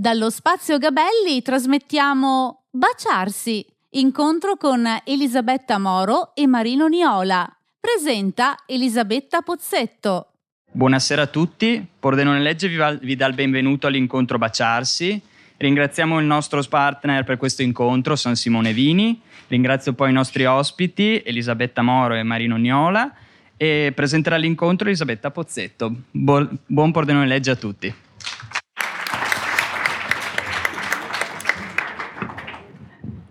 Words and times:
Dallo 0.00 0.30
Spazio 0.30 0.78
Gabelli 0.78 1.42
trasmettiamo 1.42 2.62
Baciarsi, 2.70 3.62
incontro 3.90 4.56
con 4.56 4.88
Elisabetta 5.04 5.78
Moro 5.78 6.34
e 6.34 6.46
Marino 6.46 6.86
Niola. 6.86 7.46
Presenta 7.78 8.56
Elisabetta 8.64 9.42
Pozzetto. 9.42 10.28
Buonasera 10.72 11.20
a 11.20 11.26
tutti, 11.26 11.86
Pordenone 12.00 12.40
Legge 12.40 12.68
vi, 12.68 12.76
va, 12.76 12.92
vi 12.92 13.14
dà 13.14 13.26
il 13.26 13.34
benvenuto 13.34 13.88
all'incontro 13.88 14.38
Baciarsi. 14.38 15.20
Ringraziamo 15.58 16.18
il 16.18 16.24
nostro 16.24 16.62
partner 16.62 17.22
per 17.24 17.36
questo 17.36 17.60
incontro, 17.60 18.16
San 18.16 18.36
Simone 18.36 18.72
Vini. 18.72 19.20
Ringrazio 19.48 19.92
poi 19.92 20.08
i 20.08 20.14
nostri 20.14 20.46
ospiti, 20.46 21.20
Elisabetta 21.22 21.82
Moro 21.82 22.14
e 22.14 22.22
Marino 22.22 22.56
Niola. 22.56 23.14
E 23.54 23.92
presenterà 23.94 24.36
l'incontro 24.36 24.86
Elisabetta 24.86 25.30
Pozzetto. 25.30 25.94
buon 26.10 26.90
Pordenone 26.90 27.26
Legge 27.26 27.50
a 27.50 27.56
tutti. 27.56 27.94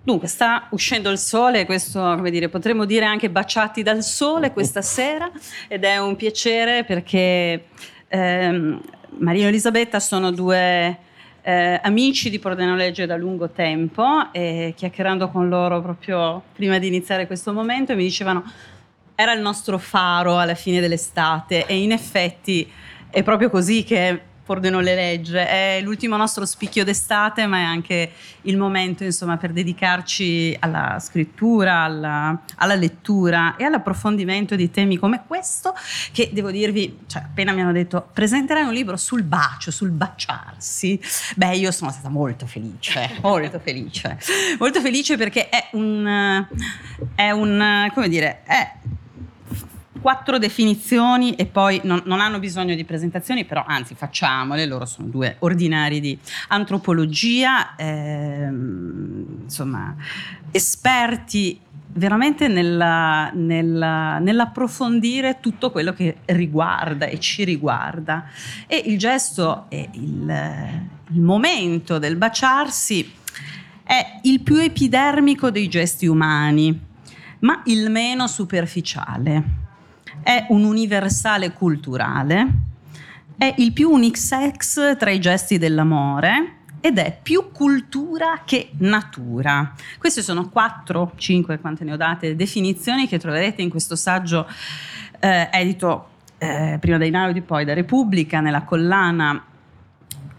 Dunque, 0.09 0.27
sta 0.27 0.65
uscendo 0.71 1.11
il 1.11 1.19
sole, 1.19 1.67
questo, 1.67 1.99
come 1.99 2.31
dire, 2.31 2.49
potremmo 2.49 2.85
dire 2.85 3.05
anche 3.05 3.29
baciati 3.29 3.83
dal 3.83 4.01
sole 4.01 4.51
questa 4.51 4.81
sera 4.81 5.29
ed 5.67 5.83
è 5.83 5.99
un 5.99 6.15
piacere 6.15 6.83
perché 6.83 7.65
ehm, 8.07 8.81
Maria 9.19 9.45
e 9.45 9.49
Elisabetta 9.49 9.99
sono 9.99 10.31
due 10.31 10.97
eh, 11.43 11.79
amici 11.83 12.31
di 12.31 12.39
Pordenone 12.39 12.91
da 12.91 13.15
lungo 13.17 13.51
tempo 13.51 14.31
e 14.31 14.73
chiacchierando 14.75 15.29
con 15.29 15.47
loro 15.47 15.79
proprio 15.79 16.41
prima 16.53 16.79
di 16.79 16.87
iniziare 16.87 17.27
questo 17.27 17.53
momento 17.53 17.95
mi 17.95 18.01
dicevano 18.01 18.43
era 19.13 19.33
il 19.33 19.41
nostro 19.41 19.77
faro 19.77 20.39
alla 20.39 20.55
fine 20.55 20.79
dell'estate 20.79 21.67
e 21.67 21.77
in 21.77 21.91
effetti 21.91 22.67
è 23.11 23.21
proprio 23.21 23.51
così 23.51 23.83
che 23.83 24.21
Pordenone 24.49 24.95
legge. 24.95 25.47
È 25.47 25.79
l'ultimo 25.83 26.17
nostro 26.17 26.43
spicchio 26.43 26.83
d'estate, 26.83 27.45
ma 27.45 27.57
è 27.59 27.61
anche 27.61 28.11
il 28.41 28.57
momento, 28.57 29.03
insomma, 29.03 29.37
per 29.37 29.51
dedicarci 29.51 30.57
alla 30.59 30.97
scrittura, 30.99 31.81
alla, 31.81 32.41
alla 32.55 32.73
lettura 32.73 33.55
e 33.57 33.63
all'approfondimento 33.65 34.55
di 34.55 34.71
temi 34.71 34.97
come 34.97 35.21
questo, 35.27 35.75
che 36.11 36.31
devo 36.33 36.49
dirvi, 36.49 37.01
cioè, 37.05 37.21
appena 37.21 37.51
mi 37.51 37.61
hanno 37.61 37.73
detto 37.73 38.09
presenterai 38.11 38.63
un 38.63 38.73
libro 38.73 38.97
sul 38.97 39.21
bacio, 39.21 39.69
sul 39.69 39.91
baciarsi. 39.91 40.99
Beh, 41.35 41.55
io 41.55 41.71
sono 41.71 41.91
stata 41.91 42.09
molto 42.09 42.47
felice, 42.47 43.17
molto 43.21 43.59
felice, 43.59 44.17
molto 44.57 44.81
felice 44.81 45.15
perché 45.15 45.49
è 45.49 45.69
un, 45.73 46.43
è 47.13 47.29
un, 47.29 47.91
come 47.93 48.09
dire, 48.09 48.41
è 48.45 48.71
quattro 50.01 50.37
definizioni 50.37 51.35
e 51.35 51.45
poi 51.45 51.81
non, 51.83 52.01
non, 52.05 52.19
hanno 52.19 52.39
bisogno 52.39 52.75
di 52.75 52.85
presentazioni, 52.85 53.45
però 53.45 53.63
anzi 53.65 53.95
facciamole, 53.95 54.65
loro 54.65 54.85
sono 54.85 55.07
due 55.07 55.35
ordinari 55.39 55.99
di 55.99 56.17
antropologia, 56.49 57.75
ehm, 57.75 59.41
insomma, 59.43 59.95
esperti 60.51 61.59
veramente 61.91 62.47
nella, 62.47 63.31
nella, 63.33 64.19
nell'approfondire 64.19 65.39
tutto 65.39 65.71
quello 65.71 65.93
che 65.93 66.17
riguarda 66.25 67.07
e 67.07 67.19
ci 67.19 67.43
riguarda. 67.43 68.25
E 68.67 68.81
il 68.85 68.97
gesto 68.97 69.65
e 69.69 69.89
il, 69.93 70.81
il 71.11 71.21
momento 71.21 71.97
del 71.97 72.15
baciarsi 72.15 73.13
è 73.83 74.19
il 74.23 74.41
più 74.41 74.57
epidermico 74.57 75.49
dei 75.49 75.67
gesti 75.67 76.05
umani, 76.05 76.87
ma 77.39 77.61
il 77.65 77.89
meno 77.89 78.27
superficiale 78.27 79.58
è 80.29 80.45
un 80.49 80.63
universale 80.63 81.53
culturale, 81.53 82.47
è 83.35 83.51
il 83.57 83.73
più 83.73 83.89
unisex 83.89 84.95
tra 84.95 85.09
i 85.09 85.19
gesti 85.19 85.57
dell'amore 85.57 86.57
ed 86.81 86.99
è 86.99 87.17
più 87.19 87.49
cultura 87.51 88.43
che 88.45 88.69
natura. 88.77 89.73
Queste 89.97 90.21
sono 90.21 90.47
quattro, 90.49 91.13
cinque, 91.15 91.57
quante 91.57 91.83
ne 91.83 91.93
ho 91.93 91.97
date, 91.97 92.35
definizioni 92.35 93.07
che 93.07 93.17
troverete 93.17 93.63
in 93.63 93.71
questo 93.71 93.95
saggio 93.95 94.47
eh, 95.19 95.49
edito 95.51 96.09
eh, 96.37 96.77
prima 96.79 96.99
da 96.99 97.05
Inaudi, 97.05 97.41
poi 97.41 97.65
da 97.65 97.73
Repubblica, 97.73 98.39
nella 98.39 98.61
collana 98.61 99.43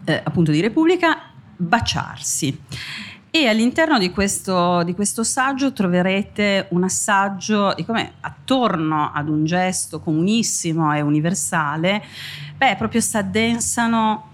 eh, 0.05 0.21
appunto 0.23 0.51
di 0.51 0.61
Repubblica, 0.61 1.21
Baciarsi. 1.57 2.57
E 3.33 3.47
all'interno 3.47 3.97
di 3.97 4.11
questo, 4.11 4.83
di 4.83 4.93
questo, 4.93 5.23
saggio 5.23 5.71
troverete 5.71 6.67
un 6.71 6.83
assaggio 6.83 7.73
di 7.73 7.85
come 7.85 8.15
attorno 8.19 9.09
ad 9.13 9.29
un 9.29 9.45
gesto 9.45 10.01
comunissimo 10.01 10.93
e 10.93 10.99
universale, 10.99 12.03
beh, 12.57 12.75
proprio 12.77 12.99
si 12.99 13.15
addensano 13.15 14.27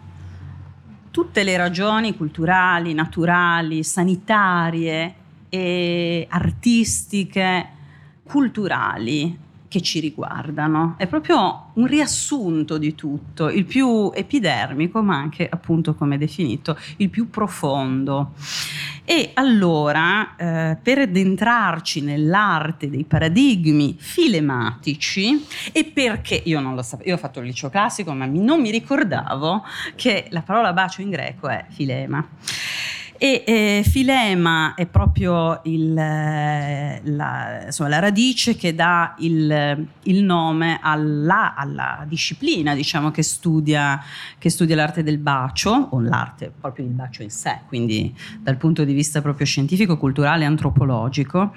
tutte 1.12 1.44
le 1.44 1.56
ragioni 1.57 2.18
culturali, 2.18 2.96
naturali, 2.96 3.84
sanitarie 3.84 5.13
e 5.50 6.25
artistiche, 6.31 7.69
culturali 8.24 9.46
che 9.67 9.81
ci 9.81 10.00
riguardano. 10.00 10.95
È 10.97 11.07
proprio 11.07 11.72
un 11.73 11.85
riassunto 11.85 12.78
di 12.78 12.95
tutto, 12.95 13.50
il 13.50 13.66
più 13.66 14.11
epidermico, 14.13 15.01
ma 15.01 15.17
anche 15.17 15.47
appunto 15.50 15.94
come 15.95 16.17
definito, 16.17 16.78
il 16.97 17.09
più 17.09 17.29
profondo. 17.29 18.33
E 19.03 19.31
allora, 19.35 20.35
eh, 20.35 20.77
per 20.81 21.00
addentrarci 21.00 22.01
nell'arte 22.01 22.89
dei 22.89 23.06
paradigmi 23.06 23.95
filematici, 23.97 25.45
e 25.72 25.85
perché 25.85 26.41
io 26.44 26.59
non 26.59 26.75
lo 26.75 26.81
sapevo, 26.81 27.09
io 27.09 27.16
ho 27.16 27.19
fatto 27.19 27.39
il 27.39 27.45
liceo 27.45 27.69
classico, 27.69 28.13
ma 28.13 28.25
non 28.25 28.59
mi 28.59 28.69
ricordavo 28.72 29.63
che 29.95 30.27
la 30.31 30.41
parola 30.41 30.73
bacio 30.73 31.01
in 31.01 31.09
greco 31.09 31.47
è 31.47 31.66
filema. 31.69 32.27
E 33.19 33.44
eh, 33.47 33.83
filema 33.83 34.75
è 34.75 34.85
proprio 34.85 35.61
il, 35.63 35.94
la, 35.94 37.63
insomma, 37.66 37.89
la, 37.89 38.00
radice 38.00 38.55
che 38.55 38.75
dà 38.75 39.16
il, 39.19 39.88
il 40.03 40.23
nome 40.23 40.78
alla, 40.81 41.56
alla, 41.56 42.06
disciplina 42.07 42.75
diciamo, 42.75 43.09
che, 43.09 43.23
studia, 43.23 44.00
che, 44.38 44.51
studia, 44.51 44.75
l'arte 44.75 45.01
del 45.01 45.17
bacio, 45.17 45.88
o 45.91 46.00
l'arte 46.00 46.51
proprio 46.59 46.85
del 46.85 46.94
bacio 46.94 47.23
in 47.23 47.31
sé, 47.31 47.61
quindi 47.67 48.16
dal 48.39 48.57
punto 48.57 48.83
di 48.83 48.94
vista 48.94 49.19
proprio 49.22 49.47
scientifico, 49.47 49.97
culturale 49.97 50.44
e 50.44 50.47
antropologico, 50.47 51.56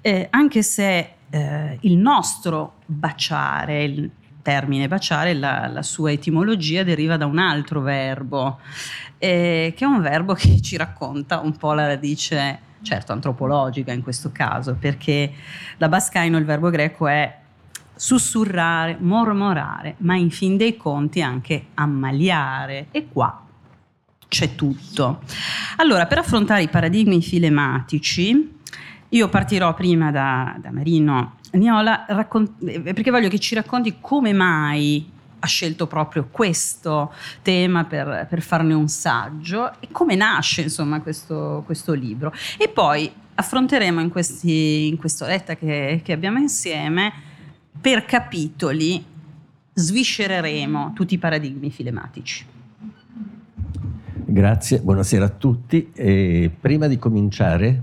eh, 0.00 0.26
anche 0.30 0.62
se 0.62 1.12
eh, 1.30 1.78
il 1.82 1.96
nostro 1.96 2.78
baciare, 2.86 3.84
il 3.84 4.10
termine 4.50 4.88
baciare, 4.88 5.32
la, 5.34 5.68
la 5.68 5.82
sua 5.82 6.10
etimologia 6.10 6.82
deriva 6.82 7.16
da 7.16 7.26
un 7.26 7.38
altro 7.38 7.80
verbo 7.80 8.58
eh, 9.18 9.72
che 9.76 9.84
è 9.84 9.86
un 9.86 10.00
verbo 10.00 10.34
che 10.34 10.60
ci 10.60 10.76
racconta 10.76 11.38
un 11.38 11.56
po' 11.56 11.72
la 11.72 11.86
radice, 11.86 12.58
certo 12.82 13.12
antropologica 13.12 13.92
in 13.92 14.02
questo 14.02 14.32
caso, 14.32 14.74
perché 14.74 15.32
da 15.76 15.88
bascaino 15.88 16.36
il 16.36 16.44
verbo 16.44 16.68
greco 16.68 17.06
è 17.06 17.38
sussurrare, 17.94 18.96
mormorare, 18.98 19.94
ma 19.98 20.16
in 20.16 20.30
fin 20.30 20.56
dei 20.56 20.76
conti 20.76 21.22
anche 21.22 21.66
ammaliare 21.74 22.88
e 22.90 23.06
qua 23.06 23.44
c'è 24.26 24.56
tutto. 24.56 25.20
Allora, 25.76 26.06
per 26.06 26.18
affrontare 26.18 26.62
i 26.62 26.68
paradigmi 26.68 27.22
filematici, 27.22 28.58
io 29.10 29.28
partirò 29.28 29.74
prima 29.74 30.10
da, 30.10 30.56
da 30.58 30.72
Marino 30.72 31.38
Niola, 31.52 32.04
raccont- 32.08 32.80
perché 32.92 33.10
voglio 33.10 33.28
che 33.28 33.38
ci 33.38 33.54
racconti 33.54 33.96
come 34.00 34.32
mai 34.32 35.18
ha 35.42 35.46
scelto 35.46 35.86
proprio 35.86 36.28
questo 36.30 37.12
tema 37.42 37.84
per, 37.84 38.26
per 38.28 38.42
farne 38.42 38.74
un 38.74 38.88
saggio 38.88 39.72
e 39.80 39.88
come 39.90 40.14
nasce 40.14 40.62
insomma 40.62 41.00
questo, 41.00 41.62
questo 41.64 41.92
libro. 41.92 42.32
E 42.58 42.68
poi 42.68 43.10
affronteremo 43.34 44.00
in, 44.00 44.10
questi, 44.10 44.88
in 44.88 44.98
quest'oretta 44.98 45.56
che, 45.56 46.02
che 46.04 46.12
abbiamo 46.12 46.38
insieme 46.38 47.12
per 47.80 48.04
capitoli 48.04 49.02
sviscereremo 49.72 50.92
tutti 50.94 51.14
i 51.14 51.18
paradigmi 51.18 51.70
filematici. 51.70 52.44
Grazie, 54.12 54.78
buonasera 54.80 55.24
a 55.24 55.28
tutti. 55.30 55.90
E 55.94 56.50
prima 56.60 56.86
di 56.86 56.98
cominciare 56.98 57.82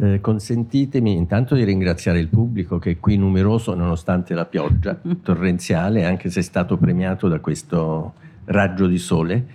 eh, 0.00 0.20
consentitemi 0.20 1.12
intanto 1.12 1.54
di 1.54 1.64
ringraziare 1.64 2.20
il 2.20 2.28
pubblico 2.28 2.78
che 2.78 2.92
è 2.92 2.98
qui 3.00 3.16
numeroso 3.16 3.74
nonostante 3.74 4.32
la 4.34 4.44
pioggia 4.44 4.98
torrenziale, 5.22 6.04
anche 6.04 6.30
se 6.30 6.40
è 6.40 6.42
stato 6.42 6.76
premiato 6.76 7.28
da 7.28 7.40
questo 7.40 8.14
raggio 8.44 8.86
di 8.86 8.98
sole. 8.98 9.46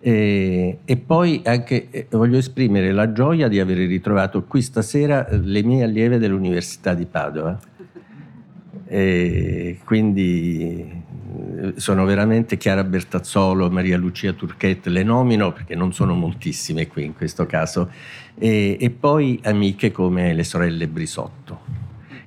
E, 0.00 0.80
e 0.84 0.96
poi 0.96 1.40
anche 1.44 1.88
eh, 1.90 2.06
voglio 2.10 2.36
esprimere 2.36 2.92
la 2.92 3.12
gioia 3.12 3.48
di 3.48 3.58
aver 3.58 3.78
ritrovato 3.78 4.44
qui 4.44 4.60
stasera 4.60 5.26
eh, 5.26 5.38
le 5.38 5.62
mie 5.62 5.84
allieve 5.84 6.18
dell'Università 6.18 6.94
di 6.94 7.06
Padova. 7.06 7.58
E 8.86 9.78
quindi 9.82 11.03
sono 11.76 12.04
veramente 12.04 12.56
Chiara 12.56 12.84
Bertazzolo, 12.84 13.70
Maria 13.70 13.96
Lucia 13.96 14.32
Turchet, 14.32 14.86
le 14.86 15.02
nomino 15.02 15.52
perché 15.52 15.74
non 15.74 15.92
sono 15.92 16.14
moltissime 16.14 16.86
qui 16.86 17.04
in 17.04 17.14
questo 17.14 17.46
caso 17.46 17.90
e, 18.36 18.76
e 18.80 18.90
poi 18.90 19.40
amiche 19.44 19.90
come 19.92 20.34
le 20.34 20.44
sorelle 20.44 20.88
Brisotto 20.88 21.82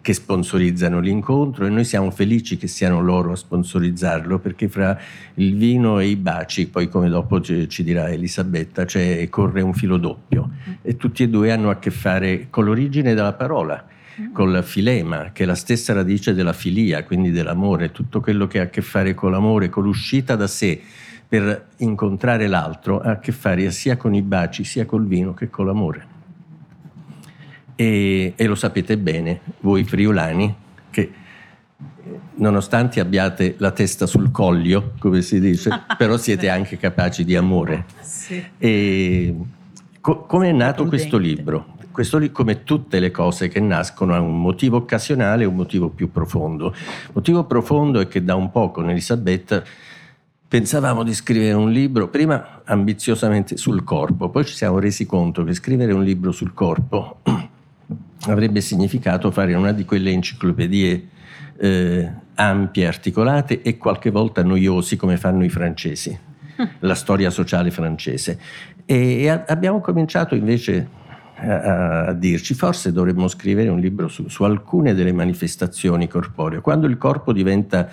che 0.08 0.14
sponsorizzano 0.14 1.02
l'incontro 1.02 1.66
e 1.66 1.70
noi 1.70 1.84
siamo 1.84 2.12
felici 2.12 2.56
che 2.56 2.68
siano 2.68 3.02
loro 3.02 3.34
a 3.34 3.36
sponsorizzarlo 3.36 4.40
perché 4.40 4.70
fra 4.70 4.98
il 5.34 5.58
vino 5.58 6.00
e 6.00 6.08
i 6.08 6.16
baci, 6.16 6.70
poi 6.70 6.88
come 6.88 7.10
dopo 7.10 7.42
ci 7.42 7.84
dirà 7.84 8.10
Elisabetta, 8.10 8.86
cioè, 8.86 9.28
corre 9.28 9.60
un 9.60 9.74
filo 9.74 9.98
doppio. 9.98 10.50
E 10.82 10.96
tutti 10.96 11.24
e 11.24 11.28
due 11.28 11.52
hanno 11.52 11.70
a 11.70 11.76
che 11.76 11.92
fare 11.92 12.48
con 12.50 12.64
l'origine 12.64 13.14
della 13.14 13.34
parola 13.34 13.86
con 14.32 14.52
la 14.52 14.62
filema, 14.62 15.32
che 15.32 15.44
è 15.44 15.46
la 15.46 15.56
stessa 15.56 15.94
radice 15.94 16.34
della 16.34 16.54
filia, 16.54 17.04
quindi 17.04 17.32
dell'amore, 17.32 17.92
tutto 17.92 18.20
quello 18.20 18.48
che 18.48 18.60
ha 18.60 18.64
a 18.64 18.70
che 18.70 18.82
fare 18.82 19.14
con 19.14 19.32
l'amore, 19.32 19.70
con 19.70 19.84
l'uscita 19.84 20.36
da 20.36 20.48
sé 20.48 20.82
per 21.28 21.68
incontrare 21.78 22.48
l'altro, 22.48 23.00
ha 23.00 23.12
a 23.12 23.20
che 23.20 23.32
fare 23.32 23.70
sia 23.72 23.98
con 23.98 24.14
i 24.14 24.22
baci, 24.22 24.64
sia 24.64 24.86
col 24.86 25.06
vino 25.06 25.34
che 25.34 25.50
con 25.50 25.66
l'amore. 25.66 26.16
E, 27.76 28.34
e 28.36 28.46
lo 28.46 28.56
sapete 28.56 28.98
bene, 28.98 29.42
voi 29.60 29.84
friulani, 29.84 30.56
che 30.90 31.12
nonostante 32.36 33.00
abbiate 33.00 33.56
la 33.58 33.72
testa 33.72 34.06
sul 34.06 34.32
coglio, 34.32 34.94
come 35.00 35.22
si 35.22 35.40
dice, 35.40 35.70
però 35.98 36.18
siete 36.18 36.50
anche 36.50 36.78
capaci 36.78 37.24
di 37.24 37.36
amore. 37.36 37.86
Sì. 38.02 38.44
E 38.58 39.36
co- 40.00 40.26
come 40.26 40.50
è 40.50 40.54
nato 40.54 40.86
questo 40.86 41.18
libro? 41.18 41.77
Questo 41.98 42.20
lì, 42.20 42.32
come 42.32 42.64
tutte 42.64 43.00
le 43.00 43.10
cose 43.10 43.48
che 43.48 43.60
nascono, 43.60 44.14
ha 44.14 44.20
un 44.20 44.40
motivo 44.40 44.78
occasionale 44.78 45.42
e 45.42 45.46
un 45.48 45.56
motivo 45.56 45.90
più 45.90 46.12
profondo. 46.12 46.68
Il 46.68 47.12
motivo 47.14 47.46
profondo 47.46 48.00
è 48.00 48.08
che 48.08 48.24
da 48.24 48.36
un 48.36 48.52
po' 48.52 48.70
con 48.70 48.88
Elisabetta 48.88 49.64
pensavamo 50.48 51.02
di 51.02 51.16
scrivere 51.16 51.54
un 51.54 51.72
libro, 51.72 52.08
prima 52.10 52.62
ambiziosamente 52.66 53.58
sul 53.58 53.84
corpo, 53.84 54.30
poi 54.30 54.46
ci 54.46 54.54
siamo 54.54 54.78
resi 54.78 55.08
conto 55.08 55.44
che 55.44 55.56
scrivere 55.56 55.92
un 55.92 56.04
libro 56.04 56.32
sul 56.32 56.54
corpo 56.54 57.22
avrebbe 58.30 58.62
significato 58.62 59.32
fare 59.32 59.56
una 59.56 59.72
di 59.72 59.84
quelle 59.84 60.12
enciclopedie 60.12 61.08
eh, 61.58 62.12
ampie, 62.36 62.86
articolate 62.86 63.64
e 63.64 63.78
qualche 63.78 64.12
volta 64.12 64.44
noiosi 64.44 64.98
come 64.98 65.18
fanno 65.18 65.44
i 65.44 65.50
francesi, 65.50 66.16
la 66.78 66.94
storia 66.94 67.32
sociale 67.32 67.72
francese. 67.72 68.40
E, 68.86 69.24
e 69.24 69.30
abbiamo 69.30 69.82
cominciato 69.82 70.36
invece 70.36 71.06
a, 71.40 72.08
a, 72.08 72.14
dirci 72.14 72.54
forse 72.54 72.92
dovremmo 72.92 73.28
scrivere 73.28 73.70
un 73.70 73.80
libro 73.80 74.08
su, 74.08 74.28
su 74.28 74.44
alcune 74.44 74.94
delle 74.94 75.12
manifestazioni 75.12 76.08
corporee. 76.08 76.62
Quando 76.62 76.88
il 76.88 76.98
corpo 76.98 77.32
diventa 77.32 77.90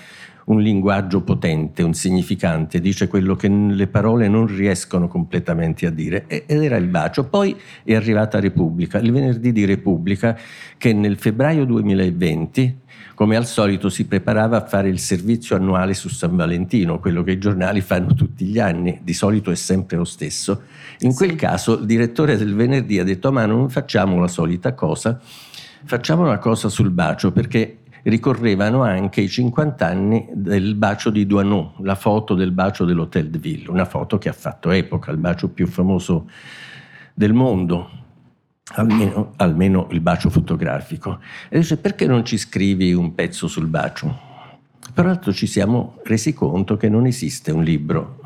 un 0.46 0.60
linguaggio 0.60 1.22
potente, 1.22 1.82
un 1.82 1.94
significante, 1.94 2.80
dice 2.80 3.08
quello 3.08 3.34
che 3.34 3.48
le 3.48 3.86
parole 3.86 4.28
non 4.28 4.46
riescono 4.46 5.08
completamente 5.08 5.86
a 5.86 5.90
dire, 5.90 6.26
ed 6.26 6.62
era 6.62 6.76
il 6.76 6.86
bacio. 6.86 7.24
Poi 7.24 7.56
è 7.82 7.94
arrivata 7.94 8.40
Repubblica, 8.40 8.98
il 8.98 9.12
venerdì 9.12 9.52
di 9.52 9.64
Repubblica, 9.64 10.36
che 10.76 10.92
nel 10.92 11.16
febbraio 11.16 11.64
2020 11.64 12.82
come 13.14 13.36
al 13.36 13.46
solito 13.46 13.88
si 13.88 14.06
preparava 14.06 14.56
a 14.56 14.66
fare 14.66 14.88
il 14.88 14.98
servizio 14.98 15.56
annuale 15.56 15.94
su 15.94 16.08
San 16.08 16.34
Valentino, 16.34 16.98
quello 16.98 17.22
che 17.22 17.32
i 17.32 17.38
giornali 17.38 17.80
fanno 17.80 18.14
tutti 18.14 18.44
gli 18.44 18.58
anni, 18.58 19.00
di 19.02 19.14
solito 19.14 19.50
è 19.50 19.54
sempre 19.54 19.96
lo 19.96 20.04
stesso. 20.04 20.62
In 21.00 21.14
quel 21.14 21.36
caso 21.36 21.78
il 21.78 21.86
direttore 21.86 22.36
del 22.36 22.54
venerdì 22.54 22.98
ha 22.98 23.04
detto 23.04 23.30
ma 23.30 23.46
non 23.46 23.70
facciamo 23.70 24.18
la 24.18 24.28
solita 24.28 24.74
cosa, 24.74 25.20
facciamo 25.84 26.22
una 26.22 26.38
cosa 26.38 26.68
sul 26.68 26.90
bacio 26.90 27.30
perché 27.30 27.78
ricorrevano 28.02 28.82
anche 28.82 29.20
i 29.20 29.28
50 29.28 29.86
anni 29.86 30.28
del 30.32 30.74
bacio 30.74 31.10
di 31.10 31.26
Douaneau, 31.26 31.74
la 31.78 31.94
foto 31.94 32.34
del 32.34 32.50
bacio 32.50 32.84
dell'Hotel 32.84 33.30
de 33.30 33.38
Ville, 33.38 33.70
una 33.70 33.86
foto 33.86 34.18
che 34.18 34.28
ha 34.28 34.34
fatto 34.34 34.70
epoca, 34.70 35.10
il 35.10 35.18
bacio 35.18 35.48
più 35.48 35.66
famoso 35.66 36.28
del 37.14 37.32
mondo, 37.32 38.02
almeno, 38.72 39.32
almeno 39.36 39.88
il 39.90 40.00
bacio 40.00 40.30
fotografico. 40.30 41.20
E 41.48 41.58
dice 41.58 41.76
perché 41.76 42.06
non 42.06 42.24
ci 42.24 42.38
scrivi 42.38 42.92
un 42.92 43.14
pezzo 43.14 43.46
sul 43.46 43.66
bacio? 43.66 44.32
Peraltro 44.92 45.32
ci 45.32 45.46
siamo 45.46 45.98
resi 46.04 46.34
conto 46.34 46.76
che 46.76 46.88
non 46.88 47.06
esiste 47.06 47.50
un 47.50 47.62
libro 47.62 48.20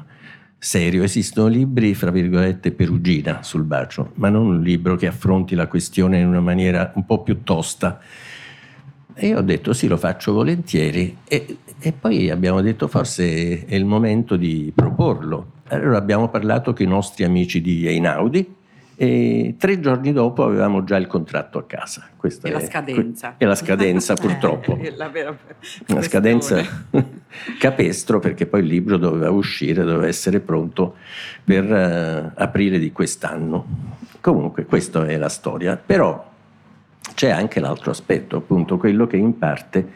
serio, 0.59 1.05
esistono 1.05 1.47
libri, 1.47 1.95
fra 1.95 2.11
virgolette, 2.11 2.73
perugina 2.73 3.43
sul 3.43 3.63
bacio, 3.63 4.11
ma 4.15 4.29
non 4.29 4.47
un 4.47 4.61
libro 4.61 4.97
che 4.97 5.07
affronti 5.07 5.55
la 5.55 5.69
questione 5.69 6.19
in 6.19 6.27
una 6.27 6.41
maniera 6.41 6.93
un 6.97 7.05
po' 7.07 7.23
più 7.23 7.43
tosta. 7.45 8.01
E 9.15 9.29
io 9.29 9.39
ho 9.39 9.43
detto 9.43 9.73
sì, 9.73 9.87
lo 9.87 9.97
faccio 9.97 10.33
volentieri 10.33 11.19
e, 11.27 11.59
e 11.79 11.93
poi 11.93 12.31
abbiamo 12.31 12.61
detto 12.61 12.89
forse 12.89 13.65
è 13.65 13.75
il 13.75 13.85
momento 13.85 14.37
di 14.37 14.73
proporlo. 14.75 15.53
Allora 15.69 15.99
abbiamo 15.99 16.29
parlato 16.29 16.73
con 16.73 16.87
i 16.87 16.89
nostri 16.89 17.25
amici 17.25 17.61
di 17.61 17.87
Einaudi, 17.87 18.55
e 19.01 19.55
tre 19.57 19.79
giorni 19.79 20.13
dopo 20.13 20.43
avevamo 20.43 20.83
già 20.83 20.97
il 20.97 21.07
contratto 21.07 21.59
a 21.59 21.65
casa. 21.67 22.09
Questa 22.17 22.49
è, 22.49 22.51
la 22.51 22.61
scadenza. 22.61 23.35
È 23.37 23.45
la 23.45 23.55
scadenza 23.55 24.15
purtroppo. 24.15 24.77
è 24.77 24.91
la, 24.91 25.09
vera 25.09 25.39
la 25.87 26.03
scadenza 26.03 26.61
capestro 27.61 28.19
perché 28.19 28.47
poi 28.47 28.63
il 28.63 28.67
libro 28.67 28.97
doveva 28.97 29.31
uscire, 29.31 29.85
doveva 29.85 30.09
essere 30.09 30.41
pronto 30.41 30.97
per 31.45 31.65
uh, 31.65 32.33
aprile 32.41 32.81
di 32.81 32.91
quest'anno. 32.91 33.67
Comunque 34.21 34.65
questa 34.65 35.07
è 35.07 35.17
la 35.17 35.29
storia, 35.29 35.77
però 35.77 36.29
c'è 37.15 37.31
anche 37.31 37.61
l'altro 37.61 37.93
aspetto, 37.93 38.39
appunto 38.39 38.79
quello 38.79 39.07
che 39.07 39.17
in 39.17 39.39
parte 39.39 39.93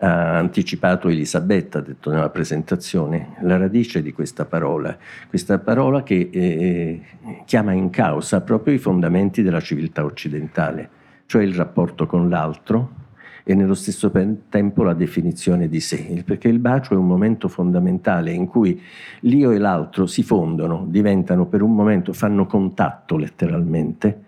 ha 0.00 0.36
anticipato 0.38 1.08
Elisabetta, 1.08 1.78
ha 1.78 1.82
detto 1.82 2.10
nella 2.10 2.30
presentazione, 2.30 3.36
la 3.40 3.56
radice 3.56 4.02
di 4.02 4.12
questa 4.12 4.44
parola, 4.44 4.96
questa 5.28 5.58
parola 5.58 6.02
che 6.02 6.28
eh, 6.32 7.02
chiama 7.44 7.72
in 7.72 7.90
causa 7.90 8.40
proprio 8.42 8.74
i 8.74 8.78
fondamenti 8.78 9.42
della 9.42 9.60
civiltà 9.60 10.04
occidentale, 10.04 10.88
cioè 11.26 11.42
il 11.42 11.54
rapporto 11.54 12.06
con 12.06 12.28
l'altro 12.28 13.06
e 13.42 13.54
nello 13.54 13.74
stesso 13.74 14.12
tempo 14.50 14.82
la 14.82 14.94
definizione 14.94 15.68
di 15.68 15.80
sé, 15.80 16.22
perché 16.24 16.48
il 16.48 16.58
bacio 16.58 16.94
è 16.94 16.96
un 16.96 17.06
momento 17.06 17.48
fondamentale 17.48 18.30
in 18.30 18.46
cui 18.46 18.80
l'io 19.20 19.50
e 19.50 19.58
l'altro 19.58 20.06
si 20.06 20.22
fondono, 20.22 20.84
diventano 20.86 21.46
per 21.46 21.62
un 21.62 21.74
momento, 21.74 22.12
fanno 22.12 22.46
contatto 22.46 23.16
letteralmente, 23.16 24.24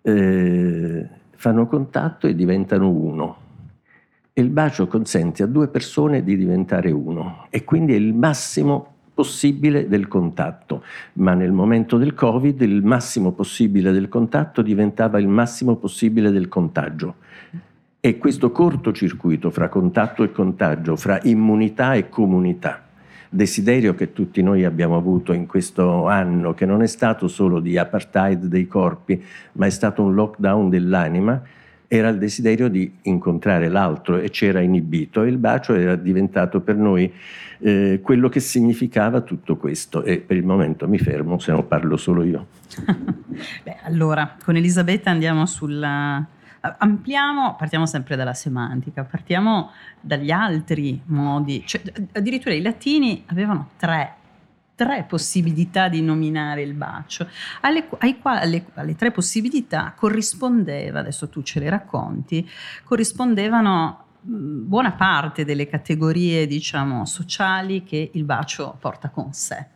eh, 0.00 1.08
fanno 1.32 1.66
contatto 1.66 2.28
e 2.28 2.34
diventano 2.34 2.88
uno 2.88 3.48
il 4.34 4.48
bacio 4.48 4.86
consente 4.86 5.42
a 5.42 5.46
due 5.46 5.68
persone 5.68 6.22
di 6.22 6.36
diventare 6.36 6.90
uno 6.90 7.46
e 7.50 7.64
quindi 7.64 7.92
è 7.92 7.96
il 7.96 8.14
massimo 8.14 8.94
possibile 9.12 9.86
del 9.86 10.08
contatto, 10.08 10.82
ma 11.14 11.34
nel 11.34 11.52
momento 11.52 11.98
del 11.98 12.14
Covid 12.14 12.60
il 12.62 12.82
massimo 12.82 13.32
possibile 13.32 13.92
del 13.92 14.08
contatto 14.08 14.62
diventava 14.62 15.18
il 15.18 15.28
massimo 15.28 15.76
possibile 15.76 16.30
del 16.30 16.48
contagio. 16.48 17.16
E 18.00 18.16
questo 18.16 18.50
cortocircuito 18.50 19.50
fra 19.50 19.68
contatto 19.68 20.22
e 20.22 20.32
contagio, 20.32 20.96
fra 20.96 21.20
immunità 21.24 21.92
e 21.92 22.08
comunità, 22.08 22.82
desiderio 23.28 23.94
che 23.94 24.14
tutti 24.14 24.42
noi 24.42 24.64
abbiamo 24.64 24.96
avuto 24.96 25.34
in 25.34 25.46
questo 25.46 26.06
anno, 26.06 26.54
che 26.54 26.64
non 26.64 26.80
è 26.80 26.86
stato 26.86 27.28
solo 27.28 27.60
di 27.60 27.76
apartheid 27.76 28.46
dei 28.46 28.66
corpi, 28.66 29.22
ma 29.52 29.66
è 29.66 29.70
stato 29.70 30.02
un 30.02 30.14
lockdown 30.14 30.70
dell'anima, 30.70 31.42
era 31.92 32.08
il 32.08 32.18
desiderio 32.18 32.68
di 32.68 32.98
incontrare 33.02 33.68
l'altro 33.68 34.18
e 34.18 34.30
c'era 34.30 34.60
inibito. 34.60 35.24
E 35.24 35.28
il 35.28 35.38
bacio 35.38 35.74
era 35.74 35.96
diventato 35.96 36.60
per 36.60 36.76
noi 36.76 37.12
eh, 37.58 37.98
quello 38.00 38.28
che 38.28 38.38
significava 38.38 39.22
tutto 39.22 39.56
questo. 39.56 40.04
E 40.04 40.18
per 40.18 40.36
il 40.36 40.44
momento 40.44 40.86
mi 40.86 40.98
fermo 40.98 41.40
se 41.40 41.50
no 41.50 41.64
parlo 41.64 41.96
solo 41.96 42.22
io. 42.22 42.46
Beh, 43.64 43.78
allora 43.82 44.36
con 44.44 44.54
Elisabetta 44.54 45.10
andiamo 45.10 45.46
sulla 45.46 46.24
ampliamo, 46.60 47.56
partiamo 47.56 47.86
sempre 47.86 48.14
dalla 48.14 48.34
semantica, 48.34 49.02
partiamo 49.02 49.70
dagli 49.98 50.30
altri 50.30 51.00
modi, 51.06 51.64
cioè, 51.66 51.80
addirittura 52.12 52.54
i 52.54 52.60
latini 52.62 53.24
avevano 53.26 53.70
tre 53.78 54.16
tre 54.80 55.04
possibilità 55.06 55.90
di 55.90 56.00
nominare 56.00 56.62
il 56.62 56.72
bacio, 56.72 57.28
alle, 57.60 57.86
alle, 58.22 58.64
alle, 58.72 58.96
tre 58.96 59.10
possibilità 59.10 59.92
corrispondeva, 59.94 61.00
adesso 61.00 61.28
tu 61.28 61.42
ce 61.42 61.60
le 61.60 61.68
racconti, 61.68 62.48
corrispondevano 62.84 64.06
buona 64.22 64.92
parte 64.92 65.44
delle 65.44 65.66
categorie 65.66 66.46
diciamo 66.46 67.04
sociali 67.04 67.84
che 67.84 68.10
il 68.14 68.24
bacio 68.24 68.74
porta 68.80 69.10
con 69.10 69.34
sé. 69.34 69.66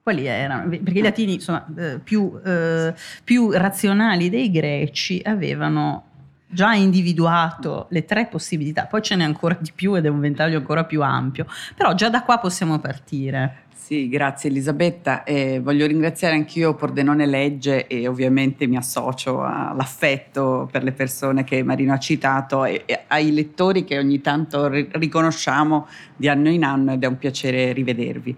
Quali 0.00 0.26
erano? 0.26 0.68
Perché 0.68 0.98
i 1.00 1.02
latini, 1.02 1.34
insomma, 1.34 1.66
eh, 1.76 1.98
più, 1.98 2.40
eh, 2.44 2.94
più 3.24 3.50
razionali 3.50 4.30
dei 4.30 4.48
greci 4.52 5.20
avevano 5.24 6.04
già 6.46 6.72
individuato 6.74 7.86
le 7.90 8.04
tre 8.04 8.26
possibilità, 8.26 8.86
poi 8.86 9.02
ce 9.02 9.16
n'è 9.16 9.24
ancora 9.24 9.56
di 9.58 9.72
più 9.74 9.96
ed 9.96 10.04
è 10.04 10.08
un 10.08 10.20
ventaglio 10.20 10.58
ancora 10.58 10.84
più 10.84 11.02
ampio, 11.02 11.46
però 11.74 11.94
già 11.94 12.10
da 12.10 12.22
qua 12.22 12.38
possiamo 12.38 12.78
partire. 12.78 13.61
Sì, 13.84 14.08
grazie 14.08 14.48
Elisabetta. 14.48 15.24
Eh, 15.24 15.58
voglio 15.58 15.88
ringraziare 15.88 16.36
anch'io 16.36 16.74
Pordenone 16.74 17.26
Legge 17.26 17.88
e 17.88 18.06
ovviamente 18.06 18.68
mi 18.68 18.76
associo 18.76 19.42
all'affetto 19.42 20.68
per 20.70 20.84
le 20.84 20.92
persone 20.92 21.42
che 21.42 21.64
Marino 21.64 21.92
ha 21.92 21.98
citato 21.98 22.64
e, 22.64 22.84
e 22.86 23.02
ai 23.08 23.32
lettori 23.32 23.82
che 23.82 23.98
ogni 23.98 24.20
tanto 24.20 24.68
ri- 24.68 24.88
riconosciamo 24.92 25.88
di 26.14 26.28
anno 26.28 26.48
in 26.48 26.62
anno 26.62 26.92
ed 26.92 27.02
è 27.02 27.06
un 27.08 27.18
piacere 27.18 27.72
rivedervi. 27.72 28.36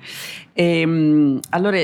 E, 0.54 0.80
ehm, 0.80 1.40
allora, 1.50 1.78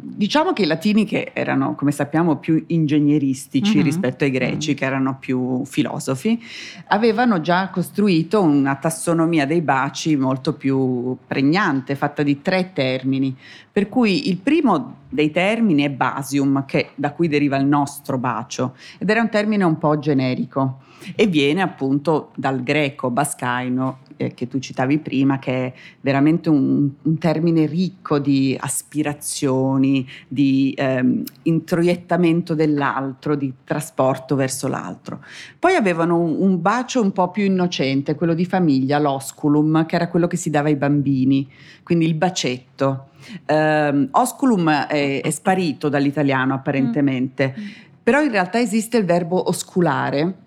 diciamo 0.00 0.52
che 0.52 0.62
i 0.62 0.66
latini 0.66 1.04
che 1.04 1.30
erano, 1.32 1.74
come 1.74 1.90
sappiamo, 1.90 2.36
più 2.36 2.62
ingegneristici 2.68 3.78
Mhm. 3.78 3.82
rispetto 3.82 4.24
ai 4.24 4.30
greci, 4.30 4.74
che 4.74 4.84
erano 4.84 5.16
più 5.18 5.64
filosofi, 5.64 6.40
avevano 6.88 7.40
già 7.40 7.68
costruito 7.70 8.40
una 8.40 8.76
tassonomia 8.76 9.46
dei 9.46 9.60
baci 9.60 10.16
molto 10.16 10.54
più 10.54 11.16
pregnante, 11.26 11.94
fatta 11.96 12.22
di 12.22 12.40
tre 12.42 12.70
termini. 12.72 13.36
Per 13.72 13.88
cui 13.88 14.28
il 14.28 14.36
primo 14.38 14.96
dei 15.08 15.30
termini 15.30 15.82
è 15.82 15.90
basium, 15.90 16.64
che, 16.64 16.90
da 16.94 17.12
cui 17.12 17.28
deriva 17.28 17.56
il 17.56 17.66
nostro 17.66 18.18
bacio, 18.18 18.74
ed 18.98 19.10
era 19.10 19.20
un 19.20 19.28
termine 19.28 19.64
un 19.64 19.78
po' 19.78 19.98
generico 19.98 20.80
e 21.14 21.26
viene 21.26 21.62
appunto 21.62 22.30
dal 22.34 22.62
greco 22.62 23.10
bascaino 23.10 23.98
eh, 24.18 24.34
che 24.34 24.46
tu 24.48 24.58
citavi 24.58 24.98
prima, 24.98 25.38
che 25.38 25.52
è 25.52 25.72
veramente 26.02 26.50
un, 26.50 26.90
un 27.00 27.18
termine 27.18 27.64
ricco 27.64 28.18
di 28.18 28.56
aspirazioni, 28.60 30.06
di 30.26 30.74
ehm, 30.76 31.22
introiettamento 31.44 32.54
dell'altro, 32.54 33.34
di 33.34 33.52
trasporto 33.64 34.34
verso 34.34 34.68
l'altro. 34.68 35.24
Poi 35.58 35.74
avevano 35.74 36.18
un, 36.18 36.36
un 36.38 36.60
bacio 36.60 37.00
un 37.00 37.12
po' 37.12 37.30
più 37.30 37.44
innocente, 37.44 38.14
quello 38.14 38.34
di 38.34 38.44
famiglia, 38.44 38.98
l'osculum, 38.98 39.86
che 39.86 39.94
era 39.94 40.08
quello 40.08 40.26
che 40.26 40.36
si 40.36 40.50
dava 40.50 40.68
ai 40.68 40.76
bambini, 40.76 41.48
quindi 41.82 42.04
il 42.04 42.14
bacetto. 42.14 43.06
Ehm, 43.46 44.08
osculum 44.10 44.68
è, 44.86 45.20
è 45.22 45.30
sparito 45.30 45.88
dall'italiano 45.88 46.54
apparentemente, 46.54 47.54
però 48.02 48.20
in 48.20 48.30
realtà 48.30 48.58
esiste 48.58 48.96
il 48.96 49.04
verbo 49.04 49.48
osculare 49.48 50.46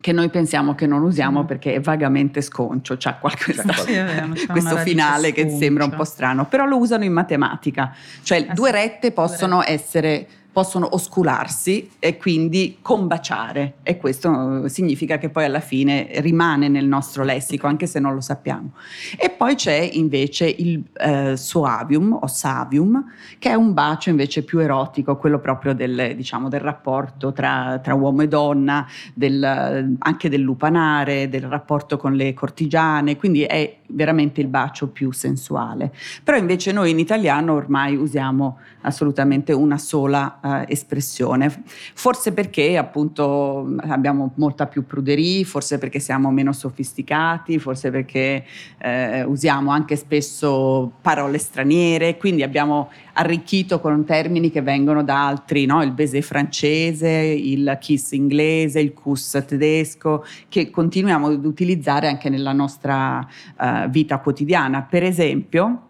che 0.00 0.12
noi 0.12 0.28
pensiamo 0.30 0.74
che 0.74 0.86
non 0.86 1.02
usiamo 1.02 1.42
Mm. 1.42 1.46
perché 1.46 1.74
è 1.74 1.80
vagamente 1.80 2.40
sconcio, 2.40 2.96
c'ha 2.98 3.14
qualche 3.14 3.52
C'ha 3.52 3.62
qualche- 3.62 3.82
Sì, 3.82 3.92
è 3.92 4.04
vero, 4.04 4.28
c'è 4.32 4.46
questo 4.46 4.76
finale 4.76 5.32
che 5.32 5.48
sembra 5.50 5.84
un 5.84 5.90
po' 5.94 6.04
strano, 6.04 6.46
però 6.46 6.64
lo 6.66 6.76
usano 6.78 7.04
in 7.04 7.12
matematica, 7.12 7.92
cioè 8.22 8.46
Ah, 8.48 8.52
due 8.54 8.70
rette 8.70 9.10
possono 9.12 9.62
essere 9.64 10.26
possono 10.58 10.88
oscularsi 10.90 11.88
e 12.00 12.16
quindi 12.16 12.78
combaciare 12.82 13.74
e 13.84 13.96
questo 13.96 14.64
eh, 14.64 14.68
significa 14.68 15.16
che 15.16 15.28
poi 15.28 15.44
alla 15.44 15.60
fine 15.60 16.08
rimane 16.14 16.66
nel 16.66 16.84
nostro 16.84 17.22
lessico 17.22 17.68
anche 17.68 17.86
se 17.86 18.00
non 18.00 18.12
lo 18.12 18.20
sappiamo. 18.20 18.72
E 19.16 19.30
poi 19.30 19.54
c'è 19.54 19.88
invece 19.92 20.48
il 20.48 20.82
eh, 20.94 21.36
suavium 21.36 22.18
o 22.20 22.26
savium 22.26 23.04
che 23.38 23.50
è 23.50 23.54
un 23.54 23.72
bacio 23.72 24.10
invece 24.10 24.42
più 24.42 24.58
erotico, 24.58 25.16
quello 25.16 25.38
proprio 25.38 25.74
del, 25.74 26.14
diciamo, 26.16 26.48
del 26.48 26.58
rapporto 26.58 27.32
tra, 27.32 27.78
tra 27.80 27.94
uomo 27.94 28.22
e 28.22 28.26
donna, 28.26 28.84
del, 29.14 29.96
anche 29.96 30.28
del 30.28 30.40
lupanare, 30.40 31.28
del 31.28 31.42
rapporto 31.42 31.96
con 31.96 32.14
le 32.14 32.34
cortigiane, 32.34 33.16
quindi 33.16 33.42
è 33.42 33.76
veramente 33.90 34.40
il 34.40 34.48
bacio 34.48 34.88
più 34.88 35.12
sensuale. 35.12 35.92
Però 36.24 36.36
invece 36.36 36.72
noi 36.72 36.90
in 36.90 36.98
italiano 36.98 37.52
ormai 37.52 37.94
usiamo 37.94 38.58
assolutamente 38.80 39.52
una 39.52 39.78
sola 39.78 40.40
eh, 40.48 40.64
espressione, 40.68 41.62
forse 41.94 42.32
perché 42.32 42.76
appunto 42.76 43.74
abbiamo 43.80 44.32
molta 44.36 44.66
più 44.66 44.86
pruderie, 44.86 45.44
forse 45.44 45.78
perché 45.78 45.98
siamo 45.98 46.30
meno 46.30 46.52
sofisticati, 46.52 47.58
forse 47.58 47.90
perché 47.90 48.44
eh, 48.78 49.22
usiamo 49.24 49.70
anche 49.70 49.96
spesso 49.96 50.92
parole 51.00 51.38
straniere, 51.38 52.16
quindi 52.16 52.42
abbiamo 52.42 52.90
arricchito 53.14 53.80
con 53.80 54.04
termini 54.04 54.50
che 54.50 54.62
vengono 54.62 55.02
da 55.02 55.26
altri, 55.26 55.66
no? 55.66 55.82
il 55.82 55.92
baiser 55.92 56.22
francese, 56.22 57.08
il 57.08 57.76
kiss 57.80 58.12
inglese, 58.12 58.80
il 58.80 58.92
kuss 58.92 59.44
tedesco, 59.46 60.24
che 60.48 60.70
continuiamo 60.70 61.28
ad 61.28 61.44
utilizzare 61.44 62.08
anche 62.08 62.28
nella 62.28 62.52
nostra 62.52 63.26
eh, 63.60 63.86
vita 63.88 64.18
quotidiana. 64.18 64.82
Per 64.82 65.02
esempio, 65.02 65.87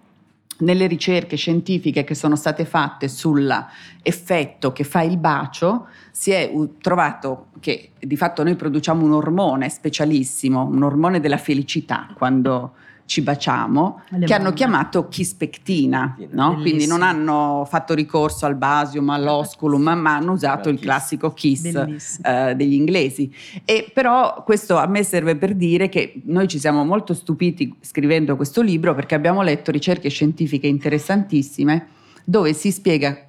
nelle 0.59 0.87
ricerche 0.87 1.37
scientifiche 1.37 2.05
che 2.05 2.15
sono 2.15 2.37
state 2.37 2.65
fatte 2.65 3.09
sull'effetto 3.09 4.73
che 4.73 4.85
fa 4.85 5.03
il 5.03 5.19
bacio, 5.19 5.87
si 6.11 6.31
è 6.31 6.51
trovato 6.81 7.47
che 7.61 7.91
di 8.01 8.17
fatto 8.17 8.43
noi 8.43 8.57
produciamo 8.57 9.05
un 9.05 9.13
ormone 9.13 9.69
specialissimo, 9.69 10.65
un 10.65 10.83
ormone 10.83 11.21
della 11.21 11.37
felicità 11.37 12.09
quando 12.15 12.75
ci 13.09 13.23
baciamo, 13.23 14.03
Le 14.11 14.27
che 14.27 14.35
hanno 14.35 14.53
chiamato 14.53 15.09
chispectina, 15.09 16.15
no? 16.33 16.59
quindi 16.61 16.87
non 16.87 17.01
hanno 17.01 17.67
fatto 17.67 17.95
ricorso 17.95 18.45
al 18.45 18.55
basium, 18.55 19.09
all'osculum, 19.09 19.83
ma 19.83 20.17
hanno 20.17 20.33
usato 20.33 20.69
il 20.69 20.79
classico 20.79 21.33
kiss 21.33 21.65
eh, 21.65 22.55
degli 22.55 22.75
inglesi. 22.75 23.35
E 23.65 23.91
però 23.95 24.43
questo 24.45 24.77
a 24.77 24.87
me 24.87 25.03
serve 25.05 25.37
per 25.37 25.55
dire 25.55 25.89
che 25.89 26.21
noi 26.27 26.49
ci 26.49 26.59
siamo 26.59 26.85
molto 26.85 27.15
stupiti 27.15 27.75
scrivendo 27.81 28.37
questo 28.37 28.61
libro 28.61 28.95
perché 28.95 29.15
abbiamo 29.15 29.41
letto 29.41 29.71
ricerche 29.71 30.11
scientifiche 30.11 30.67
interessantissime 30.67 31.87
dove 32.25 32.53
si 32.53 32.71
spiega 32.71 33.28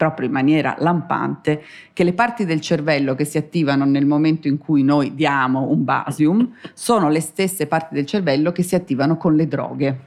proprio 0.00 0.28
in 0.28 0.32
maniera 0.32 0.76
lampante 0.78 1.62
che 1.92 2.04
le 2.04 2.14
parti 2.14 2.46
del 2.46 2.62
cervello 2.62 3.14
che 3.14 3.26
si 3.26 3.36
attivano 3.36 3.84
nel 3.84 4.06
momento 4.06 4.48
in 4.48 4.56
cui 4.56 4.82
noi 4.82 5.14
diamo 5.14 5.68
un 5.68 5.84
basium 5.84 6.54
sono 6.72 7.10
le 7.10 7.20
stesse 7.20 7.66
parti 7.66 7.96
del 7.96 8.06
cervello 8.06 8.50
che 8.50 8.62
si 8.62 8.74
attivano 8.74 9.18
con 9.18 9.36
le 9.36 9.46
droghe, 9.46 9.98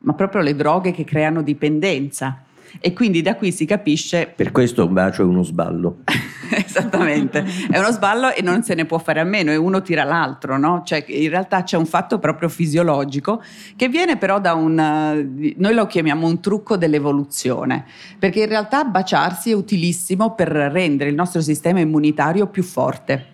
ma 0.00 0.12
proprio 0.12 0.42
le 0.42 0.54
droghe 0.54 0.90
che 0.90 1.04
creano 1.04 1.40
dipendenza. 1.40 2.42
E 2.80 2.92
quindi 2.92 3.22
da 3.22 3.36
qui 3.36 3.52
si 3.52 3.64
capisce 3.64 4.32
Per 4.34 4.52
questo 4.52 4.86
un 4.86 4.92
bacio 4.92 5.22
è 5.22 5.24
uno 5.24 5.42
sballo. 5.42 5.98
Esattamente, 6.50 7.44
è 7.70 7.78
uno 7.78 7.90
sballo 7.90 8.32
e 8.32 8.42
non 8.42 8.62
se 8.62 8.74
ne 8.74 8.84
può 8.86 8.98
fare 8.98 9.20
a 9.20 9.24
meno 9.24 9.50
e 9.50 9.56
uno 9.56 9.82
tira 9.82 10.04
l'altro, 10.04 10.56
no? 10.58 10.82
Cioè 10.84 11.04
in 11.08 11.28
realtà 11.28 11.62
c'è 11.62 11.76
un 11.76 11.86
fatto 11.86 12.18
proprio 12.18 12.48
fisiologico 12.48 13.42
che 13.76 13.88
viene 13.88 14.16
però 14.16 14.40
da 14.40 14.54
un, 14.54 14.74
noi 14.74 15.74
lo 15.74 15.86
chiamiamo 15.86 16.26
un 16.26 16.40
trucco 16.40 16.76
dell'evoluzione, 16.76 17.84
perché 18.18 18.40
in 18.40 18.48
realtà 18.48 18.84
baciarsi 18.84 19.50
è 19.50 19.54
utilissimo 19.54 20.34
per 20.34 20.48
rendere 20.48 21.10
il 21.10 21.16
nostro 21.16 21.40
sistema 21.42 21.80
immunitario 21.80 22.46
più 22.46 22.62
forte, 22.62 23.24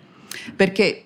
perché 0.55 1.05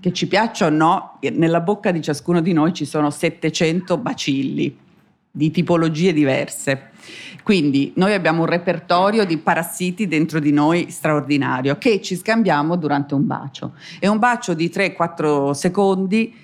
che 0.00 0.12
ci 0.12 0.26
piaccia 0.26 0.66
o 0.66 0.70
no, 0.70 1.18
nella 1.32 1.60
bocca 1.60 1.90
di 1.90 2.00
ciascuno 2.00 2.40
di 2.40 2.54
noi 2.54 2.72
ci 2.72 2.86
sono 2.86 3.10
700 3.10 3.98
bacilli 3.98 4.76
di 5.30 5.50
tipologie 5.50 6.12
diverse. 6.12 6.90
Quindi 7.42 7.92
noi 7.96 8.14
abbiamo 8.14 8.40
un 8.40 8.46
repertorio 8.46 9.24
di 9.24 9.38
parassiti 9.38 10.06
dentro 10.06 10.38
di 10.40 10.52
noi 10.52 10.90
straordinario 10.90 11.78
che 11.78 12.00
ci 12.00 12.16
scambiamo 12.16 12.76
durante 12.76 13.14
un 13.14 13.26
bacio. 13.26 13.72
E 13.98 14.08
un 14.08 14.18
bacio 14.18 14.54
di 14.54 14.68
3-4 14.68 15.50
secondi 15.50 16.34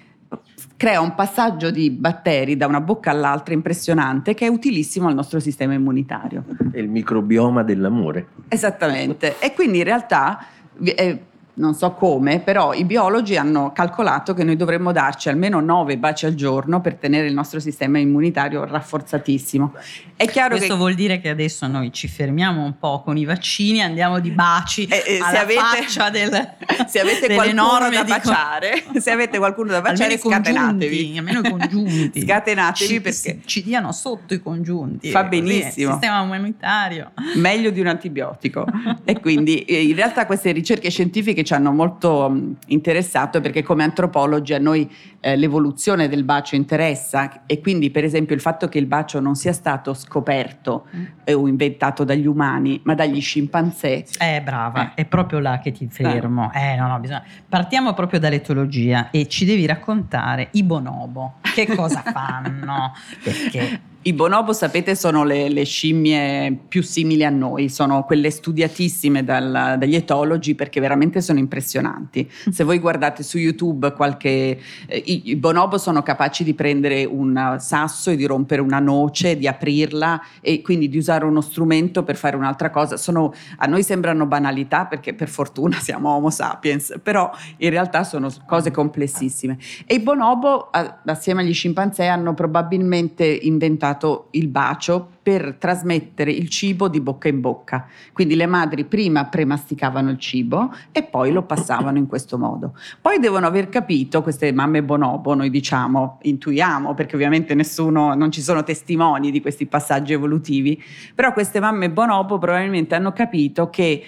crea 0.76 1.00
un 1.00 1.14
passaggio 1.14 1.70
di 1.70 1.90
batteri 1.90 2.56
da 2.56 2.66
una 2.66 2.80
bocca 2.80 3.10
all'altra 3.10 3.54
impressionante 3.54 4.34
che 4.34 4.46
è 4.46 4.48
utilissimo 4.48 5.08
al 5.08 5.14
nostro 5.14 5.40
sistema 5.40 5.72
immunitario. 5.72 6.44
È 6.70 6.78
il 6.78 6.88
microbioma 6.88 7.62
dell'amore. 7.62 8.26
Esattamente. 8.48 9.36
E 9.38 9.54
quindi 9.54 9.78
in 9.78 9.84
realtà, 9.84 10.44
eh, 10.82 11.20
non 11.56 11.74
so 11.74 11.92
come, 11.92 12.40
però 12.40 12.74
i 12.74 12.84
biologi 12.84 13.36
hanno 13.36 13.72
calcolato 13.72 14.34
che 14.34 14.44
noi 14.44 14.56
dovremmo 14.56 14.92
darci 14.92 15.28
almeno 15.28 15.60
9 15.60 15.96
baci 15.96 16.26
al 16.26 16.34
giorno 16.34 16.80
per 16.80 16.96
tenere 16.96 17.28
il 17.28 17.34
nostro 17.34 17.60
sistema 17.60 17.98
immunitario 17.98 18.64
rafforzatissimo. 18.64 19.72
È 20.16 20.26
chiaro 20.26 20.56
Questo 20.56 20.74
che 20.74 20.78
vuol 20.78 20.94
dire 20.94 21.18
che 21.20 21.30
adesso 21.30 21.66
noi 21.66 21.92
ci 21.92 22.08
fermiamo 22.08 22.62
un 22.62 22.78
po' 22.78 23.02
con 23.02 23.16
i 23.16 23.24
vaccini, 23.24 23.82
andiamo 23.82 24.18
di 24.18 24.30
baci 24.30 24.86
Eh, 24.86 24.96
eh, 24.96 25.16
se 25.16 25.22
alla 25.22 25.40
avete- 25.40 25.60
faccia 25.60 26.10
del, 26.10 26.54
se 26.86 27.00
avete 27.00 27.34
qualcuno 27.34 27.88
da 27.90 28.04
baciare, 28.04 28.84
se 29.00 29.10
avete 29.10 29.38
qualcuno 29.38 29.70
da 29.70 29.80
baciare, 29.80 30.14
almeno 30.14 30.30
scatenatevi. 30.30 31.18
almeno 31.18 31.40
i 31.40 31.50
congiunti. 31.50 32.20
Scatenatevi 32.26 32.92
ci, 32.92 33.00
perché 33.00 33.40
ci 33.46 33.62
diano 33.62 33.92
sotto 33.92 34.34
i 34.34 34.40
congiunti. 34.40 35.10
Fa 35.10 35.24
benissimo. 35.24 35.94
Il 35.94 35.98
sistema 36.00 36.22
immunitario. 36.22 37.12
meglio 37.36 37.70
di 37.70 37.80
un 37.80 37.86
antibiotico. 37.86 38.66
e 39.04 39.20
quindi 39.20 39.60
eh, 39.60 39.82
in 39.82 39.94
realtà 39.94 40.26
queste 40.26 40.52
ricerche 40.52 40.90
scientifiche 40.90 41.44
ci 41.46 41.54
hanno 41.54 41.72
molto 41.72 42.28
mh, 42.28 42.56
interessato 42.66 43.40
perché 43.40 43.62
come 43.62 43.84
antropologi 43.84 44.52
a 44.52 44.58
noi 44.58 44.90
eh, 45.20 45.36
l'evoluzione 45.36 46.08
del 46.08 46.24
bacio 46.24 46.56
interessa 46.56 47.46
e 47.46 47.60
quindi 47.60 47.90
per 47.90 48.04
esempio 48.04 48.34
il 48.34 48.42
fatto 48.42 48.68
che 48.68 48.78
il 48.78 48.84
bacio 48.84 49.20
non 49.20 49.34
sia 49.34 49.54
stato 49.54 49.94
scoperto 49.94 50.86
eh, 51.24 51.32
o 51.32 51.48
inventato 51.48 52.04
dagli 52.04 52.26
umani 52.26 52.80
ma 52.84 52.94
dagli 52.94 53.20
scimpanzé. 53.20 54.04
Eh, 54.18 54.42
brava, 54.42 54.92
è 54.94 55.06
proprio 55.06 55.38
là 55.38 55.58
che 55.58 55.72
ti 55.72 55.88
fermo. 55.88 56.52
Eh, 56.52 56.76
no, 56.76 56.88
no, 56.88 56.98
bisogna... 56.98 57.24
Partiamo 57.48 57.94
proprio 57.94 58.20
dall'etologia 58.20 59.10
e 59.10 59.26
ci 59.28 59.46
devi 59.46 59.64
raccontare 59.64 60.48
i 60.52 60.62
bonobo. 60.62 61.36
Che 61.40 61.74
cosa 61.74 62.02
fanno? 62.12 62.92
Perché 63.22 63.94
I 64.06 64.12
bonobo, 64.12 64.52
sapete, 64.52 64.94
sono 64.94 65.24
le, 65.24 65.48
le 65.48 65.64
scimmie 65.64 66.56
più 66.68 66.80
simili 66.80 67.24
a 67.24 67.28
noi, 67.28 67.68
sono 67.68 68.04
quelle 68.04 68.30
studiatissime 68.30 69.24
dal- 69.24 69.74
dagli 69.80 69.96
etologi 69.96 70.54
perché 70.54 70.78
veramente 70.78 71.20
sono 71.20 71.40
impressionanti. 71.40 72.30
Se 72.48 72.62
voi 72.62 72.78
guardate 72.78 73.24
su 73.24 73.36
YouTube 73.36 73.92
qualche... 73.94 74.60
eh, 74.86 75.02
i, 75.06 75.30
I 75.30 75.34
bonobo 75.34 75.76
sono 75.76 76.04
capaci 76.04 76.44
di 76.44 76.54
prendere 76.54 77.04
un 77.04 77.56
sasso 77.58 78.10
e 78.10 78.16
di 78.16 78.24
rompere 78.26 78.60
una 78.60 78.78
noce, 78.78 79.36
di 79.36 79.48
aprirla 79.48 80.22
e 80.40 80.62
quindi 80.62 80.88
di 80.88 80.98
usare 80.98 81.24
uno 81.24 81.40
strumento 81.40 82.04
per 82.04 82.14
fare 82.14 82.36
un'altra 82.36 82.70
cosa. 82.70 82.96
Sono, 82.96 83.34
a 83.56 83.66
noi 83.66 83.82
sembrano 83.82 84.24
banalità 84.26 84.86
perché 84.86 85.14
per 85.14 85.28
fortuna 85.28 85.80
siamo 85.80 86.10
Homo 86.10 86.30
sapiens, 86.30 87.00
però 87.02 87.28
in 87.56 87.70
realtà 87.70 88.04
sono 88.04 88.30
cose 88.46 88.70
complessissime. 88.70 89.58
E 89.84 89.96
i 89.96 89.98
bonobo, 89.98 90.68
a- 90.70 91.00
assieme 91.06 91.42
agli 91.42 91.52
scimpanzé, 91.52 92.06
hanno 92.06 92.34
probabilmente 92.34 93.24
inventato 93.24 93.94
usato 93.96 94.28
il 94.32 94.48
bacio 94.48 95.08
per 95.22 95.56
trasmettere 95.58 96.30
il 96.30 96.48
cibo 96.48 96.88
di 96.88 97.00
bocca 97.00 97.28
in 97.28 97.40
bocca. 97.40 97.88
Quindi 98.12 98.36
le 98.36 98.46
madri 98.46 98.84
prima 98.84 99.24
premasticavano 99.24 100.10
il 100.10 100.18
cibo 100.18 100.72
e 100.92 101.02
poi 101.02 101.32
lo 101.32 101.42
passavano 101.42 101.98
in 101.98 102.06
questo 102.06 102.38
modo. 102.38 102.74
Poi 103.00 103.18
devono 103.18 103.46
aver 103.46 103.68
capito, 103.68 104.22
queste 104.22 104.52
mamme 104.52 104.84
bonobo, 104.84 105.34
noi 105.34 105.50
diciamo, 105.50 106.18
intuiamo, 106.22 106.94
perché 106.94 107.16
ovviamente 107.16 107.54
nessuno, 107.54 108.14
non 108.14 108.30
ci 108.30 108.40
sono 108.40 108.62
testimoni 108.62 109.32
di 109.32 109.40
questi 109.40 109.66
passaggi 109.66 110.12
evolutivi, 110.12 110.80
però 111.14 111.32
queste 111.32 111.58
mamme 111.58 111.90
bonobo 111.90 112.38
probabilmente 112.38 112.94
hanno 112.94 113.12
capito 113.12 113.68
che 113.68 114.04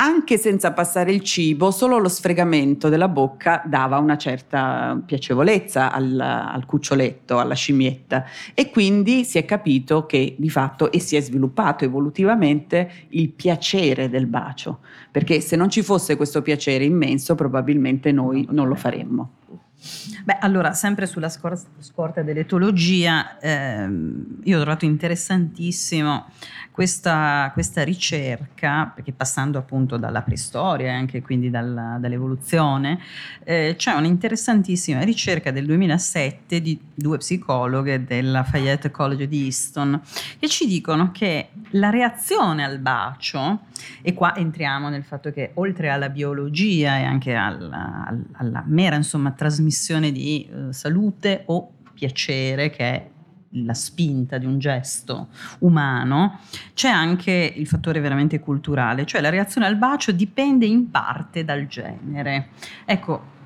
anche 0.00 0.38
senza 0.38 0.72
passare 0.72 1.12
il 1.12 1.20
cibo, 1.20 1.70
solo 1.70 1.98
lo 1.98 2.08
sfregamento 2.08 2.88
della 2.88 3.08
bocca 3.08 3.62
dava 3.66 3.98
una 3.98 4.16
certa 4.16 4.98
piacevolezza 5.04 5.92
al, 5.92 6.18
al, 6.18 6.64
cuccioletto, 6.64 7.38
alla 7.38 7.54
scimmietta 7.54 8.24
e 8.54 8.70
quindi 8.70 9.24
si 9.24 9.36
è 9.36 9.44
capito 9.44 10.06
che 10.06 10.36
di 10.38 10.48
fatto 10.48 10.90
e 10.90 11.00
si 11.00 11.16
è 11.16 11.20
sviluppato 11.20 11.84
evolutivamente 11.84 12.90
il 13.10 13.28
piacere 13.28 14.08
del 14.08 14.26
bacio, 14.26 14.78
perché 15.10 15.42
se 15.42 15.54
non 15.54 15.68
ci 15.68 15.82
fosse 15.82 16.16
questo 16.16 16.40
piacere 16.40 16.84
immenso 16.84 17.34
probabilmente 17.34 18.10
noi 18.10 18.46
non 18.50 18.68
lo 18.68 18.76
faremmo. 18.76 19.32
Beh, 20.24 20.36
allora, 20.40 20.74
sempre 20.74 21.06
sulla 21.06 21.30
scorta 21.30 22.22
dell'etologia, 22.22 23.38
ehm, 23.38 24.40
io 24.44 24.58
ho 24.58 24.60
trovato 24.60 24.84
interessantissimo 24.84 26.26
questa, 26.70 27.50
questa, 27.54 27.82
ricerca, 27.82 28.92
perché 28.94 29.12
passando 29.12 29.58
appunto 29.58 29.96
dalla 29.96 30.20
preistoria 30.20 30.88
e 30.88 30.90
anche 30.90 31.22
quindi 31.22 31.48
dalla, 31.48 31.96
dall'evoluzione, 31.98 33.00
eh, 33.44 33.74
c'è 33.76 33.92
un'interessantissima 33.92 35.00
ricerca 35.00 35.50
del 35.50 35.64
2007 35.64 36.60
di 36.60 36.78
due 36.94 37.16
psicologhe 37.16 38.04
della 38.04 38.44
Fayette 38.44 38.90
College 38.90 39.28
di 39.28 39.44
Easton 39.44 39.98
che 40.38 40.48
ci 40.48 40.66
dicono 40.66 41.10
che 41.10 41.48
la 41.70 41.88
reazione 41.88 42.64
al 42.64 42.78
bacio, 42.78 43.60
e 44.02 44.12
qua 44.12 44.36
entriamo 44.36 44.90
nel 44.90 45.04
fatto 45.04 45.30
che 45.32 45.52
oltre 45.54 45.88
alla 45.88 46.10
biologia 46.10 46.98
e 46.98 47.04
anche 47.04 47.34
alla, 47.34 48.14
alla 48.32 48.62
mera 48.66 48.96
insomma, 48.96 49.30
trasmissione 49.30 49.68
di 50.12 50.48
eh, 50.48 50.72
salute 50.72 51.42
o 51.46 51.72
piacere 51.94 52.70
che 52.70 52.84
è 52.84 53.10
la 53.54 53.74
spinta 53.74 54.38
di 54.38 54.46
un 54.46 54.58
gesto 54.58 55.28
umano, 55.60 56.40
c'è 56.74 56.88
anche 56.88 57.52
il 57.56 57.66
fattore 57.66 58.00
veramente 58.00 58.38
culturale, 58.38 59.06
cioè 59.06 59.20
la 59.20 59.30
reazione 59.30 59.66
al 59.66 59.76
bacio 59.76 60.12
dipende 60.12 60.66
in 60.66 60.90
parte 60.90 61.44
dal 61.44 61.66
genere. 61.66 62.50
Ecco, 62.84 63.38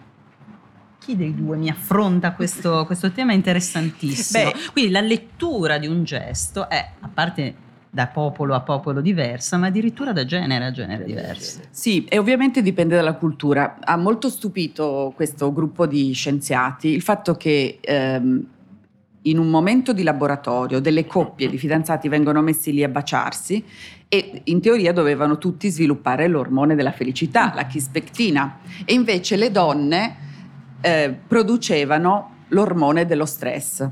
chi 0.98 1.16
dei 1.16 1.34
due 1.34 1.56
mi 1.56 1.68
affronta 1.68 2.32
questo, 2.32 2.84
questo 2.86 3.12
tema 3.12 3.32
interessantissimo. 3.32 4.44
Beh, 4.44 4.56
Quindi 4.72 4.90
la 4.90 5.00
lettura 5.00 5.78
di 5.78 5.86
un 5.86 6.04
gesto 6.04 6.68
è, 6.68 6.90
a 7.00 7.08
parte 7.08 7.56
da 7.94 8.08
popolo 8.08 8.54
a 8.54 8.60
popolo 8.60 9.00
diversa, 9.00 9.56
ma 9.56 9.68
addirittura 9.68 10.10
da 10.12 10.24
genere 10.24 10.64
a 10.64 10.72
genere 10.72 11.04
diverso. 11.04 11.60
Sì, 11.70 12.04
e 12.08 12.18
ovviamente 12.18 12.60
dipende 12.60 12.96
dalla 12.96 13.14
cultura. 13.14 13.76
Ha 13.80 13.96
molto 13.96 14.28
stupito 14.28 15.12
questo 15.14 15.52
gruppo 15.52 15.86
di 15.86 16.12
scienziati 16.12 16.88
il 16.88 17.02
fatto 17.02 17.36
che 17.36 17.78
ehm, 17.80 18.46
in 19.22 19.38
un 19.38 19.48
momento 19.48 19.92
di 19.92 20.02
laboratorio 20.02 20.80
delle 20.80 21.06
coppie 21.06 21.48
di 21.48 21.56
fidanzati 21.56 22.08
vengono 22.08 22.42
messi 22.42 22.72
lì 22.72 22.82
a 22.82 22.88
baciarsi 22.88 23.64
e 24.08 24.40
in 24.42 24.60
teoria 24.60 24.92
dovevano 24.92 25.38
tutti 25.38 25.70
sviluppare 25.70 26.26
l'ormone 26.26 26.74
della 26.74 26.92
felicità, 26.92 27.52
la 27.54 27.66
chispectina, 27.66 28.58
e 28.84 28.92
invece 28.92 29.36
le 29.36 29.52
donne 29.52 30.16
eh, 30.80 31.16
producevano 31.28 32.38
l'ormone 32.48 33.06
dello 33.06 33.24
stress. 33.24 33.88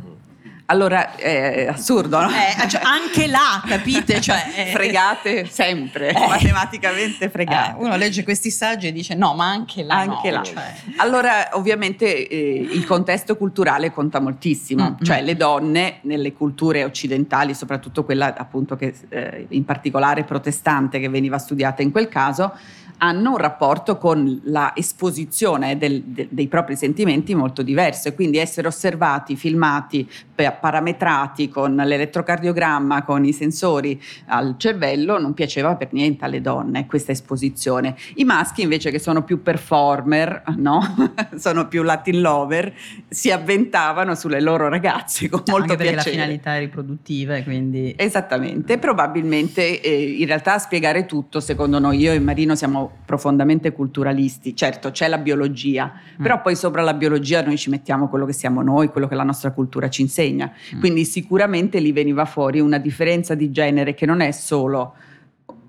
Allora 0.73 1.17
è 1.17 1.67
assurdo, 1.67 2.19
no? 2.19 2.31
Eh, 2.31 2.67
cioè, 2.67 2.81
anche 2.83 3.27
là, 3.27 3.63
capite? 3.67 4.23
Cioè, 4.23 4.53
eh, 4.57 4.67
fregate 4.73 5.45
sempre, 5.45 6.09
eh, 6.09 6.27
matematicamente 6.27 7.29
fregate. 7.29 7.79
Eh, 7.79 7.85
uno 7.85 7.95
legge 7.97 8.25
questi 8.25 8.51
saggi 8.51 8.87
e 8.87 8.93
dice 8.93 9.15
no, 9.15 9.35
ma 9.35 9.51
anche 9.51 9.83
là. 9.83 9.97
Anche 9.97 10.31
no, 10.31 10.37
là. 10.37 10.43
Cioè. 10.43 10.75
Allora, 10.97 11.51
ovviamente 11.53 12.27
eh, 12.27 12.69
il 12.73 12.87
contesto 12.87 13.37
culturale 13.37 13.93
conta 13.93 14.19
moltissimo, 14.19 14.83
mm-hmm. 14.85 15.03
cioè 15.03 15.21
le 15.21 15.37
donne 15.37 15.99
nelle 16.03 16.33
culture 16.33 16.85
occidentali, 16.85 17.53
soprattutto 17.53 18.03
quella 18.05 18.35
appunto 18.35 18.75
che 18.75 18.95
eh, 19.11 19.45
in 19.51 19.67
particolare 19.67 20.25
protestante 20.25 21.01
che 21.01 21.11
veniva 21.11 21.37
studiata 21.37 21.83
in 21.83 21.91
quel 21.91 22.09
caso, 22.09 22.57
hanno 23.03 23.31
un 23.31 23.37
rapporto 23.37 23.99
con 23.99 24.41
la 24.45 24.73
esposizione 24.77 25.77
del, 25.77 26.03
de, 26.03 26.29
dei 26.31 26.47
propri 26.47 26.77
sentimenti 26.77 27.35
molto 27.35 27.63
diverso 27.63 28.09
e 28.09 28.15
quindi 28.15 28.39
essere 28.39 28.69
osservati, 28.69 29.35
filmati, 29.35 30.09
parametrati 30.35 31.49
con 31.49 31.75
l'elettrocardiogramma, 31.75 33.03
con 33.03 33.25
i 33.25 33.33
sensori 33.33 34.01
al 34.27 34.55
cervello 34.57 35.19
non 35.19 35.35
piaceva 35.35 35.75
per 35.75 35.93
niente 35.93 36.25
alle 36.25 36.41
donne 36.41 36.87
questa 36.87 37.11
esposizione. 37.11 37.97
I 38.15 38.25
maschi 38.25 38.63
invece 38.63 38.93
che 38.93 39.01
sono 39.01 39.25
più 39.25 39.43
performer, 39.43 40.45
no? 40.57 40.81
sono 41.37 41.67
più 41.67 41.83
Latin 41.83 42.21
lover, 42.21 42.73
si 43.09 43.33
avventavano 43.33 44.15
sulle 44.15 44.41
loro 44.41 44.69
ragazze 44.69 45.29
con 45.29 45.43
no, 45.47 45.59
molto 45.59 45.73
anche 45.73 45.85
piacere. 45.85 46.03
Perché 46.03 46.11
la 46.11 46.23
finalità 46.23 46.57
è 46.57 46.61
riproduttiva 46.61 47.41
quindi... 47.43 47.95
Esattamente, 47.97 48.79
probabilmente 48.79 49.81
eh, 49.81 50.03
in 50.19 50.27
realtà 50.27 50.55
a 50.55 50.59
spiegare 50.59 51.05
tutto 51.05 51.41
secondo 51.41 51.81
noi, 51.81 51.99
io 51.99 52.13
e 52.13 52.21
Marino 52.21 52.55
siamo 52.55 52.92
profondamente 53.05 53.73
culturalisti. 53.73 54.55
Certo, 54.57 54.91
c'è 54.91 55.09
la 55.09 55.19
biologia, 55.19 55.93
mm. 55.93 56.23
però 56.23 56.41
poi 56.41 56.57
sopra 56.57 56.83
la 56.83 56.95
biologia 56.95 57.43
noi 57.43 57.57
ci 57.57 57.71
mettiamo 57.71 58.09
quello 58.09 58.25
che 58.25 58.33
siamo 58.33 58.63
noi, 58.63 58.89
quello 58.89 59.09
che 59.09 59.15
la 59.15 59.23
nostra 59.23 59.53
cultura 59.53 59.89
ci 59.89 60.03
insegna. 60.03 60.53
Mm. 60.75 60.81
Quindi 60.81 61.05
sicuramente 61.05 61.79
lì 61.79 61.93
veniva 61.93 62.25
fuori 62.25 62.61
una 62.61 62.79
differenza 62.79 63.35
di 63.35 63.51
genere 63.51 63.95
che 63.95 64.07
non 64.07 64.21
è 64.21 64.31
solo 64.31 64.95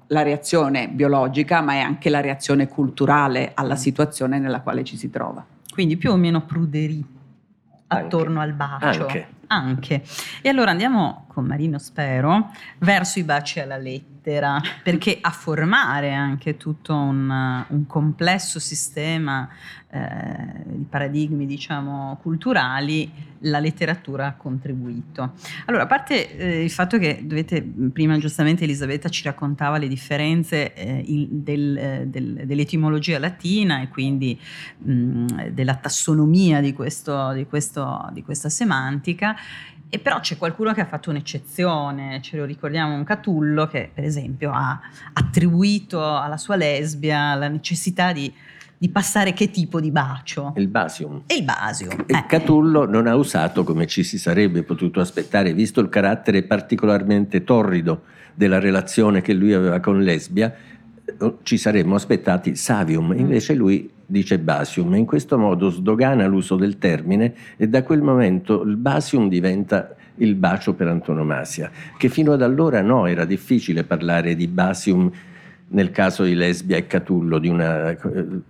la 0.08 0.22
reazione 0.22 0.90
biologica, 0.90 1.62
ma 1.62 1.74
è 1.74 1.80
anche 1.80 2.10
la 2.10 2.22
reazione 2.22 2.68
culturale 2.68 3.52
alla 3.54 3.74
mm. 3.74 3.78
situazione 3.78 4.40
nella 4.40 4.62
quale 4.62 4.84
ci 4.84 4.98
si 4.98 5.10
trova. 5.10 5.46
Quindi 5.72 5.98
più 5.98 6.12
o 6.12 6.16
meno 6.16 6.46
pruderie 6.46 7.04
attorno 7.88 8.42
al 8.42 8.54
bacio. 8.54 9.02
Anche. 9.02 9.28
Anche. 9.48 10.04
E 10.42 10.50
allora 10.50 10.72
andiamo 10.72 11.26
con 11.28 11.46
Marino, 11.46 11.78
spero, 11.78 12.52
verso 12.80 13.20
i 13.20 13.24
baci 13.24 13.60
alla 13.60 13.78
lettera 13.78 14.13
lettera, 14.24 14.62
perché 14.82 15.18
a 15.20 15.32
formare 15.32 16.14
anche 16.14 16.56
tutto 16.56 16.96
un, 16.96 17.66
un 17.68 17.88
complesso 17.88 18.60
sistema 18.60 19.50
eh, 19.90 20.00
di 20.66 20.86
paradigmi, 20.90 21.46
diciamo, 21.46 22.18
culturali, 22.22 23.12
la 23.46 23.60
letteratura 23.60 24.28
ha 24.28 24.34
contribuito. 24.34 25.34
Allora, 25.66 25.84
a 25.84 25.88
parte 25.88 26.38
eh, 26.38 26.64
il 26.64 26.72
fatto 26.72 26.98
che 26.98 27.22
dovete, 27.26 27.62
prima 27.92 28.18
giustamente 28.18 28.64
Elisabetta 28.64 29.10
ci 29.10 29.24
raccontava 29.24 29.78
le 29.78 29.88
differenze 29.90 30.74
eh, 30.74 31.04
il, 31.06 31.28
del, 31.30 31.78
eh, 31.78 32.08
del, 32.08 32.44
dell'etimologia 32.46 33.20
latina 33.20 33.82
e 33.82 33.90
quindi 33.90 34.40
mh, 34.78 35.50
della 35.50 35.76
tassonomia 35.76 36.62
di, 36.62 36.74
questo, 36.74 37.34
di, 37.34 37.46
questo, 37.46 38.10
di 38.14 38.24
questa 38.24 38.50
semantica, 38.50 39.36
e 39.94 40.00
però 40.00 40.20
c'è 40.20 40.38
qualcuno 40.38 40.74
che 40.74 40.82
ha 40.82 40.88
fatto 40.88 41.12
un'eccezione, 41.12 42.20
ce 42.24 42.38
lo 42.38 42.46
ricordiamo 42.46 42.96
un 42.96 43.04
Catullo 43.04 43.68
che 43.68 43.92
per 43.94 44.04
esempio 44.04 44.50
ha 44.52 44.82
attribuito 45.14 46.04
alla 46.18 46.38
sua 46.38 46.56
lesbia 46.56 47.36
la 47.36 47.48
necessità 47.48 48.12
di, 48.12 48.34
di 48.76 48.90
passare 48.90 49.34
che 49.34 49.52
tipo 49.52 49.80
di 49.80 49.92
bacio? 49.92 50.54
Il 50.56 50.68
basium. 50.68 51.22
E 51.28 51.36
il 51.36 51.44
basium. 51.44 52.06
Eh. 52.08 52.26
Catullo 52.26 52.88
non 52.88 53.06
ha 53.06 53.14
usato 53.14 53.64
come 53.64 53.86
ci 53.86 54.02
si 54.02 54.18
sarebbe 54.18 54.64
potuto 54.64 55.00
aspettare, 55.00 55.54
visto 55.54 55.80
il 55.80 55.90
carattere 55.90 56.42
particolarmente 56.42 57.44
torrido 57.44 58.06
della 58.34 58.58
relazione 58.58 59.22
che 59.22 59.34
lui 59.34 59.54
aveva 59.54 59.80
con 59.80 60.02
lesbia, 60.02 60.52
eh, 61.06 61.36
ci 61.44 61.56
saremmo 61.56 61.94
aspettati 61.94 62.56
savium, 62.56 63.14
mm. 63.14 63.20
invece 63.20 63.54
lui 63.54 63.88
dice 64.14 64.38
basium 64.38 64.94
e 64.94 65.00
in 65.00 65.06
questo 65.06 65.40
modo 65.40 65.70
sdogana 65.72 66.28
l'uso 66.28 66.56
del 66.56 66.78
termine 66.78 67.34
e 67.58 67.68
da 67.68 67.82
quel 67.82 68.02
momento 68.02 68.62
il 68.62 68.78
basium 68.78 69.28
diventa 69.28 69.96
il 70.18 70.36
bacio 70.36 70.76
per 70.76 70.88
antonomasia, 70.88 71.72
che 71.98 72.08
fino 72.10 72.34
ad 72.34 72.44
allora 72.44 72.82
no, 72.82 73.08
era 73.08 73.26
difficile 73.26 73.84
parlare 73.84 74.36
di 74.36 74.48
basium 74.48 75.12
nel 75.70 75.90
caso 75.90 76.24
di 76.24 76.36
lesbia 76.36 76.78
e 76.78 76.86
catullo, 76.86 77.42
una, 77.44 77.98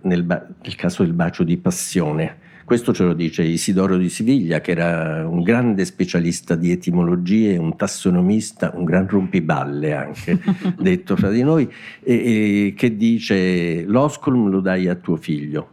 nel, 0.02 0.24
nel 0.26 0.74
caso 0.76 1.02
del 1.02 1.14
bacio 1.14 1.42
di 1.42 1.56
passione. 1.56 2.42
Questo 2.64 2.94
ce 2.94 3.04
lo 3.04 3.12
dice 3.12 3.42
Isidoro 3.42 3.98
di 3.98 4.08
Siviglia, 4.08 4.62
che 4.62 4.70
era 4.70 5.28
un 5.28 5.42
grande 5.42 5.84
specialista 5.84 6.54
di 6.54 6.70
etimologie, 6.70 7.58
un 7.58 7.76
tassonomista, 7.76 8.72
un 8.74 8.84
gran 8.84 9.06
rompiballe 9.06 9.92
anche, 9.92 10.40
detto 10.80 11.14
fra 11.14 11.28
di 11.28 11.42
noi, 11.42 11.70
e, 12.02 12.14
e 12.68 12.74
che 12.74 12.96
dice 12.96 13.84
l'osculum 13.84 14.48
lo 14.48 14.60
dai 14.60 14.88
a 14.88 14.94
tuo 14.94 15.16
figlio, 15.16 15.72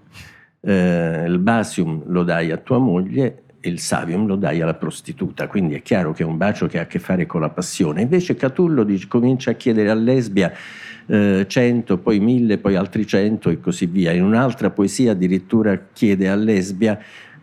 eh, 0.60 1.24
il 1.26 1.40
basium 1.40 2.04
lo 2.08 2.24
dai 2.24 2.52
a 2.52 2.58
tua 2.58 2.78
moglie 2.78 3.44
e 3.62 3.70
il 3.70 3.80
savium 3.80 4.26
lo 4.26 4.36
dai 4.36 4.60
alla 4.60 4.74
prostituta, 4.74 5.48
quindi 5.48 5.76
è 5.76 5.82
chiaro 5.82 6.12
che 6.12 6.24
è 6.24 6.26
un 6.26 6.36
bacio 6.36 6.68
che 6.68 6.78
ha 6.78 6.82
a 6.82 6.88
che 6.88 7.00
fare 7.00 7.26
con 7.26 7.40
la 7.40 7.50
passione. 7.50 8.02
Invece 8.02 8.36
Catullo 8.36 8.84
dice, 8.84 9.08
comincia 9.08 9.52
a 9.52 9.54
chiedere 9.54 9.90
a 9.90 9.94
lesbia 9.94 10.52
eh, 11.08 11.46
100, 11.48 11.98
poi 11.98 12.20
1000, 12.20 12.58
poi 12.58 12.76
altri 12.76 13.06
100 13.06 13.50
e 13.50 13.60
così 13.60 13.86
via. 13.86 14.12
In 14.12 14.24
un'altra 14.24 14.70
poesia 14.70 15.12
addirittura 15.12 15.80
chiede 15.94 16.30
a 16.30 16.36
lesbia 16.36 17.00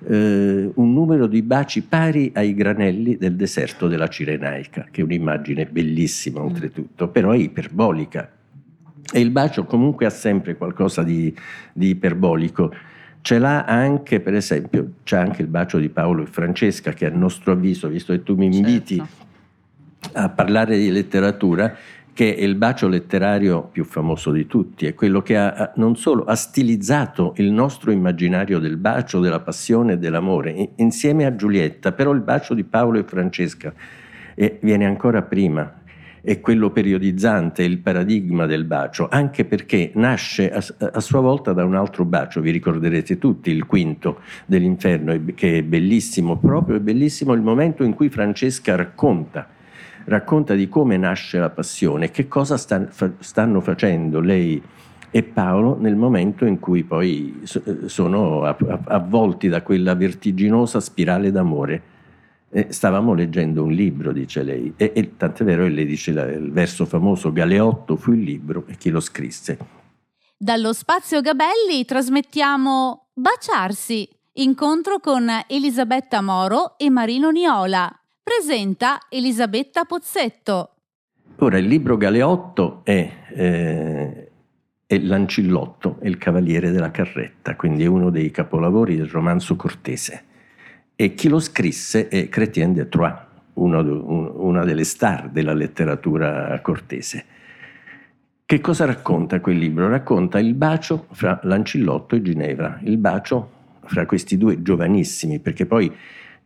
eh, 0.07 0.71
un 0.75 0.93
numero 0.93 1.27
di 1.27 1.43
baci 1.43 1.83
pari 1.83 2.31
ai 2.35 2.55
granelli 2.55 3.17
del 3.17 3.35
deserto 3.35 3.89
della 3.89 4.09
Cirenaica, 4.09 4.87
che 4.91 5.01
è 5.01 5.05
un'immagine 5.05 5.67
bellissima 5.67 6.43
oltretutto, 6.43 7.09
però 7.09 7.33
è 7.33 7.37
iperbolica. 7.37 8.31
E 9.11 9.21
il 9.21 9.31
bacio 9.31 9.65
comunque 9.65 10.07
ha 10.07 10.11
sempre 10.11 10.57
qualcosa 10.57 11.03
di, 11.03 11.35
di 11.73 11.89
iperbolico. 11.89 12.73
Ce 13.21 13.39
l'ha 13.39 13.65
anche, 13.65 14.21
per 14.21 14.35
esempio, 14.35 14.93
c'è 15.03 15.17
anche 15.17 15.43
il 15.43 15.49
bacio 15.49 15.79
di 15.79 15.89
Paolo 15.89 16.23
e 16.23 16.27
Francesca, 16.27 16.93
che 16.93 17.07
a 17.07 17.11
nostro 17.11 17.53
avviso, 17.53 17.89
visto 17.89 18.13
che 18.13 18.23
tu 18.23 18.37
mi 18.37 18.47
inviti 18.47 18.97
Certo. 18.97 20.19
a 20.19 20.29
parlare 20.29 20.79
di 20.79 20.91
letteratura, 20.91 21.75
che 22.19 22.35
è 22.35 22.43
il 22.43 22.57
bacio 22.57 22.89
letterario 22.89 23.69
più 23.71 23.85
famoso 23.85 24.33
di 24.33 24.49
tutti, 24.49 24.87
è 24.87 24.95
quello 24.95 25.23
che 25.23 25.37
ha, 25.37 25.71
non 25.77 25.95
solo 25.95 26.25
ha 26.25 26.35
stilizzato 26.35 27.33
il 27.37 27.53
nostro 27.53 27.93
immaginario 27.93 28.59
del 28.59 28.77
bacio, 28.77 29.21
della 29.21 29.39
passione 29.39 29.93
e 29.93 29.99
dell'amore, 29.99 30.51
in- 30.51 30.69
insieme 30.79 31.27
a 31.27 31.37
Giulietta, 31.37 31.93
però 31.93 32.11
il 32.11 32.23
bacio 32.23 32.55
di 32.55 32.65
Paolo 32.65 32.99
e 32.99 33.05
Francesca 33.05 33.73
eh, 34.35 34.59
viene 34.63 34.85
ancora 34.85 35.23
prima, 35.23 35.81
è 36.21 36.41
quello 36.41 36.71
periodizzante, 36.71 37.63
il 37.63 37.79
paradigma 37.79 38.47
del 38.47 38.65
bacio, 38.65 39.07
anche 39.09 39.45
perché 39.45 39.93
nasce 39.95 40.51
a, 40.51 40.61
a 40.91 40.99
sua 40.99 41.21
volta 41.21 41.53
da 41.53 41.65
un 41.65 41.77
altro 41.77 42.05
bacio, 42.05 42.41
vi 42.41 42.51
ricorderete 42.51 43.19
tutti, 43.19 43.53
il 43.53 43.65
quinto 43.65 44.23
dell'inferno, 44.45 45.13
e- 45.13 45.35
che 45.37 45.59
è 45.59 45.63
bellissimo, 45.63 46.37
proprio 46.37 46.79
è 46.79 46.81
bellissimo 46.81 47.33
il 47.33 47.43
momento 47.43 47.85
in 47.85 47.95
cui 47.95 48.09
Francesca 48.09 48.75
racconta 48.75 49.51
racconta 50.09 50.55
di 50.55 50.69
come 50.69 50.97
nasce 50.97 51.39
la 51.39 51.51
passione, 51.51 52.11
che 52.11 52.27
cosa 52.27 52.57
fa- 52.57 53.13
stanno 53.19 53.61
facendo 53.61 54.21
lei 54.21 54.61
e 55.11 55.23
Paolo 55.23 55.77
nel 55.79 55.97
momento 55.97 56.45
in 56.45 56.59
cui 56.59 56.83
poi 56.85 57.41
eh, 57.43 57.89
sono 57.89 58.43
avvolti 58.43 59.49
da 59.49 59.63
quella 59.63 59.95
vertiginosa 59.95 60.81
spirale 60.81 61.31
d'amore. 61.31 61.83
Stavamo 62.69 63.13
leggendo 63.13 63.63
un 63.63 63.73
libro, 63.73 64.11
dice 64.11 64.43
lei, 64.43 64.73
e, 64.77 64.93
e 64.95 65.17
tant'è 65.19 65.45
vero 65.45 65.65
che 65.65 65.69
lei 65.69 65.85
dice 65.85 66.13
il 66.13 66.51
verso 66.51 66.87
famoso 66.87 67.31
Galeotto 67.31 67.97
fu 67.97 68.13
il 68.13 68.23
libro 68.23 68.65
e 68.67 68.77
chi 68.77 68.89
lo 68.89 69.01
scrisse. 69.01 69.59
Dallo 70.37 70.73
Spazio 70.73 71.21
Gabelli 71.21 71.85
trasmettiamo 71.85 73.09
Baciarsi, 73.13 74.09
incontro 74.35 74.99
con 74.99 75.29
Elisabetta 75.47 76.23
Moro 76.23 76.79
e 76.79 76.89
Marino 76.89 77.31
Niola. 77.31 77.93
Presenta 78.29 78.99
Elisabetta 79.09 79.87
Pozzetto. 79.87 80.75
Ora, 81.37 81.57
il 81.57 81.67
libro 81.67 81.97
Galeotto 81.97 82.83
è, 82.85 83.11
eh, 83.35 84.31
è 84.85 84.99
Lancillotto, 84.99 85.97
è 85.99 86.09
il 86.09 86.19
cavaliere 86.19 86.71
della 86.71 86.91
carretta, 86.91 87.57
quindi 87.57 87.85
è 87.85 87.87
uno 87.87 88.11
dei 88.11 88.31
capolavori 88.31 88.97
del 88.97 89.09
romanzo 89.09 89.57
cortese. 89.57 90.25
E 90.95 91.15
chi 91.15 91.31
lo 91.31 91.41
scrisse 91.41 92.09
è 92.09 92.29
Chrétien 92.29 92.75
de 92.75 92.91
Troyes, 92.91 93.19
uno 93.55 93.79
un- 93.79 94.33
una 94.35 94.63
delle 94.63 94.85
star 94.85 95.31
della 95.31 95.55
letteratura 95.55 96.61
cortese. 96.61 97.25
Che 98.45 98.61
cosa 98.61 98.85
racconta 98.85 99.41
quel 99.41 99.57
libro? 99.57 99.89
Racconta 99.89 100.39
il 100.39 100.53
bacio 100.53 101.07
fra 101.13 101.41
Lancillotto 101.45 102.15
e 102.15 102.21
Ginevra, 102.21 102.79
il 102.83 102.99
bacio 102.99 103.51
fra 103.85 104.05
questi 104.05 104.37
due 104.37 104.61
giovanissimi, 104.61 105.39
perché 105.39 105.65
poi 105.65 105.91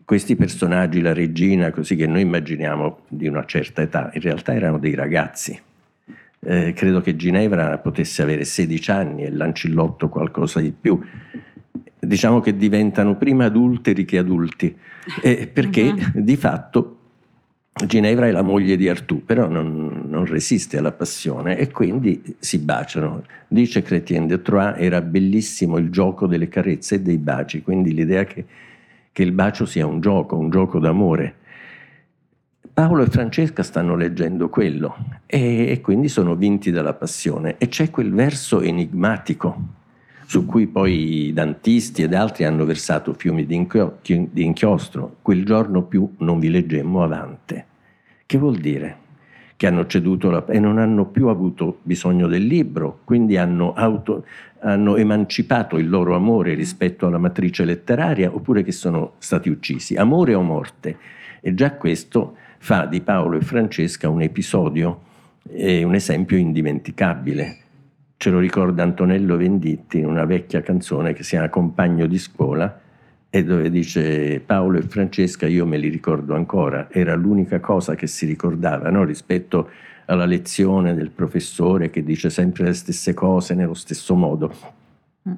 questi 0.04 0.36
personaggi, 0.36 1.00
la 1.00 1.12
regina, 1.12 1.70
così 1.70 1.96
che 1.96 2.06
noi 2.06 2.22
immaginiamo 2.22 3.00
di 3.08 3.28
una 3.28 3.44
certa 3.44 3.82
età, 3.82 4.10
in 4.14 4.20
realtà 4.20 4.54
erano 4.54 4.78
dei 4.78 4.94
ragazzi. 4.94 5.58
Eh, 6.44 6.72
credo 6.72 7.00
che 7.00 7.14
Ginevra 7.14 7.78
potesse 7.78 8.22
avere 8.22 8.44
16 8.44 8.90
anni 8.90 9.22
e 9.22 9.30
Lancillotto 9.30 10.08
qualcosa 10.08 10.60
di 10.60 10.72
più. 10.78 11.00
Diciamo 11.98 12.40
che 12.40 12.56
diventano 12.56 13.16
prima 13.16 13.44
adulteri 13.44 14.04
che 14.04 14.18
adulti, 14.18 14.76
eh, 15.22 15.48
perché 15.52 15.92
Mhm. 15.92 16.10
di 16.14 16.36
fatto 16.36 16.96
Ginevra 17.86 18.26
è 18.26 18.32
la 18.32 18.42
moglie 18.42 18.76
di 18.76 18.88
Artù, 18.88 19.24
però 19.24 19.48
non, 19.48 20.02
non 20.08 20.26
resiste 20.26 20.76
alla 20.78 20.92
passione 20.92 21.56
e 21.56 21.70
quindi 21.70 22.22
si 22.38 22.58
baciano. 22.58 23.24
Dice 23.48 23.80
Chrétien 23.82 24.26
de 24.26 24.42
Troyes, 24.42 24.74
era 24.78 25.00
bellissimo 25.00 25.78
il 25.78 25.90
gioco 25.90 26.26
delle 26.26 26.48
carezze 26.48 26.96
e 26.96 27.00
dei 27.00 27.16
baci, 27.18 27.62
quindi 27.62 27.94
l'idea 27.94 28.24
che, 28.24 28.44
che 29.12 29.22
il 29.22 29.32
bacio 29.32 29.66
sia 29.66 29.86
un 29.86 30.00
gioco, 30.00 30.36
un 30.36 30.50
gioco 30.50 30.78
d'amore. 30.78 31.36
Paolo 32.72 33.02
e 33.02 33.06
Francesca 33.06 33.62
stanno 33.62 33.94
leggendo 33.94 34.48
quello 34.48 34.96
e, 35.26 35.68
e 35.68 35.80
quindi 35.82 36.08
sono 36.08 36.34
vinti 36.34 36.70
dalla 36.70 36.94
passione 36.94 37.56
e 37.58 37.68
c'è 37.68 37.90
quel 37.90 38.12
verso 38.12 38.62
enigmatico 38.62 39.80
su 40.24 40.46
cui 40.46 40.66
poi 40.66 41.26
i 41.26 41.32
dantisti 41.34 42.02
ed 42.02 42.14
altri 42.14 42.44
hanno 42.44 42.64
versato 42.64 43.12
fiumi 43.12 43.44
di, 43.44 43.54
inchio- 43.54 43.98
chi- 44.00 44.30
di 44.32 44.44
inchiostro. 44.44 45.16
Quel 45.20 45.44
giorno 45.44 45.82
più 45.82 46.10
non 46.18 46.38
vi 46.38 46.48
leggemmo 46.48 47.02
avante. 47.02 47.66
Che 48.24 48.38
vuol 48.38 48.56
dire? 48.56 49.01
Che 49.62 49.68
hanno 49.68 49.86
ceduto 49.86 50.28
la, 50.28 50.44
e 50.46 50.58
non 50.58 50.78
hanno 50.78 51.06
più 51.06 51.28
avuto 51.28 51.78
bisogno 51.82 52.26
del 52.26 52.44
libro, 52.44 52.98
quindi 53.04 53.36
hanno, 53.36 53.74
auto, 53.74 54.26
hanno 54.58 54.96
emancipato 54.96 55.78
il 55.78 55.88
loro 55.88 56.16
amore 56.16 56.54
rispetto 56.54 57.06
alla 57.06 57.18
matrice 57.18 57.64
letteraria 57.64 58.34
oppure 58.34 58.64
che 58.64 58.72
sono 58.72 59.12
stati 59.18 59.48
uccisi. 59.48 59.94
Amore 59.94 60.34
o 60.34 60.42
morte? 60.42 60.96
E 61.40 61.54
già 61.54 61.74
questo 61.74 62.34
fa 62.58 62.86
di 62.86 63.02
Paolo 63.02 63.36
e 63.36 63.42
Francesca 63.42 64.08
un 64.08 64.22
episodio 64.22 65.02
e 65.48 65.84
un 65.84 65.94
esempio 65.94 66.36
indimenticabile. 66.36 67.58
Ce 68.16 68.30
lo 68.30 68.40
ricorda 68.40 68.82
Antonello 68.82 69.36
Venditti 69.36 69.98
in 69.98 70.06
una 70.06 70.24
vecchia 70.24 70.60
canzone 70.60 71.12
che 71.12 71.22
si 71.22 71.36
chiama 71.36 71.48
Compagno 71.48 72.06
di 72.06 72.18
scuola 72.18 72.81
e 73.34 73.44
dove 73.44 73.70
dice 73.70 74.42
Paolo 74.44 74.76
e 74.76 74.82
Francesca 74.82 75.46
io 75.46 75.64
me 75.64 75.78
li 75.78 75.88
ricordo 75.88 76.34
ancora, 76.34 76.88
era 76.90 77.14
l'unica 77.14 77.60
cosa 77.60 77.94
che 77.94 78.06
si 78.06 78.26
ricordava 78.26 78.90
no? 78.90 79.04
rispetto 79.04 79.70
alla 80.04 80.26
lezione 80.26 80.94
del 80.94 81.08
professore 81.08 81.88
che 81.88 82.04
dice 82.04 82.28
sempre 82.28 82.64
le 82.64 82.74
stesse 82.74 83.14
cose 83.14 83.54
nello 83.54 83.72
stesso 83.72 84.14
modo. 84.14 84.54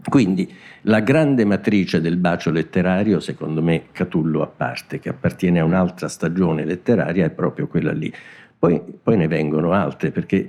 Quindi 0.09 0.52
la 0.83 0.98
grande 0.98 1.44
matrice 1.44 2.00
del 2.00 2.16
bacio 2.16 2.50
letterario, 2.50 3.20
secondo 3.20 3.62
me 3.62 3.85
Catullo 3.92 4.42
a 4.42 4.48
parte, 4.48 4.98
che 4.98 5.11
appartiene 5.11 5.61
a 5.61 5.64
un'altra 5.64 6.09
stagione 6.09 6.64
letteraria, 6.64 7.26
è 7.26 7.30
proprio 7.30 7.68
quella 7.68 7.92
lì. 7.92 8.12
Poi, 8.59 8.83
poi 9.00 9.16
ne 9.16 9.28
vengono 9.28 9.70
altre, 9.70 10.11
perché 10.11 10.48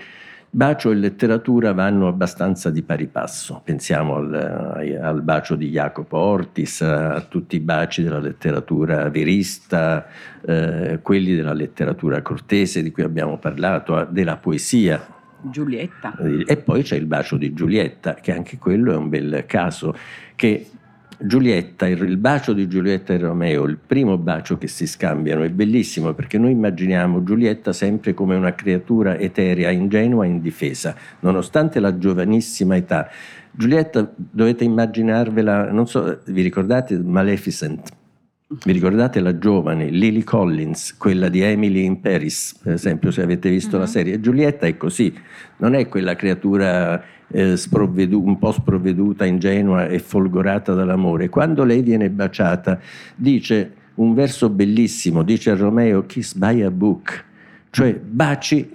bacio 0.56 0.90
e 0.90 0.96
letteratura 0.96 1.74
vanno 1.74 2.08
abbastanza 2.08 2.70
di 2.70 2.82
pari 2.82 3.08
passo. 3.08 3.62
Pensiamo 3.62 4.16
al, 4.16 4.98
al 5.02 5.22
bacio 5.22 5.56
di 5.56 5.70
Jacopo 5.70 6.18
Ortis, 6.18 6.80
a 6.82 7.20
tutti 7.28 7.58
i 7.58 7.60
baci 7.60 8.02
della 8.02 8.20
letteratura 8.20 9.10
verista, 9.10 10.08
eh, 10.46 11.00
quelli 11.02 11.36
della 11.36 11.52
letteratura 11.52 12.22
cortese 12.22 12.82
di 12.82 12.92
cui 12.92 13.04
abbiamo 13.04 13.38
parlato, 13.38 14.08
della 14.10 14.38
poesia, 14.38 15.06
Giulietta. 15.42 16.16
e 16.46 16.58
poi 16.58 16.84
c'è 16.84 16.96
il 16.96 17.06
bacio 17.06 17.36
di 17.36 17.54
Giulietta, 17.54 18.14
che 18.14 18.32
anche 18.32 18.58
quello 18.58 18.94
è 18.94 18.96
un 18.96 19.10
bel 19.10 19.44
caso, 19.46 19.94
che 20.36 20.70
Giulietta, 21.18 21.88
il, 21.88 22.18
bacio 22.18 22.54
di 22.54 22.68
Giulietta 22.68 23.14
e 23.14 23.18
Romeo, 23.18 23.64
il 23.64 23.78
primo 23.78 24.18
bacio 24.18 24.58
che 24.58 24.68
si 24.68 24.86
scambiano, 24.86 25.44
è 25.44 25.50
bellissimo 25.50 26.14
perché 26.14 26.38
noi 26.38 26.52
immaginiamo 26.52 27.24
Giulietta 27.24 27.72
sempre 27.74 28.14
come 28.14 28.36
una 28.36 28.54
creatura 28.54 29.18
eterea, 29.18 29.72
ingenua 29.72 30.26
e 30.26 30.30
indifesa, 30.30 30.96
nonostante 31.22 31.80
la 31.80 31.98
giovanissima 31.98 32.76
età. 32.76 33.10
Giulietta 33.52 34.12
dovete 34.16 34.66
immaginarvela, 34.66 35.72
non 35.72 35.88
so, 35.88 36.20
vi 36.26 36.42
ricordate 36.42 36.98
Maleficent? 36.98 38.04
Vi 38.48 38.72
ricordate 38.72 39.22
la 39.22 39.40
giovane 39.40 39.90
Lily 39.90 40.24
Collins, 40.24 40.96
quella 40.98 41.30
di 41.30 41.42
Emily 41.42 41.84
in 41.84 42.00
Paris, 42.00 42.56
per 42.62 42.74
esempio, 42.74 43.10
se 43.10 43.24
avete 43.24 43.50
visto 43.50 43.78
la 43.78 43.86
Mhm. 43.86 43.90
serie? 43.90 44.20
Giulietta 44.20 44.68
è 44.68 44.78
così, 44.78 45.12
non 45.58 45.74
è 45.74 45.88
quella 45.90 46.16
creatura 46.16 47.04
eh, 47.30 47.58
sprovvedu- 47.58 48.24
un 48.24 48.38
po' 48.38 48.52
sprovveduta, 48.52 49.26
ingenua 49.26 49.88
e 49.88 49.98
folgorata 49.98 50.76
dall'amore. 50.76 51.28
Quando 51.28 51.64
lei 51.64 51.82
viene 51.82 52.12
baciata, 52.12 52.80
dice 53.16 53.74
un 53.96 54.14
verso 54.14 54.48
bellissimo, 54.52 55.24
dice 55.24 55.50
a 55.50 55.56
Romeo, 55.56 56.06
kiss 56.06 56.36
by 56.36 56.62
a 56.62 56.70
book, 56.70 57.26
cioè 57.72 57.96
baci 57.96 58.70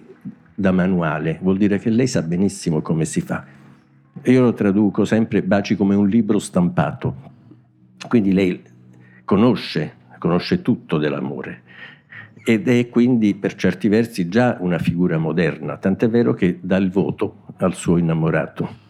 da 0.52 0.72
manuale, 0.72 1.38
vuol 1.42 1.58
dire 1.58 1.78
che 1.78 1.90
lei 1.90 2.08
sa 2.08 2.22
benissimo 2.22 2.80
come 2.82 3.04
si 3.04 3.20
fa. 3.20 3.44
Io 4.24 4.42
lo 4.42 4.52
traduco 4.52 5.04
sempre 5.04 5.44
baci 5.44 5.76
come 5.76 5.94
un 5.94 6.08
libro 6.08 6.40
stampato. 6.40 7.14
Quindi 8.08 8.32
lei 8.32 8.60
conosce, 9.30 9.92
conosce 10.18 10.60
tutto 10.60 10.98
dell'amore. 10.98 11.62
Ed 12.44 12.66
è 12.66 12.88
quindi 12.88 13.36
per 13.36 13.54
certi 13.54 13.86
versi 13.86 14.28
già 14.28 14.56
una 14.58 14.80
figura 14.80 15.18
moderna, 15.18 15.76
tant'è 15.76 16.08
vero 16.08 16.34
che 16.34 16.58
dà 16.60 16.76
il 16.78 16.90
voto 16.90 17.44
al 17.58 17.74
suo 17.74 17.96
innamorato. 17.96 18.88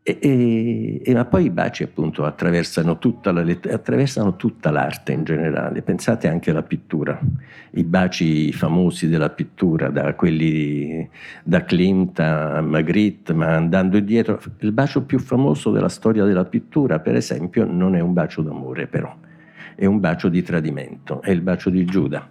E, 0.00 0.18
e- 0.20 1.02
e- 1.02 1.12
ma 1.12 1.24
poi 1.24 1.46
i 1.46 1.50
baci 1.50 1.82
appunto 1.82 2.24
attraversano 2.24 2.98
tutta, 2.98 3.32
la 3.32 3.44
attraversano 3.68 4.36
tutta 4.36 4.70
l'arte 4.70 5.10
in 5.10 5.24
generale, 5.24 5.82
pensate 5.82 6.28
anche 6.28 6.50
alla 6.50 6.62
pittura, 6.62 7.18
i 7.72 7.82
baci 7.82 8.52
famosi 8.52 9.08
della 9.08 9.30
pittura, 9.30 9.88
da 9.88 10.14
quelli 10.14 11.08
da 11.42 11.64
Klimt 11.64 12.20
a 12.20 12.60
Magritte, 12.60 13.32
ma 13.32 13.56
andando 13.56 13.96
indietro, 13.96 14.40
il 14.60 14.70
bacio 14.70 15.02
più 15.02 15.18
famoso 15.18 15.72
della 15.72 15.88
storia 15.88 16.24
della 16.24 16.44
pittura 16.44 17.00
per 17.00 17.16
esempio 17.16 17.64
non 17.64 17.96
è 17.96 18.00
un 18.00 18.12
bacio 18.12 18.40
d'amore 18.42 18.86
però, 18.86 19.12
è 19.74 19.86
un 19.86 20.00
bacio 20.00 20.28
di 20.28 20.42
tradimento, 20.42 21.20
è 21.22 21.30
il 21.30 21.40
bacio 21.40 21.70
di 21.70 21.84
Giuda, 21.84 22.28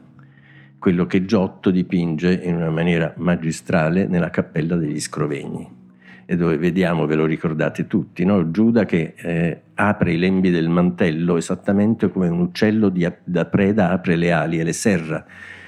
quello 0.79 1.06
che 1.06 1.25
Giotto 1.25 1.71
dipinge 1.71 2.34
in 2.43 2.56
una 2.56 2.69
maniera 2.69 3.13
magistrale 3.17 4.06
nella 4.08 4.29
cappella 4.29 4.75
degli 4.75 4.99
Scrovegni 4.99 5.82
e 6.25 6.36
dove 6.38 6.58
vediamo, 6.58 7.06
ve 7.06 7.15
lo 7.15 7.25
ricordate 7.25 7.88
tutti, 7.88 8.23
no? 8.23 8.49
Giuda 8.51 8.86
che 8.86 9.13
eh, 9.15 9.62
apre 9.73 10.13
i 10.13 10.17
lembi 10.17 10.49
del 10.51 10.69
mantello 10.69 11.38
esattamente 11.38 12.10
come 12.10 12.27
un 12.27 12.39
uccello 12.39 12.89
di, 12.89 13.10
da 13.23 13.45
preda 13.45 13.91
apre 13.91 14.15
le 14.15 14.32
ali 14.32 14.60
e 14.60 14.63
le 14.63 14.73
serra 14.73 15.25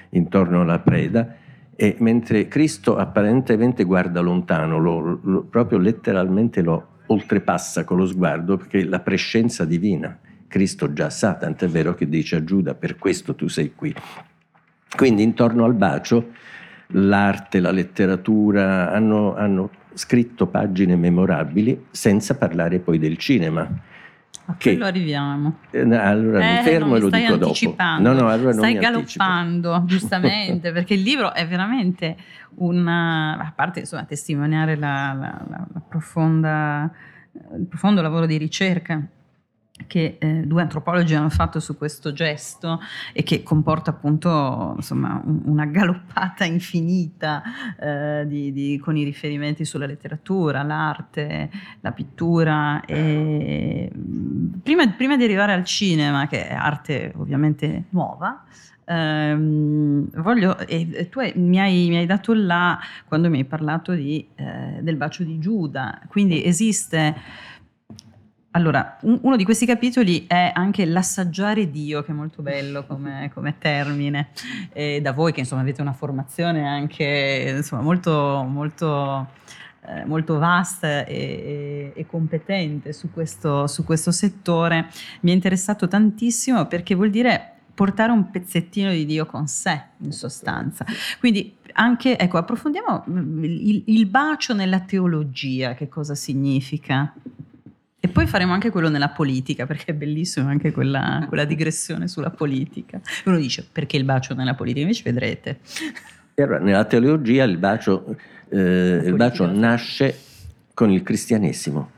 intorno 0.10 0.62
alla 0.62 0.80
preda 0.80 1.36
e 1.76 1.98
mentre 2.00 2.48
Cristo 2.48 2.96
apparentemente 2.96 3.84
guarda 3.84 4.22
lontano, 4.22 4.78
lo, 4.78 5.20
lo, 5.22 5.44
proprio 5.44 5.78
letteralmente 5.78 6.62
lo 6.62 6.88
oltrepassa 7.08 7.84
con 7.84 7.98
lo 7.98 8.06
sguardo 8.06 8.56
perché 8.58 8.86
la 8.86 9.02
prescenza 9.02 9.66
divina 9.66 10.18
Cristo 10.56 10.94
già 10.94 11.10
sa, 11.10 11.34
tant'è 11.34 11.68
vero 11.68 11.96
che 11.96 12.08
dice 12.08 12.38
a 12.38 12.44
Giuda 12.46 12.76
per 12.76 12.96
questo 12.96 13.36
tu 13.36 13.50
sei 13.50 13.74
qui. 13.76 13.94
Quindi 14.96 15.22
intorno 15.22 15.66
al 15.66 15.74
bacio 15.74 16.32
l'arte, 16.92 17.60
la 17.60 17.72
letteratura 17.72 18.90
hanno, 18.90 19.36
hanno 19.36 19.70
scritto 19.96 20.48
pagine 20.48 20.96
memorabili 20.96 21.88
senza 21.92 22.38
parlare 22.38 22.80
poi 22.80 23.00
del 23.00 23.18
cinema. 23.18 23.70
A 24.46 24.56
che, 24.56 24.70
quello 24.70 24.86
arriviamo. 24.86 25.58
Eh, 25.72 25.82
allora 25.94 26.40
eh, 26.40 26.54
mi 26.54 26.64
fermo 26.64 26.96
e 26.96 27.00
lo 27.02 27.10
dico 27.10 27.36
dopo. 27.36 27.76
No, 27.78 28.14
no, 28.14 28.30
allora 28.30 28.54
stai 28.54 28.76
galoppando, 28.76 29.74
anticipo. 29.74 29.92
giustamente, 30.00 30.72
perché 30.72 30.94
il 30.94 31.02
libro 31.02 31.34
è 31.34 31.46
veramente 31.46 32.16
un... 32.60 32.88
a 32.88 33.52
parte 33.54 33.82
insomma, 33.82 34.06
testimoniare 34.06 34.78
la, 34.78 35.12
la, 35.20 35.46
la 35.50 35.82
profonda, 35.86 36.90
il 37.58 37.66
profondo 37.68 38.02
lavoro 38.02 38.26
di 38.26 38.38
ricerca 38.38 39.06
che 39.88 40.16
eh, 40.20 40.44
due 40.46 40.62
antropologi 40.62 41.16
hanno 41.16 41.30
fatto 41.30 41.60
su 41.60 41.78
questo 41.78 42.14
gesto 42.14 42.80
e 43.12 43.24
che 43.24 43.44
comporta 43.44 43.90
appunto 43.90 44.74
insomma, 44.78 45.22
una 45.26 45.66
galoppata 45.66 46.46
infinita 46.46 47.44
eh, 47.78 48.24
di, 48.26 48.54
di, 48.54 48.80
con 48.82 48.96
i 48.96 49.04
riferimenti 49.04 49.66
sulla 49.66 49.86
letteratura, 49.86 50.64
l'arte, 50.64 51.50
la 51.82 51.92
pittura. 51.92 52.84
E, 52.86 53.92
prima, 54.64 54.88
prima, 54.92 55.18
di 55.18 55.24
arrivare 55.26 55.52
al 55.52 55.66
cinema, 55.66 56.28
che 56.28 56.48
è 56.48 56.54
arte 56.54 57.12
ovviamente 57.18 57.86
nuova, 57.90 58.46
ehm, 58.86 60.10
voglio, 60.22 60.58
e, 60.60 61.10
tu 61.10 61.20
hai, 61.20 61.34
mi, 61.36 61.60
hai, 61.60 61.90
mi, 61.90 61.98
hai, 61.98 62.06
dato 62.06 62.34
là 62.34 62.80
quando 63.08 63.30
mi 63.30 63.40
hai 63.40 63.46
parlato 63.46 63.94
di, 63.94 64.26
eh, 64.36 64.80
del 64.80 64.96
bacio 64.96 65.24
di 65.24 65.38
Giuda, 65.38 66.00
quindi 66.08 66.46
esiste 66.46 67.16
allora, 68.56 68.98
un, 69.02 69.20
uno 69.22 69.36
di 69.36 69.44
questi 69.44 69.66
capitoli 69.66 70.26
è 70.28 70.52
anche 70.54 70.86
l'assaggiare 70.86 71.70
Dio, 71.70 72.04
che 72.04 72.12
è 72.12 72.16
molto 72.16 72.42
bello 72.42 72.86
come, 72.86 73.30
come 73.36 73.58
termine. 73.58 74.30
E 74.72 75.02
da 75.02 75.12
voi 75.12 75.34
che 75.34 75.42
insomma 75.42 75.62
avete 75.62 75.82
una 75.82 75.92
formazione 75.92 76.66
anche 76.66 77.54
insomma, 77.58 77.82
molto, 77.82 78.46
molto, 78.48 79.28
eh, 79.86 80.06
molto 80.06 80.38
vasta 80.38 81.06
e, 81.06 81.16
e, 81.16 81.94
e 81.96 82.06
competente 82.06 82.94
su 82.94 83.12
questo, 83.12 83.68
su 83.68 83.84
questo 83.84 84.12
settore, 84.12 84.88
mi 85.22 85.32
è 85.32 85.34
interessato 85.34 85.90
tantissimo 85.90 86.66
perché 86.66 86.96
vuol 86.96 87.10
dire 87.10 87.52
portare 87.74 88.14
un 88.14 88.32
pezzettino 88.32 88.90
di 88.90 89.06
Dio 89.06 89.26
con 89.26 89.48
sé, 89.48 89.82
in 89.98 90.14
sostanza. 90.14 90.86
Quindi 91.20 91.58
anche, 91.74 92.18
ecco, 92.18 92.38
approfondiamo 92.38 93.04
il, 93.42 93.84
il 93.86 94.06
bacio 94.06 94.54
nella 94.54 94.80
teologia, 94.80 95.74
che 95.74 95.90
cosa 95.90 96.16
significa? 96.16 97.14
E 98.06 98.08
poi 98.08 98.28
faremo 98.28 98.54
anche 98.54 98.70
quello 98.70 98.88
nella 98.88 99.10
politica, 99.10 99.66
perché 99.66 99.86
è 99.86 99.94
bellissimo 99.96 100.48
anche 100.48 100.72
quella, 100.72 101.26
quella 101.28 101.44
digressione 101.44 102.08
sulla 102.08 102.30
politica. 102.30 103.02
Uno 103.26 103.38
dice 103.38 103.66
perché 103.70 103.98
il 103.98 104.04
bacio 104.04 104.36
nella 104.36 104.54
politica, 104.54 104.82
invece 104.82 105.02
vedrete. 105.04 105.58
Allora, 106.36 106.60
nella 106.60 106.86
teologia 106.86 107.46
il 107.46 107.58
bacio, 107.58 108.16
eh, 108.50 109.02
il 109.04 109.16
bacio 109.16 109.52
nasce 109.52 110.20
con 110.76 110.92
il 110.92 111.02
cristianesimo, 111.02 111.90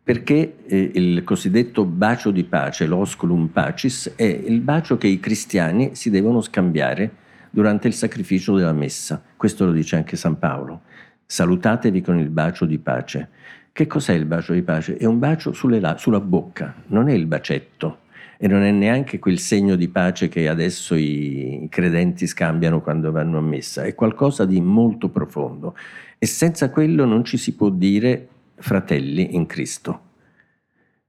perché 0.00 0.58
eh, 0.64 0.92
il 0.94 1.24
cosiddetto 1.24 1.84
bacio 1.84 2.30
di 2.30 2.44
pace, 2.44 2.86
l'osculum 2.86 3.48
pacis, 3.48 4.12
è 4.14 4.22
il 4.22 4.60
bacio 4.60 4.96
che 4.96 5.08
i 5.08 5.18
cristiani 5.18 5.96
si 5.96 6.08
devono 6.08 6.40
scambiare 6.40 7.10
durante 7.50 7.88
il 7.88 7.94
sacrificio 7.94 8.54
della 8.54 8.72
messa. 8.72 9.20
Questo 9.36 9.64
lo 9.64 9.72
dice 9.72 9.96
anche 9.96 10.14
San 10.14 10.38
Paolo. 10.38 10.82
Salutatevi 11.30 12.00
con 12.00 12.18
il 12.18 12.30
bacio 12.30 12.64
di 12.64 12.78
pace. 12.78 13.28
Che 13.70 13.86
cos'è 13.86 14.14
il 14.14 14.24
bacio 14.24 14.54
di 14.54 14.62
pace? 14.62 14.96
È 14.96 15.04
un 15.04 15.18
bacio 15.18 15.52
la- 15.78 15.98
sulla 15.98 16.20
bocca, 16.20 16.74
non 16.86 17.10
è 17.10 17.12
il 17.12 17.26
bacetto 17.26 17.98
e 18.38 18.48
non 18.48 18.62
è 18.62 18.70
neanche 18.70 19.18
quel 19.18 19.38
segno 19.38 19.76
di 19.76 19.88
pace 19.88 20.28
che 20.28 20.48
adesso 20.48 20.94
i 20.94 21.66
credenti 21.70 22.26
scambiano 22.26 22.80
quando 22.80 23.10
vanno 23.10 23.36
a 23.36 23.42
messa, 23.42 23.82
è 23.82 23.94
qualcosa 23.94 24.46
di 24.46 24.58
molto 24.62 25.10
profondo 25.10 25.76
e 26.16 26.24
senza 26.24 26.70
quello 26.70 27.04
non 27.04 27.24
ci 27.24 27.36
si 27.36 27.54
può 27.54 27.68
dire 27.68 28.28
fratelli 28.54 29.34
in 29.34 29.44
Cristo. 29.44 30.00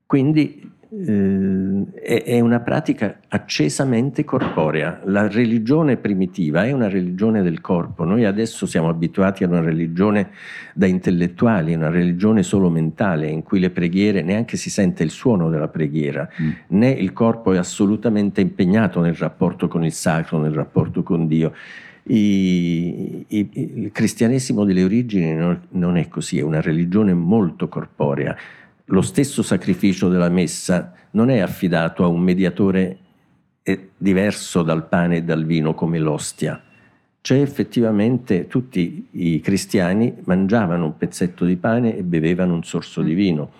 Quindi 0.05 0.69
eh, 0.91 2.23
è 2.23 2.39
una 2.39 2.61
pratica 2.61 3.19
accesamente 3.27 4.23
corporea. 4.23 5.01
La 5.05 5.27
religione 5.27 5.97
primitiva 5.97 6.65
è 6.65 6.71
una 6.71 6.89
religione 6.89 7.43
del 7.43 7.61
corpo. 7.61 8.05
Noi 8.05 8.25
adesso 8.25 8.65
siamo 8.65 8.89
abituati 8.89 9.43
a 9.43 9.47
una 9.47 9.61
religione 9.61 10.31
da 10.73 10.87
intellettuali, 10.87 11.75
una 11.75 11.89
religione 11.89 12.41
solo 12.41 12.69
mentale, 12.69 13.27
in 13.27 13.43
cui 13.43 13.59
le 13.59 13.69
preghiere 13.69 14.23
neanche 14.23 14.57
si 14.57 14.71
sente 14.71 15.03
il 15.03 15.11
suono 15.11 15.49
della 15.49 15.67
preghiera, 15.67 16.27
mm. 16.41 16.49
né 16.69 16.89
il 16.89 17.13
corpo 17.13 17.53
è 17.53 17.57
assolutamente 17.57 18.41
impegnato 18.41 18.99
nel 18.99 19.15
rapporto 19.15 19.67
con 19.67 19.83
il 19.85 19.93
sacro, 19.93 20.39
nel 20.39 20.53
rapporto 20.53 21.03
con 21.03 21.27
Dio. 21.27 21.53
I, 22.01 23.25
i, 23.27 23.49
il 23.53 23.91
cristianesimo 23.91 24.63
delle 24.63 24.83
origini 24.83 25.35
non, 25.35 25.61
non 25.71 25.97
è 25.97 26.07
così, 26.07 26.39
è 26.39 26.41
una 26.41 26.61
religione 26.61 27.13
molto 27.13 27.67
corporea 27.67 28.35
lo 28.89 29.01
stesso 29.01 29.43
sacrificio 29.43 30.09
della 30.09 30.29
messa 30.29 30.93
non 31.11 31.29
è 31.29 31.39
affidato 31.39 32.03
a 32.03 32.07
un 32.07 32.21
mediatore 32.21 32.97
eh, 33.63 33.89
diverso 33.97 34.63
dal 34.63 34.87
pane 34.87 35.17
e 35.17 35.23
dal 35.23 35.45
vino 35.45 35.73
come 35.73 35.99
l'ostia. 35.99 36.61
C'è 37.21 37.39
effettivamente 37.39 38.47
tutti 38.47 39.07
i 39.11 39.39
cristiani 39.41 40.15
mangiavano 40.23 40.85
un 40.85 40.97
pezzetto 40.97 41.45
di 41.45 41.57
pane 41.57 41.95
e 41.97 42.03
bevevano 42.03 42.53
un 42.53 42.63
sorso 42.63 43.01
di 43.01 43.13
mm. 43.13 43.15
vino. 43.15 43.51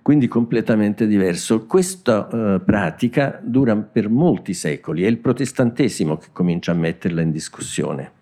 Quindi 0.00 0.26
completamente 0.26 1.06
diverso. 1.06 1.66
Questa 1.66 2.28
uh, 2.30 2.64
pratica 2.64 3.38
dura 3.42 3.76
per 3.76 4.08
molti 4.08 4.54
secoli, 4.54 5.02
è 5.02 5.06
il 5.06 5.18
protestantesimo 5.18 6.16
che 6.16 6.28
comincia 6.32 6.72
a 6.72 6.76
metterla 6.76 7.20
in 7.20 7.30
discussione. 7.30 8.12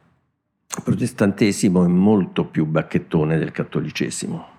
Il 0.77 0.83
protestantesimo 0.83 1.85
è 1.85 1.88
molto 1.88 2.44
più 2.44 2.66
bacchettone 2.66 3.38
del 3.38 3.53
cattolicesimo 3.53 4.55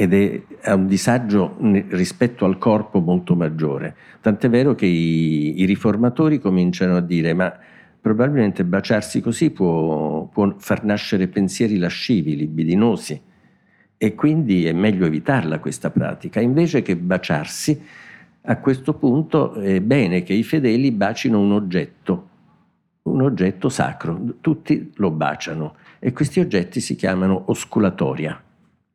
ed 0.00 0.14
è, 0.14 0.40
ha 0.62 0.76
un 0.76 0.86
disagio 0.86 1.56
rispetto 1.88 2.44
al 2.44 2.56
corpo 2.56 3.00
molto 3.00 3.34
maggiore. 3.34 3.96
Tant'è 4.20 4.48
vero 4.48 4.76
che 4.76 4.86
i, 4.86 5.60
i 5.60 5.64
riformatori 5.64 6.38
cominciano 6.38 6.94
a 6.94 7.00
dire 7.00 7.34
ma 7.34 7.52
probabilmente 8.00 8.64
baciarsi 8.64 9.20
così 9.20 9.50
può, 9.50 10.26
può, 10.26 10.54
far 10.56 10.84
nascere 10.84 11.26
pensieri 11.26 11.78
lascivi, 11.78 12.36
libidinosi 12.36 13.20
e 13.96 14.14
quindi 14.14 14.66
è 14.66 14.72
meglio 14.72 15.04
evitarla 15.04 15.58
questa 15.58 15.90
pratica. 15.90 16.38
Invece 16.40 16.82
che 16.82 16.94
baciarsi, 16.94 17.82
a 18.42 18.56
questo 18.58 18.94
punto 18.94 19.54
è 19.54 19.80
bene 19.80 20.22
che 20.22 20.32
i 20.32 20.44
fedeli 20.44 20.92
bacino 20.92 21.40
un 21.40 21.50
oggetto, 21.50 22.28
un 23.02 23.20
oggetto 23.20 23.68
sacro, 23.68 24.36
tutti 24.40 24.92
lo 24.94 25.10
baciano 25.10 25.74
e 25.98 26.12
questi 26.12 26.38
oggetti 26.38 26.78
si 26.78 26.94
chiamano 26.94 27.42
osculatoria 27.46 28.40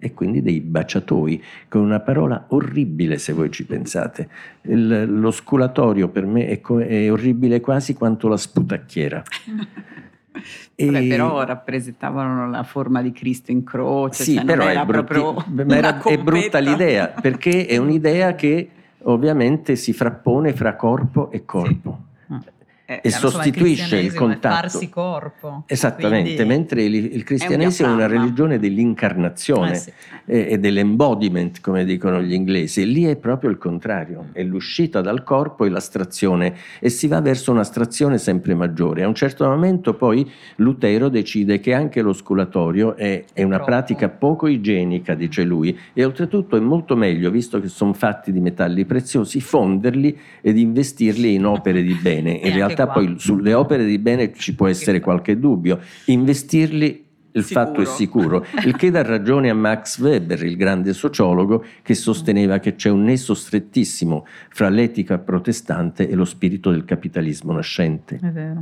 e 0.04 0.14
quindi 0.14 0.42
dei 0.42 0.60
baciatoi, 0.60 1.42
con 1.70 1.82
una 1.82 2.02
parola 2.02 2.48
orribile 2.50 3.18
se 3.18 3.32
voi 3.32 3.50
ci 3.50 3.66
pensate. 3.66 4.28
Il, 4.64 5.20
lo 5.20 5.32
sculatorio 5.32 6.10
per 6.10 6.26
me 6.26 6.48
è, 6.48 6.60
co- 6.60 6.82
è, 6.82 7.10
orribile 7.10 7.62
quasi 7.62 7.94
quanto 7.94 8.28
la 8.28 8.36
sputacchiera. 8.36 9.24
e... 10.76 10.86
Vabbè, 10.86 11.08
però 11.08 11.46
rappresentavano 11.46 12.50
la 12.50 12.64
forma 12.64 13.02
di 13.02 13.14
Cristo 13.14 13.52
in 13.52 13.64
croce, 13.64 14.24
sì, 14.24 14.36
cioè 14.36 14.44
però 14.44 14.68
è, 14.68 14.84
brutti, 14.84 15.74
era, 15.74 16.02
è 16.04 16.18
brutta 16.18 16.60
l'idea, 16.60 17.08
perché 17.08 17.66
è 17.66 17.78
un'idea 17.78 18.36
che 18.36 18.70
ovviamente 19.04 19.78
si 19.78 19.94
frappone 19.94 20.52
fra 20.52 20.76
corpo 20.76 21.32
e 21.32 21.46
corpo. 21.46 21.98
Sì. 22.08 22.12
È 22.94 23.08
Eh, 23.08 23.10
e 23.10 23.10
insomma, 23.10 23.32
sostituisce 23.34 23.98
il 24.00 24.12
è 24.12 24.16
contatto. 24.16 24.56
farsi 24.56 24.90
corpo. 24.90 25.64
Esattamente, 25.68 26.36
Quindi- 26.36 26.46
mentre 26.54 26.84
il, 26.84 26.96
il 27.16 27.24
cristianesimo 27.24 27.90
è, 27.90 27.92
una 27.92 28.00
diaframma. 28.02 28.24
religione 28.24 28.60
dell'incarnazione 28.60 29.72
Eh 29.72 29.76
sì. 29.76 29.92
e, 30.26 30.48
e 30.52 30.58
dell'embodiment, 30.60 31.60
come 31.62 31.86
dicono 31.86 32.22
gli 32.22 32.34
inglesi, 32.34 32.86
lì 32.86 33.04
è 33.06 33.16
proprio 33.16 33.50
il 33.50 33.58
contrario, 33.58 34.26
è 34.34 34.44
l'uscita 34.44 35.02
dal 35.02 35.24
corpo 35.24 35.66
e 35.66 35.70
l'astrazione 35.70 36.56
e 36.80 36.90
si 36.90 37.08
va 37.08 37.20
verso 37.22 37.52
un'astrazione 37.52 38.18
sempre 38.18 38.54
maggiore. 38.54 39.04
A 39.04 39.08
un 39.08 39.16
certo 39.16 39.46
momento 39.48 39.94
poi 39.96 40.30
Lutero 40.58 41.10
decide 41.10 41.60
che 41.60 41.74
anche 41.74 42.02
l'osculatorio 42.02 42.96
è, 42.96 43.24
è 43.34 43.44
una 43.44 43.56
troppo. 43.56 43.72
pratica 43.72 44.10
poco 44.10 44.48
igienica, 44.48 45.14
dice 45.16 45.44
lui, 45.44 45.78
e 45.94 46.04
oltretutto 46.06 46.56
è 46.58 46.60
molto 46.60 46.96
meglio, 46.96 47.30
visto 47.32 47.60
che 47.60 47.68
sono 47.68 47.94
fatti 47.94 48.32
di 48.32 48.40
metalli 48.40 48.86
preziosi, 48.86 49.42
fonderli 49.42 50.18
ed 50.42 50.58
investirli 50.58 51.34
in 51.34 51.46
opere 51.46 51.82
di 51.82 51.94
bene. 51.94 52.32
In 52.32 52.52
anche 52.64 52.83
realtà 52.86 52.94
poi 52.94 53.20
sulle 53.20 53.54
opere 53.54 53.86
di 53.86 53.98
bene 54.00 54.34
ci 54.34 54.56
può 54.56 54.68
essere 54.68 55.00
qualche 55.00 55.40
dubbio. 55.40 55.80
Investirli 56.06 57.02
il 57.36 57.44
Sicuro. 57.44 57.66
fatto 57.66 57.82
è 57.82 57.86
sicuro, 57.86 58.46
il 58.66 58.76
che 58.76 58.92
dà 58.92 59.02
ragione 59.02 59.50
a 59.50 59.56
Max 59.56 60.00
Weber, 60.00 60.44
il 60.44 60.56
grande 60.56 60.94
sociologo, 60.94 61.66
che 61.82 61.96
sosteneva 61.96 62.60
che 62.60 62.76
c'è 62.76 62.90
un 62.90 63.04
nesso 63.04 63.34
strettissimo 63.34 64.26
fra 64.50 64.70
l'etica 64.70 65.18
protestante 65.18 66.08
e 66.08 66.14
lo 66.14 66.26
spirito 66.26 66.70
del 66.70 66.86
capitalismo 66.86 67.52
nascente. 67.54 68.20
È 68.22 68.28
vero. 68.28 68.62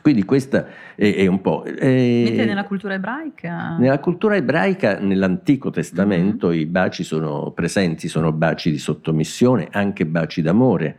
Quindi 0.00 0.24
questa 0.24 0.66
è, 0.94 1.14
è 1.14 1.26
un 1.26 1.40
po'... 1.40 1.62
eh, 1.64 2.22
Mentre 2.24 2.46
nella 2.46 2.64
cultura 2.64 2.94
ebraica... 2.94 3.76
nella 3.76 3.98
cultura 4.00 4.34
ebraica, 4.34 4.98
nell'Antico 4.98 5.70
Testamento, 5.70 6.48
Mm-hmm. 6.48 6.58
i 6.58 6.66
baci 6.66 7.04
sono 7.04 7.52
presenti, 7.52 8.08
sono 8.08 8.32
baci 8.32 8.70
di 8.70 8.78
sottomissione, 8.78 9.68
anche 9.70 10.06
baci 10.06 10.42
d'amore. 10.42 10.96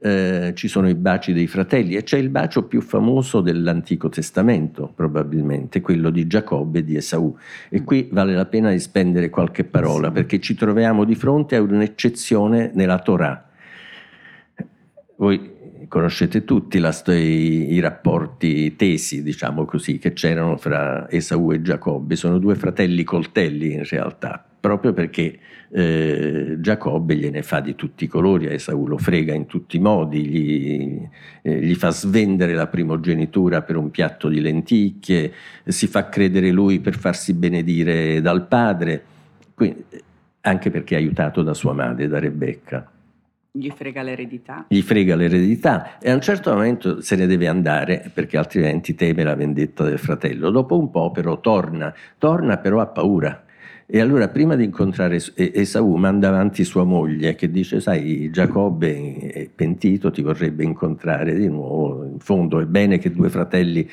Eh, 0.00 0.52
ci 0.54 0.68
sono 0.68 0.88
i 0.88 0.94
baci 0.94 1.32
dei 1.32 1.48
fratelli 1.48 1.96
e 1.96 2.04
c'è 2.04 2.18
il 2.18 2.28
bacio 2.28 2.66
più 2.66 2.80
famoso 2.80 3.40
dell'Antico 3.40 4.08
Testamento, 4.08 4.92
probabilmente, 4.94 5.80
quello 5.80 6.10
di 6.10 6.28
Giacobbe 6.28 6.78
e 6.78 6.84
di 6.84 6.96
Esaù. 6.96 7.36
E 7.68 7.82
qui 7.82 8.08
vale 8.12 8.34
la 8.34 8.46
pena 8.46 8.70
di 8.70 8.78
spendere 8.78 9.28
qualche 9.28 9.64
parola, 9.64 10.12
perché 10.12 10.38
ci 10.38 10.54
troviamo 10.54 11.04
di 11.04 11.16
fronte 11.16 11.56
a 11.56 11.62
un'eccezione 11.62 12.70
nella 12.74 13.00
Torah. 13.00 13.50
Voi 15.16 15.56
conoscete 15.88 16.44
tutti 16.44 16.78
la 16.78 16.94
i, 17.06 17.72
i 17.72 17.80
rapporti 17.80 18.76
tesi, 18.76 19.22
diciamo 19.24 19.64
così, 19.64 19.98
che 19.98 20.12
c'erano 20.12 20.56
fra 20.58 21.10
Esaù 21.10 21.50
e 21.50 21.60
Giacobbe. 21.60 22.14
Sono 22.14 22.38
due 22.38 22.54
fratelli 22.54 23.02
coltelli 23.02 23.72
in 23.72 23.84
realtà, 23.84 24.47
proprio 24.60 24.92
perché 24.92 25.38
eh, 25.70 26.56
Giacobbe 26.58 27.14
gliene 27.16 27.42
fa 27.42 27.60
di 27.60 27.74
tutti 27.74 28.04
i 28.04 28.06
colori, 28.06 28.46
a 28.46 28.52
Esaù 28.52 28.86
lo 28.86 28.98
frega 28.98 29.34
in 29.34 29.46
tutti 29.46 29.76
i 29.76 29.80
modi, 29.80 30.26
gli, 30.26 31.08
eh, 31.42 31.60
gli 31.60 31.74
fa 31.74 31.90
svendere 31.90 32.54
la 32.54 32.66
primogenitura 32.66 33.62
per 33.62 33.76
un 33.76 33.90
piatto 33.90 34.28
di 34.28 34.40
lenticchie, 34.40 35.32
si 35.66 35.86
fa 35.86 36.08
credere 36.08 36.50
lui 36.50 36.80
per 36.80 36.96
farsi 36.96 37.34
benedire 37.34 38.20
dal 38.20 38.46
padre, 38.46 39.04
quindi, 39.54 39.84
anche 40.42 40.70
perché 40.70 40.94
è 40.94 40.98
aiutato 40.98 41.42
da 41.42 41.52
sua 41.52 41.72
madre, 41.72 42.08
da 42.08 42.18
Rebecca 42.18 42.90
Gli 43.50 43.70
frega 43.70 44.02
l'eredità. 44.02 44.64
gli 44.68 44.80
frega 44.80 45.16
l'eredità 45.16 45.98
e 45.98 46.10
a 46.10 46.14
un 46.14 46.20
certo 46.20 46.52
momento 46.52 47.00
se 47.02 47.16
ne 47.16 47.26
deve 47.26 47.48
andare 47.48 48.10
perché 48.14 48.38
altrimenti 48.38 48.94
teme 48.94 49.24
la 49.24 49.34
vendetta 49.34 49.84
del 49.84 49.98
fratello. 49.98 50.50
Dopo 50.50 50.78
un 50.78 50.90
po' 50.90 51.10
però 51.10 51.40
torna, 51.40 51.92
torna 52.16 52.56
però 52.58 52.80
ha 52.80 52.86
paura. 52.86 53.42
E 53.90 54.00
allora 54.00 54.28
prima 54.28 54.54
di 54.54 54.64
incontrare 54.64 55.14
Es- 55.14 55.32
Esaù 55.34 55.96
manda 55.96 56.28
avanti 56.28 56.62
sua 56.62 56.84
moglie 56.84 57.34
che 57.34 57.50
dice 57.50 57.80
sai 57.80 58.28
Giacobbe 58.30 59.16
è 59.16 59.48
pentito, 59.48 60.10
ti 60.10 60.20
vorrebbe 60.20 60.62
incontrare 60.62 61.34
di 61.34 61.48
nuovo, 61.48 62.04
in 62.04 62.18
fondo 62.18 62.60
è 62.60 62.66
bene 62.66 62.98
che 62.98 63.10
due 63.10 63.30
fratelli 63.30 63.88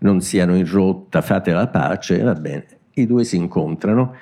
non 0.00 0.20
siano 0.20 0.54
in 0.56 0.70
rotta, 0.70 1.22
fate 1.22 1.52
la 1.52 1.68
pace, 1.68 2.20
va 2.20 2.34
bene. 2.34 2.66
I 2.92 3.06
due 3.06 3.24
si 3.24 3.36
incontrano 3.36 4.14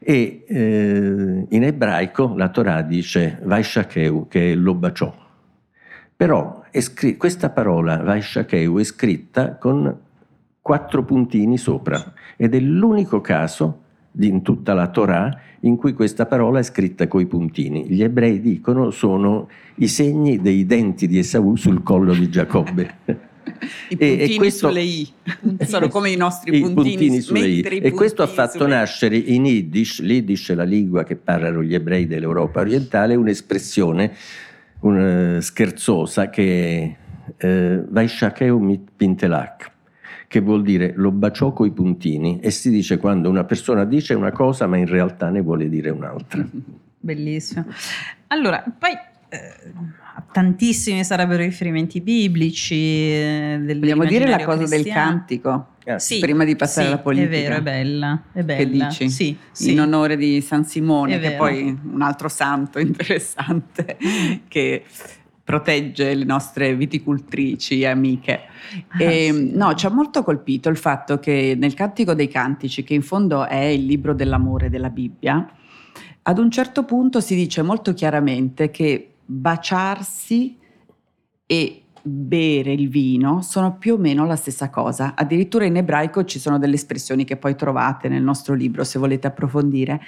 e 0.00 0.42
eh, 0.44 1.46
in 1.48 1.62
ebraico 1.62 2.34
la 2.36 2.48
Torah 2.48 2.82
dice 2.82 3.38
Vaishakeu, 3.44 4.26
che 4.26 4.56
lo 4.56 4.74
baciò. 4.74 5.14
Però 6.16 6.64
è 6.72 6.80
scri- 6.80 7.16
questa 7.16 7.50
parola 7.50 7.98
Vaishakeu 7.98 8.76
è 8.78 8.82
scritta 8.82 9.54
con 9.54 10.00
quattro 10.60 11.04
puntini 11.04 11.58
sopra 11.58 12.12
ed 12.36 12.56
è 12.56 12.58
l'unico 12.58 13.20
caso 13.20 13.82
in 14.20 14.42
tutta 14.42 14.74
la 14.74 14.88
Torah 14.88 15.40
in 15.60 15.76
cui 15.76 15.92
questa 15.92 16.26
parola 16.26 16.58
è 16.58 16.62
scritta 16.62 17.08
coi 17.08 17.26
puntini. 17.26 17.86
Gli 17.88 18.02
ebrei 18.02 18.40
dicono 18.40 18.90
sono 18.90 19.48
i 19.76 19.88
segni 19.88 20.40
dei 20.40 20.66
denti 20.66 21.06
di 21.06 21.18
Esaù 21.18 21.56
sul 21.56 21.82
collo 21.82 22.12
di 22.12 22.28
Giacobbe. 22.28 22.94
I 23.88 23.96
E- 23.98 24.06
e 24.06 24.16
puntini 24.16 24.36
questo- 24.36 24.68
sulle 24.68 24.82
i. 24.82 25.08
Sono 25.66 25.88
come 25.88 26.10
i 26.10 26.16
nostri 26.16 26.56
I 26.56 26.60
puntini, 26.60 26.74
puntini 26.96 27.20
sulle 27.20 27.46
i. 27.46 27.60
E 27.60 27.90
questo 27.90 28.22
ha 28.22 28.26
puntini 28.26 28.46
fatto 28.48 28.66
nascere 28.66 29.16
in 29.16 29.44
Yiddish, 29.44 30.00
l'Yiddish 30.00 30.50
è 30.50 30.54
la 30.54 30.64
lingua 30.64 31.04
che 31.04 31.16
parlano 31.16 31.62
gli 31.62 31.74
ebrei 31.74 32.06
dell'Europa 32.06 32.60
orientale, 32.60 33.14
un'espressione 33.14 34.12
un, 34.80 35.36
eh, 35.36 35.40
scherzosa 35.42 36.30
che 36.30 36.96
è 37.36 37.46
eh, 37.46 37.82
Vaishakeu 37.88 38.58
mit 38.58 38.88
pintelak, 38.96 39.70
che 40.28 40.40
vuol 40.40 40.62
dire 40.62 40.92
lo 40.96 41.10
baciò 41.10 41.52
coi 41.52 41.70
puntini 41.70 42.40
e 42.40 42.50
si 42.50 42.70
dice 42.70 42.98
quando 42.98 43.28
una 43.28 43.44
persona 43.44 43.84
dice 43.84 44.14
una 44.14 44.32
cosa 44.32 44.66
ma 44.66 44.76
in 44.76 44.86
realtà 44.86 45.28
ne 45.30 45.40
vuole 45.40 45.68
dire 45.68 45.90
un'altra. 45.90 46.44
Bellissimo. 46.98 47.66
Allora, 48.28 48.64
poi 48.78 48.92
eh, 49.28 49.72
tantissimi 50.32 51.04
sarebbero 51.04 51.42
i 51.42 51.46
riferimenti 51.46 52.00
biblici. 52.00 52.74
eh, 52.74 53.58
del- 53.62 53.78
Vogliamo 53.78 54.04
dire 54.06 54.26
la 54.26 54.42
cosa 54.44 54.58
del 54.66 54.68
cristiano. 54.80 55.10
cantico? 55.10 55.66
Ah, 55.86 55.98
Sì, 55.98 56.18
prima 56.18 56.44
di 56.44 56.56
passare 56.56 56.86
sì, 56.86 56.92
alla 56.92 57.02
politica. 57.02 57.28
È 57.28 57.30
vero, 57.42 57.54
è 57.56 57.60
bella. 57.62 58.22
È 58.32 58.42
bella. 58.42 58.56
Che 58.56 58.70
dici? 58.70 59.10
Sì, 59.10 59.36
sì. 59.52 59.72
In 59.72 59.80
onore 59.80 60.16
di 60.16 60.40
San 60.40 60.64
Simone, 60.64 61.18
che 61.20 61.32
poi 61.32 61.68
è 61.68 61.74
un 61.92 62.00
altro 62.00 62.28
santo 62.28 62.78
interessante 62.80 63.98
che 64.48 64.82
protegge 65.44 66.14
le 66.14 66.24
nostre 66.24 66.74
viticoltrici 66.74 67.80
e 67.80 67.86
amiche. 67.86 68.40
Ah, 68.88 69.02
E, 69.02 69.30
sì. 69.30 69.52
no, 69.54 69.74
ci 69.74 69.84
ha 69.84 69.90
molto 69.90 70.24
colpito 70.24 70.70
il 70.70 70.78
fatto 70.78 71.18
che 71.18 71.54
nel 71.56 71.74
Cantico 71.74 72.14
dei 72.14 72.28
Cantici, 72.28 72.82
che 72.82 72.94
in 72.94 73.02
fondo 73.02 73.46
è 73.46 73.62
il 73.62 73.84
libro 73.84 74.14
dell'amore 74.14 74.70
della 74.70 74.88
Bibbia, 74.88 75.46
ad 76.22 76.38
un 76.38 76.50
certo 76.50 76.84
punto 76.84 77.20
si 77.20 77.34
dice 77.34 77.60
molto 77.60 77.92
chiaramente 77.92 78.70
che 78.70 79.16
baciarsi 79.26 80.56
e 81.46 81.82
bere 82.06 82.72
il 82.72 82.88
vino 82.88 83.40
sono 83.42 83.76
più 83.76 83.94
o 83.94 83.98
meno 83.98 84.24
la 84.24 84.36
stessa 84.36 84.70
cosa. 84.70 85.14
Addirittura 85.14 85.66
in 85.66 85.76
ebraico 85.76 86.24
ci 86.24 86.38
sono 86.38 86.58
delle 86.58 86.74
espressioni 86.74 87.24
che 87.24 87.36
poi 87.36 87.54
trovate 87.54 88.08
nel 88.08 88.22
nostro 88.22 88.54
libro 88.54 88.84
se 88.84 88.98
volete 88.98 89.26
approfondire 89.26 90.00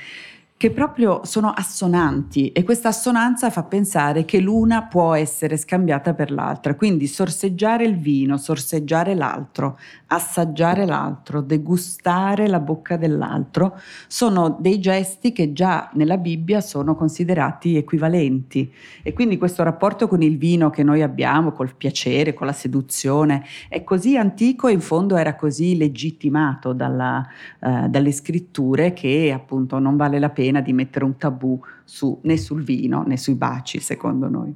che 0.59 0.71
proprio 0.71 1.21
sono 1.25 1.51
assonanti 1.51 2.51
e 2.53 2.65
questa 2.65 2.89
assonanza 2.89 3.51
fa 3.51 3.65
pensare 3.65 4.25
che 4.25 4.41
l'una 4.41 4.85
può 4.85 5.13
essere 5.13 5.59
scambiata 5.59 6.15
per 6.15 6.31
l'altra. 6.31 6.75
Quindi 6.77 7.07
sorseggiare 7.07 7.85
il 7.85 7.99
vino, 7.99 8.39
sorseggiare 8.39 9.15
l'altro, 9.15 9.79
assaggiare 10.07 10.87
l'altro, 10.87 11.43
degustare 11.43 12.49
la 12.49 12.61
bocca 12.61 12.97
dell'altro, 12.97 13.79
sono 14.07 14.57
dei 14.59 14.81
gesti 14.81 15.33
che 15.33 15.53
già 15.53 15.91
nella 15.93 16.17
Bibbia 16.17 16.63
sono 16.63 16.95
considerati 16.95 17.77
equivalenti. 17.77 18.73
E 19.03 19.13
quindi 19.13 19.37
questo 19.37 19.63
rapporto 19.63 20.09
con 20.09 20.23
il 20.23 20.39
vino 20.39 20.71
che 20.71 20.83
noi 20.83 21.03
abbiamo, 21.03 21.53
col 21.53 21.75
piacere, 21.75 22.33
con 22.33 22.47
la 22.47 22.55
seduzione, 22.55 23.45
è 23.69 23.85
così 23.85 24.17
antico 24.17 24.69
e 24.69 24.73
in 24.73 24.81
fondo 24.81 25.17
era 25.17 25.37
così 25.37 25.77
legittimato 25.77 26.73
dalla, 26.73 27.23
eh, 27.61 27.89
dalle 27.91 28.13
scritture 28.13 28.95
che 28.95 29.31
appunto 29.35 29.79
non 29.79 29.97
vale 29.97 30.19
la 30.19 30.31
pena 30.31 30.45
di 30.61 30.73
mettere 30.73 31.05
un 31.05 31.17
tabù 31.17 31.61
su, 31.85 32.19
né 32.25 32.37
sul 32.37 32.63
vino 32.63 33.03
né 33.05 33.17
sui 33.17 33.35
baci, 33.35 33.81
secondo 33.81 34.29
noi. 34.29 34.55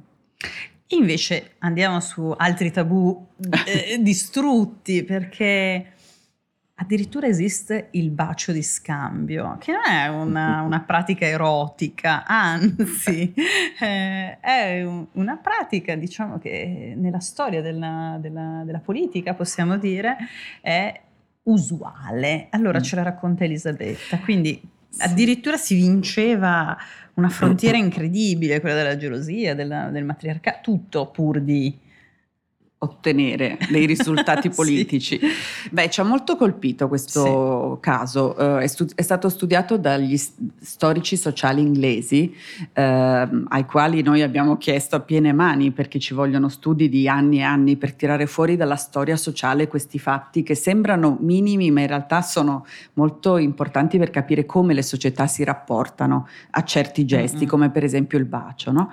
Invece 0.87 1.51
andiamo 1.59 1.99
su 2.01 2.33
altri 2.35 2.71
tabù 2.71 3.27
eh, 3.65 3.97
distrutti 4.03 5.03
perché 5.03 5.85
addirittura 6.75 7.27
esiste 7.27 7.89
il 7.91 8.09
bacio 8.09 8.51
di 8.51 8.63
scambio, 8.63 9.55
che 9.59 9.71
non 9.71 9.81
è 9.87 10.07
una, 10.07 10.61
una 10.65 10.79
pratica 10.81 11.25
erotica, 11.25 12.25
anzi 12.25 13.31
eh, 13.79 14.39
è 14.39 14.83
un- 14.83 15.05
una 15.13 15.37
pratica, 15.37 15.95
diciamo 15.95 16.39
che 16.39 16.93
nella 16.97 17.19
storia 17.19 17.61
della, 17.61 18.17
della- 18.19 18.63
della 18.65 18.79
politica 18.79 19.33
possiamo 19.35 19.77
dire 19.77 20.17
è 20.59 20.99
usuale. 21.43 22.47
Allora 22.49 22.79
Mm. 22.79 22.83
ce 22.83 22.95
la 22.95 23.03
racconta 23.03 23.43
Elisabetta, 23.45 24.17
quindi 24.19 24.59
addirittura 24.99 25.57
si 25.57 25.75
vinceva 25.75 26.77
una 27.15 27.29
frontiera 27.29 27.77
incredibile, 27.77 28.59
quella 28.59 28.75
della 28.75 28.97
gelosia, 28.97 29.55
della- 29.55 29.89
del 29.89 30.03
matriarcato, 30.03 30.59
tutto 30.61 31.07
pur 31.07 31.41
di 31.41 31.77
ottenere 32.83 33.57
dei 33.69 33.85
risultati 33.85 34.49
politici. 34.53 35.19
sì. 35.19 35.27
Beh, 35.69 35.89
ci 35.89 35.99
ha 35.99 36.03
molto 36.03 36.35
colpito 36.35 36.87
questo 36.87 37.75
sì. 37.75 37.79
caso, 37.81 38.35
uh, 38.37 38.57
è, 38.57 38.67
stu- 38.67 38.93
è, 38.95 39.01
stato 39.01 39.29
studiato 39.29 39.77
dagli 39.77 40.17
storici 40.17 41.15
sociali 41.15 41.61
inglesi, 41.61 42.33
uh, 42.73 42.81
ai 42.81 43.65
quali 43.67 44.01
noi 44.01 44.21
abbiamo 44.21 44.57
chiesto 44.57 44.95
a 44.95 44.99
piene 44.99 45.31
mani 45.31 45.71
perché 45.71 45.99
ci 45.99 46.13
vogliono 46.13 46.49
studi 46.49 46.89
di 46.89 47.07
anni 47.07 47.39
e 47.39 47.43
anni 47.43 47.75
per 47.75 47.93
tirare 47.93 48.25
fuori 48.25 48.55
dalla 48.55 48.75
storia 48.75 49.15
sociale 49.15 49.67
questi 49.67 49.99
fatti 49.99 50.41
che 50.41 50.55
sembrano 50.55 51.17
minimi 51.21 51.69
ma 51.69 51.81
in 51.81 51.87
realtà 51.87 52.21
sono 52.21 52.65
molto 52.93 53.37
importanti 53.37 53.97
per 53.97 54.09
capire 54.09 54.45
come 54.45 54.73
le 54.73 54.81
società 54.81 55.27
si 55.27 55.43
rapportano 55.43 56.27
a 56.51 56.63
certi 56.63 57.05
gesti, 57.05 57.37
mm-hmm. 57.37 57.47
come 57.47 57.69
per 57.69 57.83
esempio 57.83 58.17
il 58.17 58.25
bacio. 58.25 58.71
No? 58.71 58.91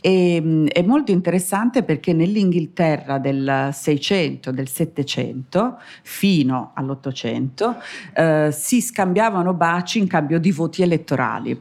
E, 0.00 0.66
è 0.72 0.82
molto 0.82 1.12
interessante 1.12 1.82
perché 1.84 2.12
nell'Inghilterra 2.12 3.18
del 3.28 3.70
600, 3.72 4.50
del 4.50 4.68
700 4.68 5.78
fino 6.02 6.72
all'Ottocento 6.74 7.76
eh, 8.14 8.50
si 8.52 8.80
scambiavano 8.80 9.52
baci 9.54 9.98
in 9.98 10.06
cambio 10.06 10.38
di 10.38 10.50
voti 10.50 10.82
elettorali. 10.82 11.60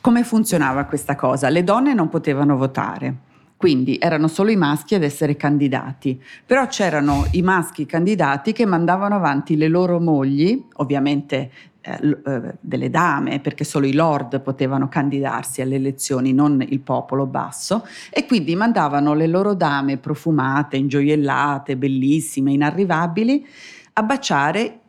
Come 0.00 0.24
funzionava 0.24 0.84
questa 0.84 1.14
cosa? 1.16 1.48
Le 1.48 1.64
donne 1.64 1.94
non 1.94 2.08
potevano 2.08 2.56
votare. 2.56 3.24
Quindi 3.56 3.96
erano 3.98 4.28
solo 4.28 4.50
i 4.50 4.56
maschi 4.56 4.94
ad 4.94 5.02
essere 5.02 5.34
candidati, 5.34 6.22
però 6.44 6.66
c'erano 6.66 7.26
i 7.32 7.40
maschi 7.40 7.86
candidati 7.86 8.52
che 8.52 8.66
mandavano 8.66 9.14
avanti 9.14 9.56
le 9.56 9.68
loro 9.68 9.98
mogli, 9.98 10.62
ovviamente 10.74 11.50
eh, 11.80 12.18
eh, 12.26 12.54
delle 12.60 12.90
dame, 12.90 13.40
perché 13.40 13.64
solo 13.64 13.86
i 13.86 13.94
lord 13.94 14.40
potevano 14.40 14.88
candidarsi 14.88 15.62
alle 15.62 15.76
elezioni, 15.76 16.34
non 16.34 16.62
il 16.68 16.80
popolo 16.80 17.26
basso, 17.26 17.86
e 18.10 18.26
quindi 18.26 18.54
mandavano 18.56 19.14
le 19.14 19.26
loro 19.26 19.54
dame 19.54 19.96
profumate, 19.96 20.76
ingioiellate, 20.76 21.76
bellissime, 21.76 22.52
inarrivabili, 22.52 23.46
a 23.94 24.02
baciare 24.02 24.80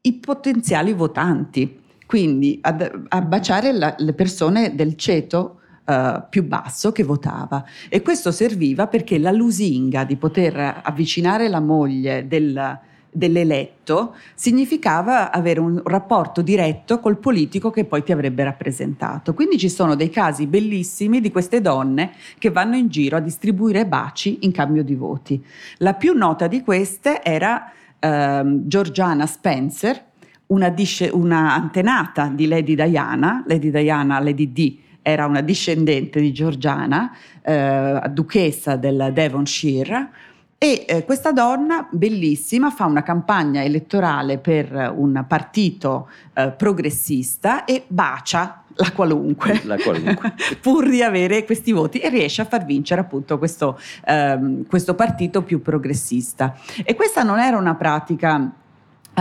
i 0.00 0.14
potenziali 0.14 0.92
votanti, 0.94 1.80
quindi 2.06 2.58
a, 2.62 2.76
a 3.08 3.20
baciare 3.20 3.72
la, 3.72 3.94
le 3.98 4.14
persone 4.14 4.74
del 4.74 4.96
ceto 4.96 5.60
Uh, 5.86 6.24
più 6.28 6.42
basso 6.42 6.90
che 6.90 7.04
votava 7.04 7.64
e 7.88 8.02
questo 8.02 8.32
serviva 8.32 8.88
perché 8.88 9.20
la 9.20 9.30
lusinga 9.30 10.02
di 10.02 10.16
poter 10.16 10.80
avvicinare 10.82 11.46
la 11.46 11.60
moglie 11.60 12.26
del, 12.26 12.80
dell'eletto 13.16 14.14
significava 14.34 15.32
avere 15.32 15.58
un 15.58 15.80
rapporto 15.84 16.42
diretto 16.42 17.00
col 17.00 17.18
politico 17.18 17.70
che 17.70 17.84
poi 17.84 18.02
ti 18.02 18.12
avrebbe 18.12 18.44
rappresentato. 18.44 19.32
Quindi 19.32 19.58
ci 19.58 19.70
sono 19.70 19.94
dei 19.94 20.10
casi 20.10 20.46
bellissimi 20.46 21.20
di 21.20 21.30
queste 21.30 21.60
donne 21.60 22.12
che 22.38 22.50
vanno 22.50 22.76
in 22.76 22.88
giro 22.88 23.16
a 23.16 23.20
distribuire 23.20 23.86
baci 23.86 24.38
in 24.42 24.52
cambio 24.52 24.84
di 24.84 24.94
voti. 24.94 25.42
La 25.78 25.94
più 25.94 26.12
nota 26.12 26.46
di 26.46 26.60
queste 26.60 27.22
era 27.22 27.72
ehm, 27.98 28.68
Georgiana 28.68 29.26
Spencer, 29.26 30.04
una, 30.48 30.68
disce, 30.68 31.08
una 31.12 31.54
antenata 31.54 32.28
di 32.28 32.46
Lady 32.46 32.74
Diana, 32.74 33.42
Lady 33.46 33.70
Diana, 33.70 34.20
Lady 34.20 34.52
D 34.52 34.78
era 35.06 35.24
una 35.26 35.40
discendente 35.40 36.20
di 36.20 36.32
Georgiana, 36.32 37.16
eh, 37.40 38.02
duchessa 38.10 38.74
del 38.74 39.10
Devonshire, 39.12 40.10
e 40.58 40.84
eh, 40.88 41.04
questa 41.04 41.30
donna 41.30 41.86
bellissima 41.88 42.70
fa 42.70 42.86
una 42.86 43.04
campagna 43.04 43.62
elettorale 43.62 44.38
per 44.38 44.92
un 44.96 45.24
partito 45.28 46.08
eh, 46.34 46.50
progressista 46.50 47.64
e 47.64 47.84
bacia 47.86 48.64
la 48.74 48.90
qualunque, 48.90 49.60
la 49.62 49.76
qualunque. 49.76 50.34
pur 50.60 50.88
di 50.88 51.04
avere 51.04 51.44
questi 51.44 51.70
voti 51.70 52.00
e 52.00 52.08
riesce 52.08 52.42
a 52.42 52.46
far 52.46 52.64
vincere 52.64 53.00
appunto 53.00 53.38
questo, 53.38 53.78
ehm, 54.04 54.66
questo 54.66 54.96
partito 54.96 55.42
più 55.42 55.62
progressista. 55.62 56.58
E 56.84 56.96
questa 56.96 57.22
non 57.22 57.38
era 57.38 57.56
una 57.56 57.76
pratica 57.76 58.50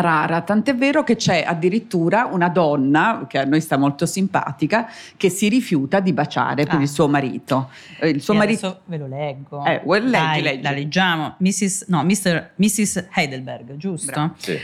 rara, 0.01 0.41
tant'è 0.41 0.75
vero 0.75 1.03
che 1.03 1.15
c'è 1.15 1.43
addirittura 1.45 2.25
una 2.25 2.49
donna, 2.49 3.25
che 3.27 3.39
a 3.39 3.45
noi 3.45 3.61
sta 3.61 3.77
molto 3.77 4.05
simpatica, 4.05 4.89
che 5.17 5.29
si 5.29 5.47
rifiuta 5.47 5.99
di 5.99 6.13
baciare 6.13 6.63
ah. 6.63 6.67
per 6.67 6.81
il 6.81 6.87
suo 6.87 7.07
marito. 7.07 7.69
Eh, 7.99 8.09
il 8.09 8.21
suo 8.21 8.33
e 8.33 8.37
marito... 8.37 8.81
ve 8.85 8.97
lo 8.97 9.07
leggo. 9.07 9.63
Eh, 9.63 9.81
leggi, 9.85 10.11
Dai, 10.11 10.41
leggi. 10.41 10.61
La 10.61 10.71
leggiamo. 10.71 11.35
Mrs. 11.39 11.85
No, 11.87 12.03
Mr. 12.03 12.51
Mrs. 12.55 13.07
Heidelberg, 13.13 13.75
giusto? 13.77 14.33
Sì. 14.37 14.57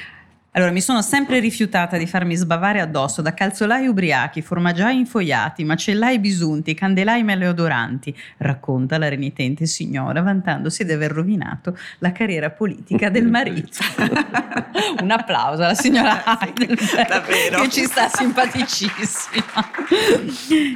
Allora, 0.53 0.71
mi 0.71 0.81
sono 0.81 1.01
sempre 1.01 1.39
rifiutata 1.39 1.95
di 1.95 2.05
farmi 2.05 2.35
sbavare 2.35 2.81
addosso 2.81 3.21
da 3.21 3.33
calzolai 3.33 3.87
ubriachi, 3.87 4.41
formaggiai 4.41 4.97
infoiati, 4.97 5.63
macellai 5.63 6.19
bisunti, 6.19 6.73
candelai 6.73 7.23
maleodoranti, 7.23 8.13
racconta 8.39 8.97
la 8.97 9.07
renitente 9.07 9.65
signora, 9.65 10.21
vantandosi 10.21 10.83
di 10.83 10.91
aver 10.91 11.13
rovinato 11.13 11.77
la 11.99 12.11
carriera 12.11 12.49
politica 12.49 13.09
del 13.09 13.27
marito. 13.27 13.77
Un 15.01 15.11
applauso 15.11 15.63
alla 15.63 15.73
signora 15.73 16.21
Heidelberg, 16.41 17.61
che 17.61 17.69
ci 17.69 17.85
sta 17.85 18.09
simpaticissima. 18.09 19.71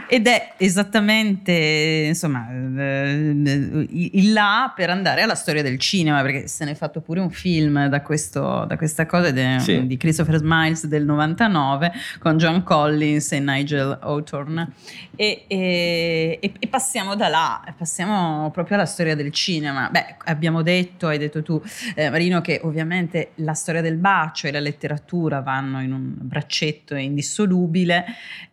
Ed 0.07 0.27
è 0.27 0.53
esattamente, 0.55 1.51
insomma, 2.07 2.47
eh, 2.49 3.33
il 3.91 4.31
là 4.31 4.71
per 4.73 4.89
andare 4.89 5.21
alla 5.21 5.35
storia 5.35 5.61
del 5.61 5.79
cinema, 5.79 6.21
perché 6.21 6.47
se 6.47 6.63
ne 6.63 6.71
è 6.71 6.75
fatto 6.75 7.01
pure 7.01 7.19
un 7.19 7.29
film 7.29 7.87
da, 7.87 8.01
questo, 8.01 8.63
da 8.65 8.77
questa 8.77 9.05
cosa 9.05 9.27
ed 9.27 9.37
è 9.37 9.63
sì. 9.65 9.87
di 9.87 9.97
Christopher 9.97 10.37
Smiles 10.37 10.85
del 10.87 11.05
99 11.05 11.91
con 12.19 12.37
John 12.37 12.63
Collins 12.63 13.31
e 13.31 13.39
Nigel 13.39 13.97
Hawthorne 14.01 14.71
e, 15.15 15.45
e, 15.47 16.39
e, 16.41 16.67
passiamo 16.67 17.15
da 17.15 17.27
là, 17.27 17.73
passiamo 17.77 18.51
proprio 18.51 18.75
alla 18.77 18.85
storia 18.85 19.15
del 19.15 19.31
cinema. 19.31 19.89
Beh, 19.89 20.17
abbiamo 20.25 20.61
detto, 20.61 21.07
hai 21.07 21.17
detto 21.17 21.41
tu 21.41 21.61
eh, 21.95 22.09
Marino, 22.09 22.41
che 22.41 22.59
ovviamente 22.63 23.31
la 23.35 23.53
storia 23.53 23.81
del 23.81 23.97
bacio 23.97 24.47
e 24.47 24.51
la 24.51 24.59
letteratura 24.59 25.41
vanno 25.41 25.81
in 25.81 25.93
un 25.93 26.13
braccetto 26.15 26.95
indissolubile, 26.95 28.05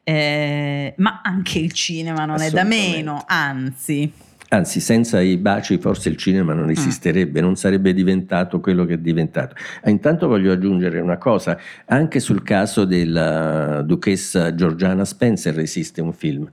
eh, 0.05 0.95
ma 0.99 1.21
anche 1.23 1.59
il 1.59 1.73
cinema 1.73 2.25
non 2.25 2.41
è 2.41 2.51
da 2.51 2.65
meno, 2.65 3.25
anzi. 3.27 4.31
Anzi, 4.53 4.81
senza 4.81 5.19
i 5.23 5.39
baci 5.39 5.79
forse 5.79 6.11
il 6.11 6.17
cinema 6.17 6.53
non 6.53 6.67
mm. 6.67 6.71
esisterebbe, 6.71 7.41
non 7.41 7.57
sarebbe 7.57 7.95
diventato 7.95 8.61
quello 8.61 8.85
che 8.85 8.95
è 8.95 8.99
diventato. 8.99 9.55
Ah, 9.83 9.89
intanto 9.89 10.29
voglio 10.29 10.53
aggiungere 10.53 11.01
una 11.01 11.17
cosa, 11.17 11.59
anche 11.87 12.21
sul 12.21 12.43
caso 12.43 12.85
della 12.85 13.81
duchessa 13.81 14.55
Georgiana 14.55 15.07
Spencer 15.07 15.59
esiste 15.59 16.03
un 16.03 16.13
film. 16.13 16.51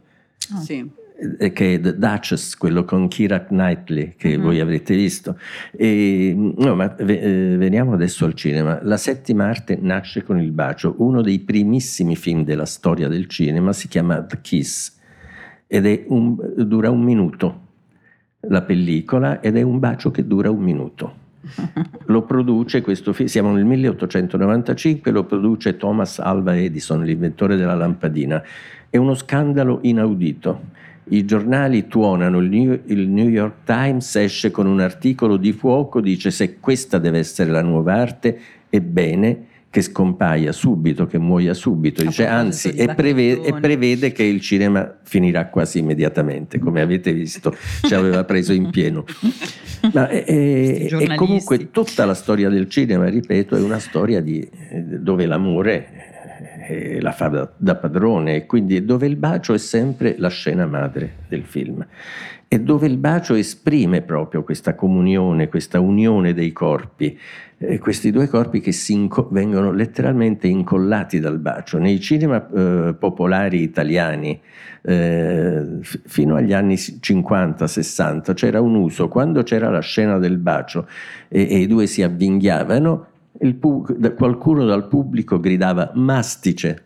Oh. 0.56 0.62
Sì 0.62 0.90
eh, 1.38 1.52
che 1.52 1.74
è 1.74 1.80
The 1.82 1.98
Duchess, 1.98 2.56
quello 2.56 2.86
con 2.86 3.10
Kira 3.10 3.42
Knightley 3.42 4.14
che 4.16 4.30
mm-hmm. 4.30 4.42
voi 4.42 4.62
avrete 4.62 4.96
visto. 4.96 5.38
E, 5.72 6.34
no, 6.34 6.76
ma 6.76 6.96
eh, 6.96 7.56
veniamo 7.58 7.92
adesso 7.92 8.24
al 8.24 8.34
cinema. 8.34 8.80
La 8.82 8.96
settima 8.96 9.48
arte 9.48 9.78
nasce 9.82 10.24
con 10.24 10.40
il 10.40 10.52
bacio, 10.52 10.96
uno 11.00 11.22
dei 11.22 11.40
primissimi 11.40 12.16
film 12.16 12.46
della 12.46 12.66
storia 12.66 13.10
del 13.10 13.28
cinema 13.28 13.74
si 13.74 13.90
chiama 13.90 14.24
The 14.24 14.40
Kiss 14.40 14.96
ed 15.68 16.06
un, 16.08 16.38
dura 16.66 16.90
un 16.90 17.04
minuto 17.04 17.68
la 18.42 18.62
pellicola 18.62 19.42
ed 19.42 19.58
è 19.58 19.62
un 19.62 19.80
bacio 19.80 20.12
che 20.12 20.26
dura 20.26 20.50
un 20.50 20.62
minuto. 20.62 21.28
Lo 22.06 22.24
produce 22.24 22.82
questo 22.82 23.14
film, 23.14 23.28
siamo 23.28 23.52
nel 23.52 23.66
1895, 23.66 25.12
lo 25.12 25.24
produce 25.24 25.78
Thomas 25.78 26.20
Alva 26.20 26.58
Edison, 26.58 27.04
l'inventore 27.04 27.56
della 27.56 27.76
lampadina. 27.76 28.42
È 28.90 28.98
uno 28.98 29.14
scandalo 29.14 29.80
inaudito. 29.84 30.78
I 31.12 31.26
giornali 31.26 31.88
tuonano, 31.88 32.40
il 32.40 32.50
New, 32.50 32.80
il 32.86 33.08
New, 33.08 33.28
York 33.28 33.64
Times 33.64 34.16
esce 34.16 34.52
con 34.52 34.68
un 34.68 34.80
articolo 34.80 35.38
di 35.38 35.54
fuoco, 35.54 36.02
dice 36.02 36.30
se 36.30 36.60
questa 36.60 37.00
deve 37.00 37.20
essere 37.20 37.52
la 37.52 37.64
nuova 37.64 37.94
arte, 37.94 38.40
ebbene 38.70 39.48
che 39.70 39.82
scompaia 39.82 40.52
subito, 40.52 41.06
che 41.06 41.20
muoia 41.20 41.54
subito, 41.54 42.04
dice, 42.04 42.26
anzi 42.26 42.70
e 42.70 42.94
prevede, 42.96 43.48
e 43.48 43.54
prevede, 43.60 44.12
che 44.12 44.24
il 44.24 44.42
cinema 44.42 44.98
finirà 45.04 45.48
quasi 45.48 45.80
immediatamente, 45.80 46.58
come 46.58 46.82
avete 46.82 47.14
visto 47.14 47.56
ci 47.84 47.94
aveva 47.94 48.24
preso 48.24 48.52
in 48.52 48.70
pieno. 48.72 49.06
Ma, 49.94 50.10
e, 50.10 50.90
e, 50.92 51.16
comunque 51.16 51.70
tutta 51.70 52.06
la 52.06 52.16
storia 52.16 52.50
del 52.50 52.68
cinema, 52.68 53.08
ripeto, 53.08 53.56
è 53.56 53.62
una 53.62 53.80
storia 53.80 54.22
di, 54.22 54.42
eh, 54.42 54.82
dove 54.82 55.26
l'amore 55.26 56.10
eh, 56.68 57.00
la 57.02 57.12
fa 57.12 57.28
da, 57.28 57.52
da 57.56 57.76
padrone 57.76 58.36
e 58.36 58.46
quindi 58.46 58.84
dove 58.84 59.08
il 59.08 59.16
bacio 59.16 59.54
è 59.54 59.58
sempre 59.58 60.16
la 60.18 60.30
scena 60.30 60.66
madre 60.66 61.18
del 61.28 61.44
film. 61.44 61.86
E 62.48 62.60
dove 62.60 62.88
il 62.88 62.98
bacio 62.98 63.36
esprime 63.36 64.02
proprio 64.02 64.44
questa 64.44 64.74
comunione, 64.74 65.50
questa 65.50 65.80
unione 65.80 66.34
dei 66.34 66.52
corpi, 66.52 67.18
eh, 67.60 67.78
questi 67.78 68.10
due 68.10 68.28
corpi 68.28 68.62
che 68.62 68.74
inco- 68.88 69.28
vengono 69.32 69.72
letteralmente 69.72 70.48
incollati 70.48 71.20
dal 71.20 71.40
bacio. 71.40 71.78
Nei 71.78 72.00
cinema 72.00 72.48
eh, 72.50 72.96
popolari 72.98 73.62
italiani, 73.62 74.40
eh, 74.82 75.66
f- 75.82 76.00
fino 76.06 76.36
agli 76.36 76.54
anni 76.54 76.76
50-60, 76.76 78.34
c'era 78.34 78.62
un 78.62 78.76
uso, 78.76 79.10
quando 79.10 79.44
c'era 79.44 79.70
la 79.70 79.82
scena 79.82 80.18
del 80.18 80.38
bacio 80.38 80.88
e, 81.28 81.48
e 81.50 81.58
i 81.60 81.68
due 81.68 81.86
si 81.86 82.02
avvinghiavano, 82.02 83.08
pu- 83.60 84.14
qualcuno 84.16 84.66
dal 84.66 84.88
pubblico 84.88 85.40
gridava 85.40 85.92
mastice 85.96 86.84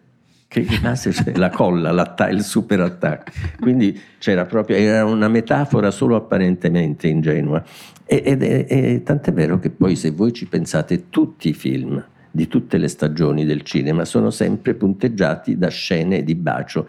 che 0.53 0.65
rimase 0.69 1.11
cioè, 1.11 1.35
la 1.35 1.49
colla, 1.49 2.15
il 2.29 2.43
super 2.43 2.79
attacco. 2.81 3.31
Quindi 3.59 3.99
c'era 4.19 4.45
proprio, 4.45 4.75
era 4.77 5.03
una 5.03 5.27
metafora 5.27 5.89
solo 5.89 6.15
apparentemente 6.15 7.07
ingenua. 7.07 7.63
Ed 8.05 8.43
è, 8.43 8.65
è, 8.67 9.01
tant'è 9.01 9.33
vero 9.33 9.57
che 9.57 9.71
poi 9.71 9.95
se 9.95 10.11
voi 10.11 10.31
ci 10.31 10.45
pensate 10.45 11.09
tutti 11.09 11.49
i 11.49 11.53
film 11.53 12.03
di 12.29 12.47
tutte 12.47 12.77
le 12.77 12.87
stagioni 12.87 13.45
del 13.45 13.63
cinema 13.63 14.05
sono 14.05 14.29
sempre 14.29 14.75
punteggiati 14.75 15.57
da 15.57 15.69
scene 15.69 16.23
di 16.23 16.35
bacio 16.35 16.87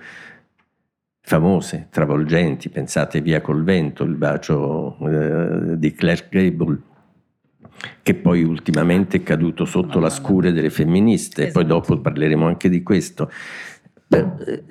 famose, 1.27 1.87
travolgenti, 1.91 2.69
pensate 2.69 3.23
Via 3.23 3.41
col 3.41 3.65
vento, 3.65 4.05
il 4.05 4.15
bacio 4.15 4.99
eh, 5.09 5.79
di 5.79 5.93
Claire 5.93 6.27
Gable, 6.29 6.79
che 8.03 8.15
poi 8.15 8.43
ultimamente 8.43 9.19
è 9.19 9.23
caduto 9.23 9.65
sotto 9.65 9.99
la 9.99 10.11
scure 10.11 10.53
delle 10.53 10.71
femministe, 10.71 11.45
esatto. 11.45 11.61
poi 11.61 11.69
dopo 11.69 12.01
parleremo 12.01 12.47
anche 12.47 12.69
di 12.69 12.83
questo. 12.83 13.31
Eh, 14.09 14.63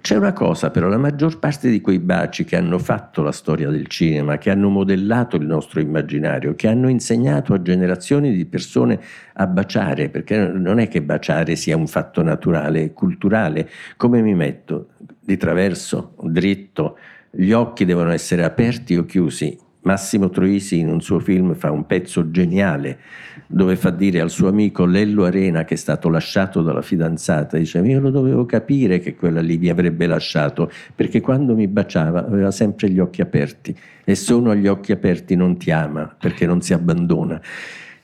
c'è 0.00 0.16
una 0.16 0.32
cosa 0.32 0.70
però, 0.70 0.88
la 0.88 0.98
maggior 0.98 1.38
parte 1.38 1.70
di 1.70 1.80
quei 1.80 1.98
baci 1.98 2.44
che 2.44 2.56
hanno 2.56 2.78
fatto 2.78 3.22
la 3.22 3.32
storia 3.32 3.70
del 3.70 3.86
cinema, 3.86 4.36
che 4.38 4.50
hanno 4.50 4.68
modellato 4.68 5.36
il 5.36 5.46
nostro 5.46 5.80
immaginario, 5.80 6.54
che 6.54 6.68
hanno 6.68 6.88
insegnato 6.88 7.54
a 7.54 7.62
generazioni 7.62 8.32
di 8.32 8.44
persone 8.44 9.00
a 9.34 9.46
baciare, 9.46 10.08
perché 10.10 10.48
non 10.48 10.78
è 10.78 10.88
che 10.88 11.02
baciare 11.02 11.56
sia 11.56 11.76
un 11.76 11.86
fatto 11.86 12.22
naturale, 12.22 12.84
è 12.84 12.92
culturale. 12.92 13.68
Come 13.96 14.20
mi 14.20 14.34
metto? 14.34 14.90
Di 15.18 15.36
traverso, 15.36 16.14
dritto, 16.22 16.98
gli 17.30 17.52
occhi 17.52 17.84
devono 17.84 18.12
essere 18.12 18.44
aperti 18.44 18.96
o 18.96 19.04
chiusi, 19.04 19.58
Massimo 19.86 20.30
Troisi 20.30 20.80
in 20.80 20.88
un 20.88 21.00
suo 21.00 21.20
film 21.20 21.54
fa 21.54 21.70
un 21.70 21.86
pezzo 21.86 22.32
geniale 22.32 22.98
dove 23.46 23.76
fa 23.76 23.90
dire 23.90 24.20
al 24.20 24.30
suo 24.30 24.48
amico 24.48 24.84
Lello 24.84 25.24
Arena 25.24 25.64
che 25.64 25.74
è 25.74 25.76
stato 25.76 26.08
lasciato 26.08 26.60
dalla 26.60 26.82
fidanzata, 26.82 27.56
dice 27.56 27.78
io 27.78 28.00
lo 28.00 28.10
dovevo 28.10 28.44
capire 28.46 28.98
che 28.98 29.14
quella 29.14 29.40
lì 29.40 29.58
mi 29.58 29.68
avrebbe 29.68 30.08
lasciato 30.08 30.70
perché 30.92 31.20
quando 31.20 31.54
mi 31.54 31.68
baciava 31.68 32.26
aveva 32.26 32.50
sempre 32.50 32.90
gli 32.90 32.98
occhi 32.98 33.20
aperti 33.20 33.76
e 34.04 34.14
se 34.16 34.34
uno 34.34 34.50
ha 34.50 34.54
gli 34.54 34.66
occhi 34.66 34.90
aperti 34.90 35.36
non 35.36 35.56
ti 35.56 35.70
ama 35.70 36.12
perché 36.18 36.46
non 36.46 36.60
si 36.60 36.72
abbandona. 36.72 37.40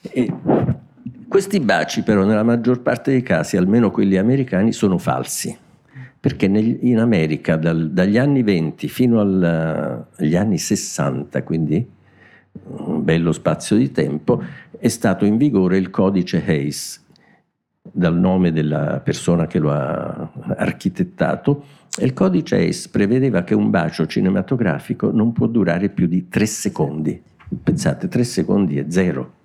E 0.00 0.32
questi 1.26 1.58
baci 1.58 2.04
però 2.04 2.24
nella 2.24 2.44
maggior 2.44 2.80
parte 2.80 3.10
dei 3.10 3.22
casi, 3.22 3.56
almeno 3.56 3.90
quelli 3.90 4.16
americani, 4.16 4.70
sono 4.72 4.98
falsi 4.98 5.56
perché 6.22 6.46
nel, 6.46 6.78
in 6.82 7.00
America 7.00 7.56
dal, 7.56 7.90
dagli 7.90 8.16
anni 8.16 8.44
20 8.44 8.86
fino 8.86 9.18
al, 9.18 10.06
agli 10.14 10.36
anni 10.36 10.56
60, 10.56 11.42
quindi 11.42 11.84
un 12.76 13.02
bello 13.02 13.32
spazio 13.32 13.74
di 13.74 13.90
tempo, 13.90 14.40
è 14.78 14.86
stato 14.86 15.24
in 15.24 15.36
vigore 15.36 15.78
il 15.78 15.90
codice 15.90 16.40
Hayes, 16.46 17.04
dal 17.82 18.16
nome 18.16 18.52
della 18.52 19.00
persona 19.02 19.48
che 19.48 19.58
lo 19.58 19.72
ha 19.72 20.30
architettato. 20.58 21.64
Il 22.00 22.12
codice 22.12 22.54
Hayes 22.54 22.86
prevedeva 22.86 23.42
che 23.42 23.54
un 23.54 23.70
bacio 23.70 24.06
cinematografico 24.06 25.10
non 25.10 25.32
può 25.32 25.48
durare 25.48 25.88
più 25.88 26.06
di 26.06 26.28
tre 26.28 26.46
secondi. 26.46 27.20
Pensate, 27.64 28.06
tre 28.06 28.22
secondi 28.22 28.78
è 28.78 28.84
zero 28.88 29.40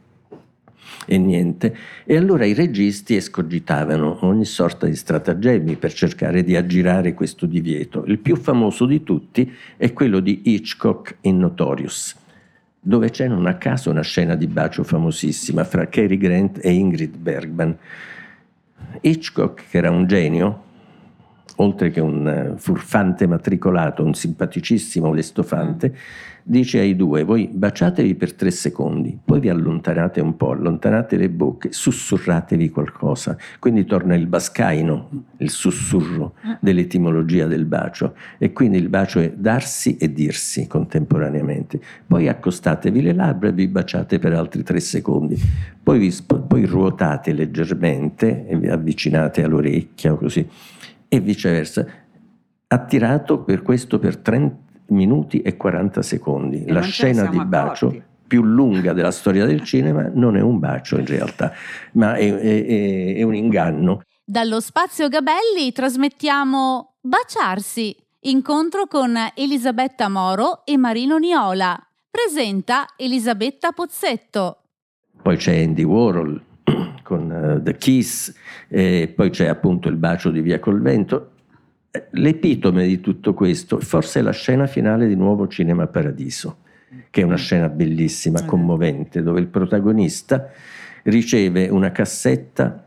e 1.06 1.18
niente. 1.18 1.76
E 2.06 2.18
allora 2.18 2.46
i 2.46 2.54
registi 2.54 3.16
escogitavano 3.16 4.20
ogni 4.22 4.46
sorta 4.46 4.88
di 4.88 4.96
stratagemmi 4.96 5.76
per 5.76 5.94
cercare 5.94 6.44
di 6.44 6.56
aggirare 6.56 7.14
questo 7.14 7.46
divieto. 7.46 8.04
Il 8.06 8.20
più 8.20 8.36
famoso 8.36 8.86
di 8.86 9.04
tutti 9.04 9.52
è 9.78 9.94
quello 9.94 10.20
di 10.20 10.42
Hitchcock 10.46 11.18
in 11.22 11.40
Notorious, 11.40 12.16
dove 12.80 13.10
c'è 13.10 13.28
non 13.28 13.46
a 13.48 13.56
caso 13.56 13.90
una 13.90 14.02
scena 14.02 14.36
di 14.36 14.48
bacio 14.48 14.84
famosissima 14.84 15.64
fra 15.64 15.88
Cary 15.88 16.18
Grant 16.18 16.60
e 16.62 16.72
Ingrid 16.72 17.18
Bergman. 17.18 17.78
Hitchcock, 19.02 19.70
che 19.70 19.78
era 19.78 19.90
un 19.90 20.08
genio, 20.08 20.66
oltre 21.58 21.90
che 21.90 22.00
un 22.00 22.28
eh, 22.28 22.54
furfante 22.58 23.28
matricolato, 23.28 24.04
un 24.04 24.14
simpaticissimo 24.14 25.14
lestofante, 25.14 25.94
dice 26.50 26.80
ai 26.80 26.96
due, 26.96 27.24
voi 27.24 27.50
baciatevi 27.52 28.16
per 28.16 28.34
tre 28.34 28.52
secondi, 28.52 29.18
poi 29.24 29.42
vi 29.42 29.50
allontanate 29.50 30.22
un 30.22 30.38
po', 30.38 30.52
allontanate 30.52 31.18
le 31.18 31.30
bocche, 31.30 31.74
sussurratevi 31.74 32.70
qualcosa. 32.70 33.36
Quindi 33.60 33.86
torna 33.86 34.16
il 34.16 34.28
bascaino, 34.28 35.26
il 35.38 35.50
sussurro 35.50 36.36
dell'etimologia 36.62 37.48
del 37.48 37.66
bacio. 37.66 38.16
E 38.38 38.54
quindi 38.54 38.78
il 38.78 38.88
bacio 38.88 39.20
è 39.20 39.34
darsi 39.36 39.98
e 39.98 40.14
dirsi 40.14 40.68
contemporaneamente. 40.68 41.82
Poi 42.08 42.30
accostatevi 42.30 43.02
le 43.02 43.14
labbra 43.14 43.50
e 43.50 43.54
vi 43.54 43.68
baciate 43.68 44.18
per 44.18 44.34
altri 44.34 44.64
tre 44.64 44.80
secondi. 44.80 45.38
Poi, 45.84 46.00
vi, 46.00 46.16
poi 46.48 46.66
ruotate 46.66 47.34
leggermente 47.34 48.48
e 48.48 48.58
vi 48.58 48.68
avvicinate 48.70 49.44
all'orecchia 49.44 50.14
o 50.14 50.18
così. 50.18 50.48
E 51.08 51.20
viceversa. 51.20 51.86
Attirato 52.68 53.40
per 53.40 53.62
questo 53.62 53.98
per 54.00 54.18
30 54.18 54.66
minuti 54.88 55.42
e 55.42 55.58
40 55.58 56.02
secondi. 56.02 56.64
E 56.64 56.72
la 56.72 56.82
scena 56.82 57.26
di 57.28 57.44
bacio 57.44 57.88
accorti. 57.88 58.04
più 58.28 58.44
lunga 58.44 58.94
della 58.94 59.12
storia 59.12 59.46
del 59.46 59.64
cinema 59.64 60.10
non 60.14 60.38
è 60.38 60.42
un 60.42 60.60
bacio 60.60 60.98
in 60.98 61.06
realtà, 61.06 61.54
ma 61.94 62.16
è, 62.16 62.34
è, 62.34 63.16
è 63.16 63.22
un 63.24 63.36
inganno. 63.36 64.02
Dallo 64.24 64.60
Spazio 64.60 65.08
Gabelli 65.08 65.72
trasmettiamo 65.72 66.96
Baciarsi, 67.02 67.96
incontro 68.22 68.86
con 68.88 69.16
Elisabetta 69.36 70.10
Moro 70.10 70.66
e 70.66 70.78
Marino 70.78 71.18
Niola. 71.18 71.80
Presenta 72.10 72.88
Elisabetta 72.98 73.72
Pozzetto. 73.72 74.64
Poi 75.22 75.38
c'è 75.38 75.64
Andy 75.64 75.84
Warhol 75.84 76.42
con 77.04 77.30
uh, 77.30 77.62
The 77.62 77.78
Kiss, 77.78 78.34
e 78.68 79.12
poi 79.16 79.30
c'è 79.30 79.48
appunto 79.48 79.88
il 79.88 79.96
bacio 79.96 80.30
di 80.30 80.42
Via 80.42 80.60
col 80.60 80.82
Vento. 80.82 81.32
L'epitome 82.12 82.86
di 82.86 83.00
tutto 83.00 83.34
questo 83.34 83.80
forse 83.80 84.20
è 84.20 84.22
la 84.22 84.32
scena 84.32 84.68
finale 84.68 85.08
di 85.08 85.16
Nuovo 85.16 85.48
Cinema 85.48 85.88
Paradiso, 85.88 86.58
che 87.10 87.22
è 87.22 87.24
una 87.24 87.38
scena 87.38 87.70
bellissima, 87.70 88.44
commovente, 88.44 89.24
dove 89.24 89.40
il 89.40 89.48
protagonista 89.48 90.50
riceve 91.04 91.70
una 91.70 91.92
cassetta 91.92 92.84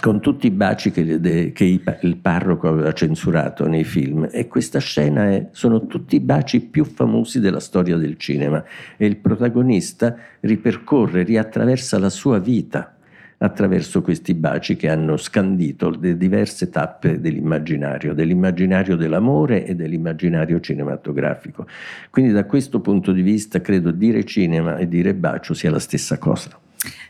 con 0.00 0.20
tutti 0.20 0.48
i 0.48 0.50
baci 0.50 0.90
che, 0.90 1.52
che, 1.52 1.80
il 2.00 2.16
parroco 2.16 2.66
aveva 2.66 2.92
censurato 2.92 3.68
nei 3.68 3.84
film. 3.84 4.28
E 4.32 4.48
questa 4.48 4.80
scena 4.80 5.30
è, 5.30 5.48
sono 5.52 5.86
tutti 5.86 6.16
i 6.16 6.20
baci 6.20 6.60
più 6.60 6.84
famosi 6.84 7.38
della 7.38 7.60
storia 7.60 7.96
del 7.96 8.16
cinema. 8.16 8.64
E 8.96 9.06
il 9.06 9.18
protagonista 9.18 10.16
ripercorre, 10.40 11.22
riattraversa 11.22 11.98
la 12.00 12.10
sua 12.10 12.40
vita 12.40 12.93
attraverso 13.38 14.02
questi 14.02 14.34
baci 14.34 14.76
che 14.76 14.88
hanno 14.88 15.16
scandito 15.16 15.90
le 15.90 16.16
diverse 16.16 16.70
tappe 16.70 17.20
dell'immaginario, 17.20 18.14
dell'immaginario 18.14 18.96
dell'amore 18.96 19.64
e 19.64 19.74
dell'immaginario 19.74 20.60
cinematografico. 20.60 21.66
Quindi 22.10 22.32
da 22.32 22.44
questo 22.44 22.80
punto 22.80 23.12
di 23.12 23.22
vista 23.22 23.60
credo 23.60 23.90
dire 23.90 24.24
cinema 24.24 24.76
e 24.76 24.88
dire 24.88 25.14
bacio 25.14 25.54
sia 25.54 25.70
la 25.70 25.78
stessa 25.78 26.18
cosa. 26.18 26.58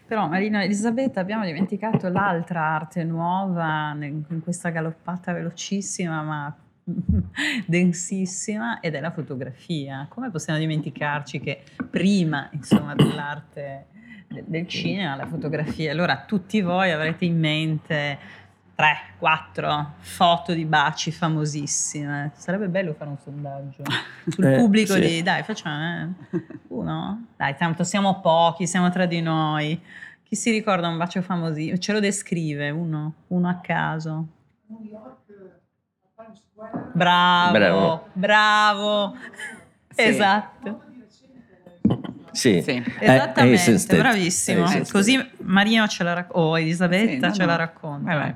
Però 0.06 0.28
Marina 0.28 0.62
Elisabetta 0.62 1.20
abbiamo 1.20 1.44
dimenticato 1.44 2.08
l'altra 2.08 2.60
arte 2.60 3.04
nuova 3.04 3.96
in 3.98 4.40
questa 4.42 4.68
galoppata 4.68 5.32
velocissima 5.32 6.22
ma 6.22 6.56
densissima 7.66 8.80
ed 8.80 8.94
è 8.94 9.00
la 9.00 9.10
fotografia. 9.10 10.06
Come 10.08 10.30
possiamo 10.30 10.58
dimenticarci 10.58 11.40
che 11.40 11.62
prima 11.90 12.48
insomma, 12.52 12.94
dell'arte 12.94 13.86
del 14.28 14.66
cinema, 14.66 15.16
la 15.16 15.26
fotografia. 15.26 15.90
Allora 15.90 16.24
tutti 16.26 16.60
voi 16.60 16.90
avrete 16.90 17.24
in 17.24 17.38
mente 17.38 18.18
3, 18.74 18.96
4 19.18 19.94
foto 19.98 20.52
di 20.52 20.64
baci 20.64 21.12
famosissime. 21.12 22.32
Sarebbe 22.34 22.68
bello 22.68 22.94
fare 22.94 23.10
un 23.10 23.18
sondaggio 23.18 23.82
sul 24.28 24.44
eh, 24.44 24.56
pubblico 24.56 24.94
sì. 24.94 25.00
di 25.00 25.22
dai, 25.22 25.42
facciamo 25.42 26.14
eh. 26.32 26.38
uno. 26.68 27.26
Dai, 27.36 27.56
tanto 27.56 27.84
siamo 27.84 28.20
pochi, 28.20 28.66
siamo 28.66 28.90
tra 28.90 29.06
di 29.06 29.20
noi. 29.20 29.80
Chi 30.22 30.36
si 30.36 30.50
ricorda 30.50 30.88
un 30.88 30.96
bacio 30.96 31.22
famosissimo? 31.22 31.78
Ce 31.78 31.92
lo 31.92 32.00
descrive 32.00 32.70
uno, 32.70 33.14
uno 33.28 33.48
a 33.48 33.60
caso. 33.60 34.26
New 34.66 34.82
York, 34.82 35.22
Bravo, 36.94 37.52
bravo. 37.52 38.08
bravo. 38.12 39.16
Sì. 39.88 40.02
Esatto. 40.02 40.83
Sì, 42.34 42.62
sì. 42.62 42.82
esattamente, 42.98 43.96
bravissimo. 43.96 44.66
Così 44.90 45.30
Marino 45.38 45.86
ce 45.86 46.02
la 46.02 46.12
racconta, 46.12 46.38
o 46.38 46.58
Elisabetta 46.58 47.28
sì, 47.30 47.38
ce 47.38 47.44
no. 47.44 47.50
la 47.50 47.56
racconta. 47.56 48.14
Vai. 48.16 48.34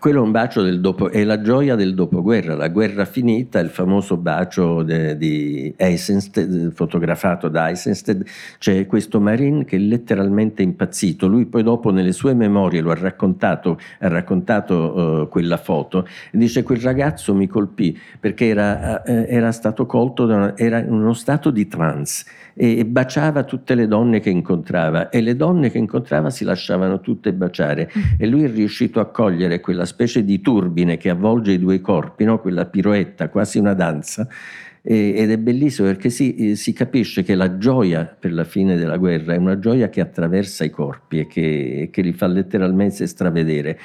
Quello 0.00 0.20
è 0.20 0.22
un 0.22 0.30
bacio 0.30 0.62
del 0.62 0.80
dopo, 0.80 1.10
è 1.10 1.22
la 1.24 1.42
gioia 1.42 1.74
del 1.74 1.94
dopoguerra, 1.94 2.54
la 2.54 2.68
guerra 2.68 3.04
finita, 3.04 3.58
il 3.58 3.68
famoso 3.68 4.16
bacio 4.16 4.82
de, 4.82 5.14
di 5.18 5.72
Eisenstedt, 5.76 6.72
fotografato 6.72 7.48
da 7.48 7.68
Eisenstedt, 7.68 8.26
c'è 8.58 8.86
questo 8.86 9.20
Marin 9.20 9.66
che 9.66 9.76
è 9.76 9.78
letteralmente 9.78 10.62
impazzito, 10.62 11.26
lui 11.26 11.44
poi 11.44 11.62
dopo 11.62 11.90
nelle 11.90 12.12
sue 12.12 12.32
memorie 12.32 12.80
lo 12.80 12.90
ha 12.90 12.96
raccontato, 12.98 13.78
ha 13.98 14.08
raccontato 14.08 14.74
uh, 14.74 15.28
quella 15.28 15.58
foto, 15.58 16.08
dice 16.32 16.62
quel 16.62 16.80
ragazzo 16.80 17.34
mi 17.34 17.46
colpì 17.46 17.96
perché 18.18 18.46
era, 18.46 19.02
uh, 19.04 19.10
era 19.28 19.52
stato 19.52 19.84
colto, 19.84 20.24
da 20.24 20.34
una, 20.34 20.56
era 20.56 20.78
in 20.78 20.92
uno 20.92 21.12
stato 21.12 21.50
di 21.50 21.68
trance 21.68 22.24
e 22.54 22.84
baciava 22.84 23.44
tutte 23.44 23.74
le 23.74 23.86
donne 23.86 24.20
che 24.20 24.30
incontrava 24.30 25.08
e 25.08 25.20
le 25.20 25.36
donne 25.36 25.70
che 25.70 25.78
incontrava 25.78 26.30
si 26.30 26.44
lasciavano 26.44 27.00
tutte 27.00 27.32
baciare 27.32 27.90
e 28.18 28.26
lui 28.26 28.44
è 28.44 28.50
riuscito 28.50 29.00
a 29.00 29.06
cogliere 29.06 29.60
quella 29.60 29.84
specie 29.84 30.24
di 30.24 30.40
turbine 30.40 30.96
che 30.96 31.10
avvolge 31.10 31.52
i 31.52 31.58
due 31.58 31.80
corpi, 31.80 32.24
no? 32.24 32.40
quella 32.40 32.66
piroetta, 32.66 33.28
quasi 33.28 33.58
una 33.58 33.74
danza. 33.74 34.26
ed 34.82 35.30
è 35.30 35.36
bellissimo 35.36 35.88
perché 35.88 36.08
si, 36.08 36.56
si, 36.56 36.72
capisce 36.72 37.22
che 37.22 37.34
la 37.34 37.58
gioia 37.58 38.04
per 38.04 38.32
la 38.32 38.44
fine 38.44 38.76
della 38.76 38.96
guerra 38.96 39.34
è 39.34 39.36
una 39.36 39.58
gioia 39.58 39.90
che 39.90 40.00
attraversa 40.00 40.64
i 40.64 40.70
corpi 40.70 41.20
e 41.20 41.26
che, 41.26 41.90
che 41.92 42.02
li 42.02 42.12
fa 42.12 42.26
letteralmente 42.26 43.06
stravedere. 43.06 43.78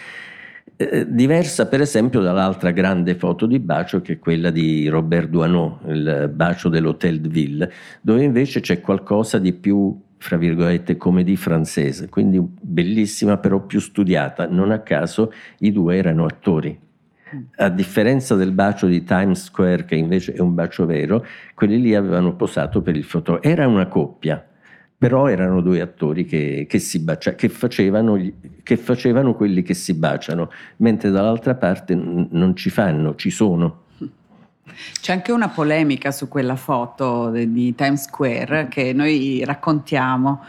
Eh, 0.78 1.06
diversa 1.08 1.68
per 1.70 1.80
esempio 1.80 2.20
dall'altra 2.20 2.72
grande 2.72 3.16
foto 3.16 3.46
di 3.46 3.60
bacio 3.60 4.02
che 4.02 4.14
è 4.14 4.20
quella 4.20 4.50
di 4.50 4.90
Robert 4.90 5.30
Duanot, 5.30 5.88
il 5.88 6.30
bacio 6.34 6.68
dell'Hôtel 6.68 7.22
de 7.22 7.30
Ville, 7.30 7.72
dove 8.02 8.24
invece 8.24 8.60
c'è 8.60 8.82
qualcosa 8.82 9.40
di 9.40 9.54
più, 9.54 9.98
fra 10.18 10.36
virgolette, 10.36 10.98
comédie 10.98 11.38
francese, 11.38 12.10
quindi 12.10 12.42
bellissima 12.42 13.38
però 13.38 13.62
più 13.62 13.80
studiata. 13.80 14.48
Non 14.50 14.72
a 14.72 14.80
caso 14.80 15.32
i 15.60 15.72
due 15.72 15.96
erano 15.96 16.26
attori. 16.26 16.78
A 17.58 17.70
differenza 17.70 18.36
del 18.36 18.52
bacio 18.52 18.88
di 18.88 19.04
Times 19.04 19.46
Square, 19.46 19.86
che 19.86 19.96
invece 19.96 20.34
è 20.34 20.42
un 20.42 20.54
bacio 20.54 20.86
vero, 20.86 21.26
quelli 21.54 21.80
lì 21.80 21.96
avevano 21.96 22.36
posato 22.36 22.82
per 22.82 22.98
il 22.98 23.04
fotografo. 23.04 23.48
Era 23.48 23.66
una 23.68 23.88
coppia, 23.88 24.46
però 24.98 25.28
erano 25.28 25.62
due 25.62 25.82
attori 25.82 26.26
che, 26.26 26.66
che, 26.70 26.82
bacia, 27.00 27.36
che, 27.36 27.50
facevano, 27.50 28.18
che, 28.64 28.78
facevano, 28.78 29.36
quelli 29.36 29.62
che 29.62 29.74
si 29.74 29.94
baciano, 29.94 30.50
mentre 30.78 31.10
dall'altra 31.10 31.56
parte 31.56 31.96
n- 31.96 32.28
non 32.32 32.56
ci 32.56 32.70
fanno, 32.70 33.16
ci 33.16 33.30
sono. 33.30 33.84
C'è 35.00 35.12
anche 35.12 35.32
una 35.32 35.50
polemica 35.50 36.12
su 36.12 36.28
quella 36.28 36.56
foto 36.56 37.30
di 37.30 37.76
Times 37.76 38.04
Square 38.04 38.68
che 38.70 38.94
noi 38.94 39.44
raccontiamo, 39.46 40.44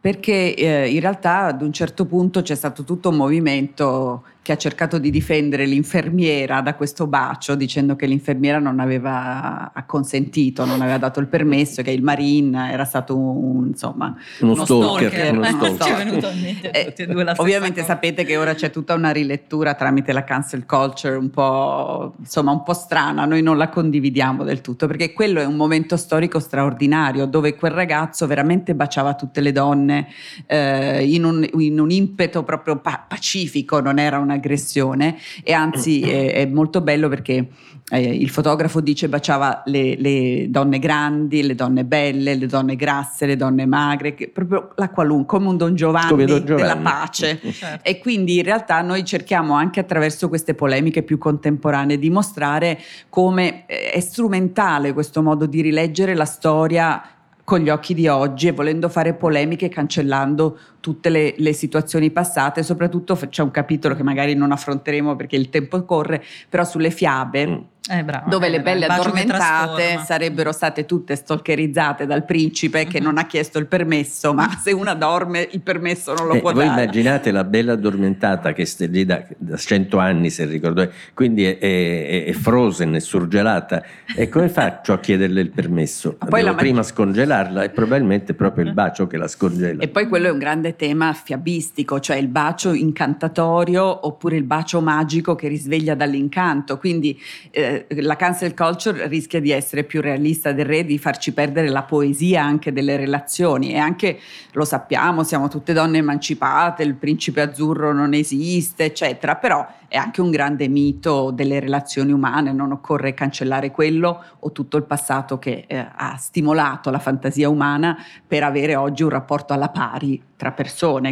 perché 0.00 0.54
eh, 0.54 0.88
in 0.88 1.00
realtà 1.00 1.46
ad 1.46 1.62
un 1.62 1.72
certo 1.72 2.06
punto 2.06 2.42
c'è 2.42 2.54
stato 2.54 2.84
tutto 2.84 3.10
un 3.10 3.16
movimento 3.16 4.22
che 4.42 4.52
ha 4.52 4.56
cercato 4.56 4.98
di 4.98 5.10
difendere 5.10 5.66
l'infermiera 5.66 6.60
da 6.62 6.74
questo 6.74 7.06
bacio 7.06 7.54
dicendo 7.54 7.94
che 7.94 8.06
l'infermiera 8.06 8.58
non 8.58 8.80
aveva 8.80 9.70
acconsentito, 9.72 10.64
non 10.64 10.80
aveva 10.80 10.98
dato 10.98 11.20
il 11.20 11.26
permesso, 11.26 11.82
che 11.82 11.90
il 11.90 12.02
Marine 12.02 12.72
era 12.72 12.84
stato 12.84 13.16
un, 13.16 13.68
insomma, 13.68 14.14
uno, 14.40 14.52
uno 14.52 14.64
stalker. 14.64 15.10
stalker. 15.10 15.34
Uno 15.34 15.74
stalker. 15.74 16.70
Eh, 16.72 17.34
ovviamente 17.36 17.80
cosa. 17.80 17.92
sapete 17.92 18.24
che 18.24 18.36
ora 18.36 18.54
c'è 18.54 18.70
tutta 18.70 18.94
una 18.94 19.10
rilettura 19.10 19.74
tramite 19.74 20.12
la 20.12 20.24
cancel 20.24 20.64
culture 20.66 21.16
un 21.16 21.30
po', 21.30 22.14
insomma, 22.18 22.50
un 22.50 22.62
po' 22.62 22.72
strana, 22.72 23.26
noi 23.26 23.42
non 23.42 23.58
la 23.58 23.68
condividiamo 23.68 24.42
del 24.42 24.60
tutto 24.60 24.86
perché 24.86 25.12
quello 25.12 25.40
è 25.40 25.44
un 25.44 25.56
momento 25.56 25.96
storico 25.96 26.40
straordinario 26.40 27.26
dove 27.26 27.54
quel 27.54 27.72
ragazzo 27.72 28.26
veramente 28.26 28.74
baciava 28.74 29.14
tutte 29.14 29.40
le 29.40 29.52
donne 29.52 30.08
eh, 30.46 31.04
in, 31.04 31.24
un, 31.24 31.46
in, 31.54 31.78
un, 31.78 31.90
impeto 31.90 32.42
proprio 32.42 32.78
pa- 32.78 33.04
pacifico, 33.06 33.80
non 33.80 33.98
era 33.98 34.18
una 34.18 34.38
un'aggressione 34.40 35.16
e 35.44 35.52
anzi 35.52 36.00
è, 36.08 36.32
è 36.32 36.46
molto 36.46 36.80
bello 36.80 37.08
perché 37.08 37.48
eh, 37.92 38.00
il 38.00 38.30
fotografo 38.30 38.80
dice 38.80 39.08
baciava 39.08 39.62
le, 39.66 39.96
le, 39.96 40.46
donne 40.48 40.78
grandi, 40.78 41.42
le 41.42 41.54
donne 41.54 41.84
belle, 41.84 42.34
le 42.34 42.46
donne 42.46 42.76
grasse, 42.76 43.26
le 43.26 43.36
donne 43.36 43.66
magre, 43.66 44.14
proprio 44.32 44.70
la 44.76 44.90
qualunque, 44.90 45.38
come 45.38 45.48
un 45.48 45.56
Don 45.56 45.74
Giovanni, 45.74 46.24
Don 46.24 46.44
Giovanni. 46.44 46.56
della 46.56 46.76
pace. 46.76 47.40
Certo. 47.60 47.88
E 47.88 47.98
quindi 47.98 48.36
in 48.36 48.44
realtà 48.44 48.80
noi 48.80 49.04
cerchiamo 49.04 49.54
anche 49.54 49.80
attraverso 49.80 50.28
queste 50.28 50.54
polemiche 50.54 51.02
più 51.02 51.18
contemporanee 51.18 51.98
di 51.98 52.08
mostrare 52.08 52.78
come 53.08 53.66
eh, 53.66 53.90
è 53.90 54.00
strumentale 54.00 54.92
questo 54.92 55.20
modo 55.20 55.46
di 55.46 55.60
rileggere 55.60 56.14
la 56.14 56.24
storia 56.24 57.02
con 57.50 57.58
gli 57.58 57.68
occhi 57.68 57.94
di 57.94 58.06
oggi 58.06 58.46
e 58.46 58.52
volendo 58.52 58.88
fare 58.88 59.12
polemiche 59.14 59.68
cancellando 59.68 60.56
tutte 60.80 61.08
le, 61.08 61.34
le, 61.36 61.52
situazioni 61.52 62.10
passate, 62.10 62.62
soprattutto 62.62 63.14
c'è 63.14 63.42
un 63.42 63.50
capitolo 63.50 63.94
che 63.94 64.02
magari 64.02 64.34
non 64.34 64.52
affronteremo 64.52 65.14
perché 65.14 65.36
il 65.36 65.50
tempo 65.50 65.84
corre, 65.84 66.22
però 66.48 66.64
sulle 66.64 66.90
fiabe. 66.90 67.46
Mm 67.46 67.58
eh, 67.90 68.04
bravo, 68.04 68.30
dove 68.30 68.46
eh, 68.46 68.50
le 68.50 68.60
belle 68.60 68.86
addormentate 68.86 70.00
sarebbero 70.04 70.52
state 70.52 70.84
tutte 70.84 71.16
stalkerizzate 71.16 72.06
dal 72.06 72.24
principe 72.24 72.84
che 72.84 72.98
mm-hmm. 72.98 73.04
non 73.04 73.18
ha 73.18 73.26
chiesto 73.26 73.58
il 73.58 73.66
permesso, 73.66 74.32
ma 74.32 74.48
se 74.62 74.70
una 74.70 74.94
dorme 74.94 75.48
il 75.50 75.60
permesso 75.60 76.14
non 76.14 76.28
lo 76.28 76.34
eh, 76.34 76.40
può 76.40 76.52
voi 76.52 76.66
dare. 76.66 76.74
Voi 76.74 76.84
immaginate 76.84 77.32
la 77.32 77.42
bella 77.42 77.72
addormentata 77.72 78.52
che 78.52 78.64
sta 78.64 78.86
lì 78.86 79.04
da, 79.04 79.24
da 79.36 79.56
100 79.56 79.98
anni, 79.98 80.30
se 80.30 80.44
ricordo, 80.44 80.88
quindi 81.14 81.44
è, 81.44 81.58
è, 81.58 82.24
è, 82.26 82.32
frozen, 82.32 82.94
è 82.94 83.00
surgelata. 83.00 83.82
E 84.14 84.28
come 84.28 84.48
faccio 84.48 84.92
a 84.92 85.00
chiederle 85.00 85.40
il 85.40 85.50
permesso? 85.50 86.16
Ma 86.20 86.26
poi 86.26 86.42
Devo 86.42 86.54
prima 86.54 86.76
mag- 86.76 86.84
scongelarla 86.84 87.64
e 87.64 87.70
probabilmente 87.70 88.32
è 88.32 88.34
proprio 88.36 88.66
il 88.66 88.72
bacio 88.72 89.08
che 89.08 89.16
la 89.16 89.26
scongela. 89.26 89.82
E 89.82 89.88
poi 89.88 90.06
quello 90.06 90.28
è 90.28 90.30
un 90.30 90.38
grande 90.38 90.69
tema 90.76 91.12
fiabistico, 91.14 91.98
cioè 91.98 92.16
il 92.16 92.28
bacio 92.28 92.72
incantatorio 92.72 94.06
oppure 94.06 94.36
il 94.36 94.44
bacio 94.44 94.80
magico 94.80 95.34
che 95.34 95.48
risveglia 95.48 95.94
dall'incanto. 95.94 96.78
Quindi 96.78 97.18
eh, 97.50 97.86
la 97.88 98.16
cancel 98.16 98.54
culture 98.54 99.08
rischia 99.08 99.40
di 99.40 99.50
essere 99.50 99.84
più 99.84 100.00
realista 100.00 100.52
del 100.52 100.66
re, 100.66 100.84
di 100.84 100.98
farci 100.98 101.32
perdere 101.32 101.68
la 101.70 101.82
poesia 101.82 102.44
anche 102.44 102.72
delle 102.72 102.96
relazioni 102.96 103.72
e 103.72 103.78
anche 103.78 104.18
lo 104.52 104.64
sappiamo, 104.64 105.24
siamo 105.24 105.48
tutte 105.48 105.72
donne 105.72 105.98
emancipate, 105.98 106.82
il 106.82 106.94
principe 106.94 107.40
azzurro 107.40 107.92
non 107.92 108.14
esiste, 108.14 108.84
eccetera, 108.84 109.36
però 109.36 109.66
è 109.88 109.96
anche 109.96 110.20
un 110.20 110.30
grande 110.30 110.68
mito 110.68 111.32
delle 111.32 111.58
relazioni 111.58 112.12
umane, 112.12 112.52
non 112.52 112.70
occorre 112.70 113.12
cancellare 113.12 113.72
quello 113.72 114.22
o 114.38 114.52
tutto 114.52 114.76
il 114.76 114.84
passato 114.84 115.38
che 115.40 115.64
eh, 115.66 115.88
ha 115.92 116.16
stimolato 116.16 116.90
la 116.90 117.00
fantasia 117.00 117.48
umana 117.48 117.96
per 118.24 118.44
avere 118.44 118.76
oggi 118.76 119.02
un 119.02 119.08
rapporto 119.08 119.52
alla 119.52 119.68
pari 119.68 120.22
tra. 120.36 120.54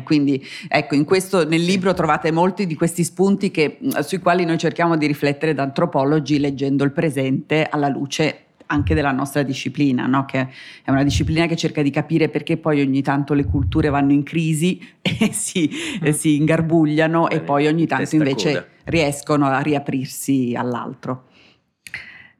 Quindi 0.02 0.44
ecco, 0.68 0.94
in 0.94 1.04
questo, 1.04 1.46
nel 1.46 1.62
libro 1.62 1.94
trovate 1.94 2.30
molti 2.30 2.66
di 2.66 2.74
questi 2.74 3.04
spunti 3.04 3.50
che, 3.50 3.78
sui 4.00 4.18
quali 4.18 4.44
noi 4.44 4.58
cerchiamo 4.58 4.96
di 4.96 5.06
riflettere 5.06 5.54
da 5.54 5.62
antropologi 5.62 6.38
leggendo 6.38 6.84
il 6.84 6.92
presente 6.92 7.66
alla 7.68 7.88
luce 7.88 8.42
anche 8.70 8.94
della 8.94 9.12
nostra 9.12 9.42
disciplina, 9.42 10.06
no? 10.06 10.24
che 10.24 10.48
è 10.82 10.90
una 10.90 11.02
disciplina 11.02 11.46
che 11.46 11.56
cerca 11.56 11.82
di 11.82 11.90
capire 11.90 12.28
perché 12.28 12.56
poi 12.56 12.80
ogni 12.80 13.02
tanto 13.02 13.34
le 13.34 13.44
culture 13.44 13.88
vanno 13.88 14.12
in 14.12 14.22
crisi 14.22 14.80
e 15.00 15.32
si, 15.32 15.70
mm. 15.70 16.04
e 16.04 16.12
si 16.12 16.36
ingarbugliano 16.36 17.24
Bene, 17.24 17.40
e 17.40 17.44
poi 17.44 17.66
ogni 17.66 17.86
tanto 17.86 18.14
invece 18.16 18.52
coda. 18.52 18.66
riescono 18.84 19.46
a 19.46 19.60
riaprirsi 19.60 20.54
all'altro. 20.56 21.24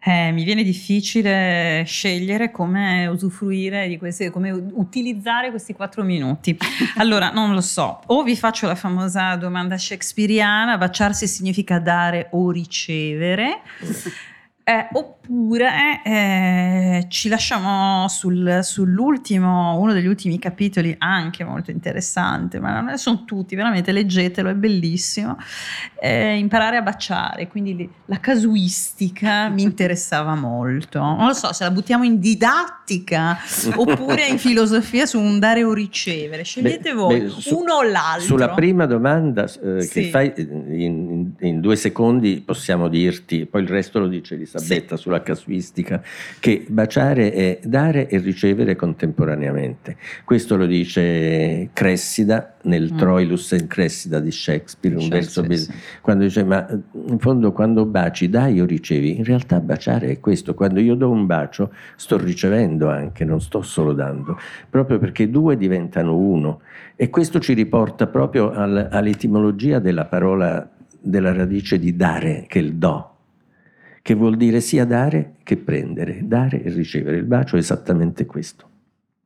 Eh, 0.08 0.32
mi 0.32 0.42
viene 0.42 0.62
difficile 0.62 1.82
scegliere 1.84 2.50
come 2.50 3.06
usufruire 3.08 3.86
di 3.88 3.98
questi, 3.98 4.30
come 4.30 4.50
utilizzare 4.50 5.50
questi 5.50 5.74
quattro 5.74 6.02
minuti. 6.02 6.56
Allora, 6.96 7.30
non 7.30 7.52
lo 7.52 7.60
so, 7.60 8.00
o 8.06 8.22
vi 8.22 8.34
faccio 8.34 8.66
la 8.66 8.74
famosa 8.74 9.36
domanda 9.36 9.76
shakespeariana, 9.76 10.78
baciarsi 10.78 11.26
significa 11.26 11.78
dare 11.78 12.28
o 12.30 12.50
ricevere. 12.50 13.60
Eh, 14.68 14.86
oppure 14.92 15.17
eh, 16.04 17.06
ci 17.08 17.28
lasciamo 17.28 18.08
sul, 18.08 18.60
sull'ultimo, 18.62 19.78
uno 19.78 19.92
degli 19.92 20.06
ultimi 20.06 20.38
capitoli, 20.38 20.94
anche 20.98 21.44
molto 21.44 21.70
interessante, 21.70 22.60
ma 22.60 22.80
non 22.80 22.96
sono 22.98 23.24
tutti, 23.24 23.54
veramente 23.56 23.92
leggetelo, 23.92 24.48
è 24.48 24.54
bellissimo. 24.54 25.36
Eh, 26.00 26.36
imparare 26.36 26.76
a 26.76 26.82
baciare, 26.82 27.48
quindi 27.48 27.88
la 28.06 28.20
casuistica 28.20 29.48
mi 29.50 29.62
interessava 29.62 30.34
molto. 30.34 31.00
Non 31.00 31.28
lo 31.28 31.34
so 31.34 31.52
se 31.52 31.64
la 31.64 31.70
buttiamo 31.70 32.04
in 32.04 32.20
didattica 32.20 33.38
oppure 33.74 34.26
in 34.26 34.38
filosofia 34.38 35.06
su 35.06 35.18
un 35.18 35.38
dare 35.38 35.64
o 35.64 35.72
ricevere. 35.72 36.42
Scegliete 36.42 36.90
beh, 36.90 36.96
voi, 36.96 37.20
beh, 37.20 37.28
su, 37.28 37.58
uno 37.58 37.74
o 37.74 37.82
l'altro. 37.82 38.26
Sulla 38.26 38.50
prima 38.50 38.86
domanda 38.86 39.44
eh, 39.44 39.82
sì. 39.82 39.88
che 39.88 40.10
fai, 40.10 40.32
in, 40.36 40.70
in, 40.78 41.32
in, 41.40 41.60
due 41.60 41.76
secondi 41.76 42.42
possiamo 42.44 42.88
dirti, 42.88 43.46
poi 43.46 43.62
il 43.62 43.68
resto 43.68 43.98
lo 43.98 44.06
dice 44.06 44.34
Elisabetta 44.34 44.56
Elisabetta 44.58 44.96
sì. 44.96 45.02
sulla 45.02 45.17
casuistica, 45.22 46.02
che 46.40 46.64
baciare 46.68 47.32
è 47.32 47.60
dare 47.62 48.08
e 48.08 48.18
ricevere 48.18 48.76
contemporaneamente. 48.76 49.96
Questo 50.24 50.56
lo 50.56 50.66
dice 50.66 51.70
Cressida 51.72 52.54
nel 52.62 52.90
mm. 52.92 52.96
Troilus 52.96 53.52
in 53.52 53.66
Cressida 53.66 54.20
di 54.20 54.30
Shakespeare, 54.30 54.96
un 54.96 55.08
verso 55.08 55.44
sì. 55.52 55.72
quando 56.00 56.24
dice 56.24 56.44
ma 56.44 56.66
in 57.06 57.18
fondo 57.18 57.52
quando 57.52 57.84
baci 57.84 58.28
dai 58.28 58.60
o 58.60 58.66
ricevi, 58.66 59.16
in 59.16 59.24
realtà 59.24 59.60
baciare 59.60 60.08
è 60.08 60.20
questo, 60.20 60.54
quando 60.54 60.80
io 60.80 60.94
do 60.94 61.10
un 61.10 61.26
bacio 61.26 61.72
sto 61.96 62.16
ricevendo 62.18 62.88
anche, 62.88 63.24
non 63.24 63.40
sto 63.40 63.62
solo 63.62 63.92
dando, 63.92 64.38
proprio 64.68 64.98
perché 64.98 65.30
due 65.30 65.56
diventano 65.56 66.16
uno 66.16 66.60
e 66.96 67.10
questo 67.10 67.38
ci 67.38 67.54
riporta 67.54 68.06
proprio 68.06 68.50
all'etimologia 68.50 69.78
della 69.78 70.06
parola 70.06 70.68
della 71.00 71.32
radice 71.32 71.78
di 71.78 71.94
dare, 71.94 72.44
che 72.48 72.58
è 72.58 72.62
il 72.62 72.74
do, 72.74 73.17
che 74.08 74.14
vuol 74.14 74.38
dire 74.38 74.62
sia 74.62 74.86
dare 74.86 75.34
che 75.42 75.58
prendere, 75.58 76.20
dare 76.22 76.62
e 76.62 76.70
ricevere. 76.70 77.18
Il 77.18 77.24
bacio 77.24 77.56
è 77.56 77.58
esattamente 77.58 78.24
questo. 78.24 78.67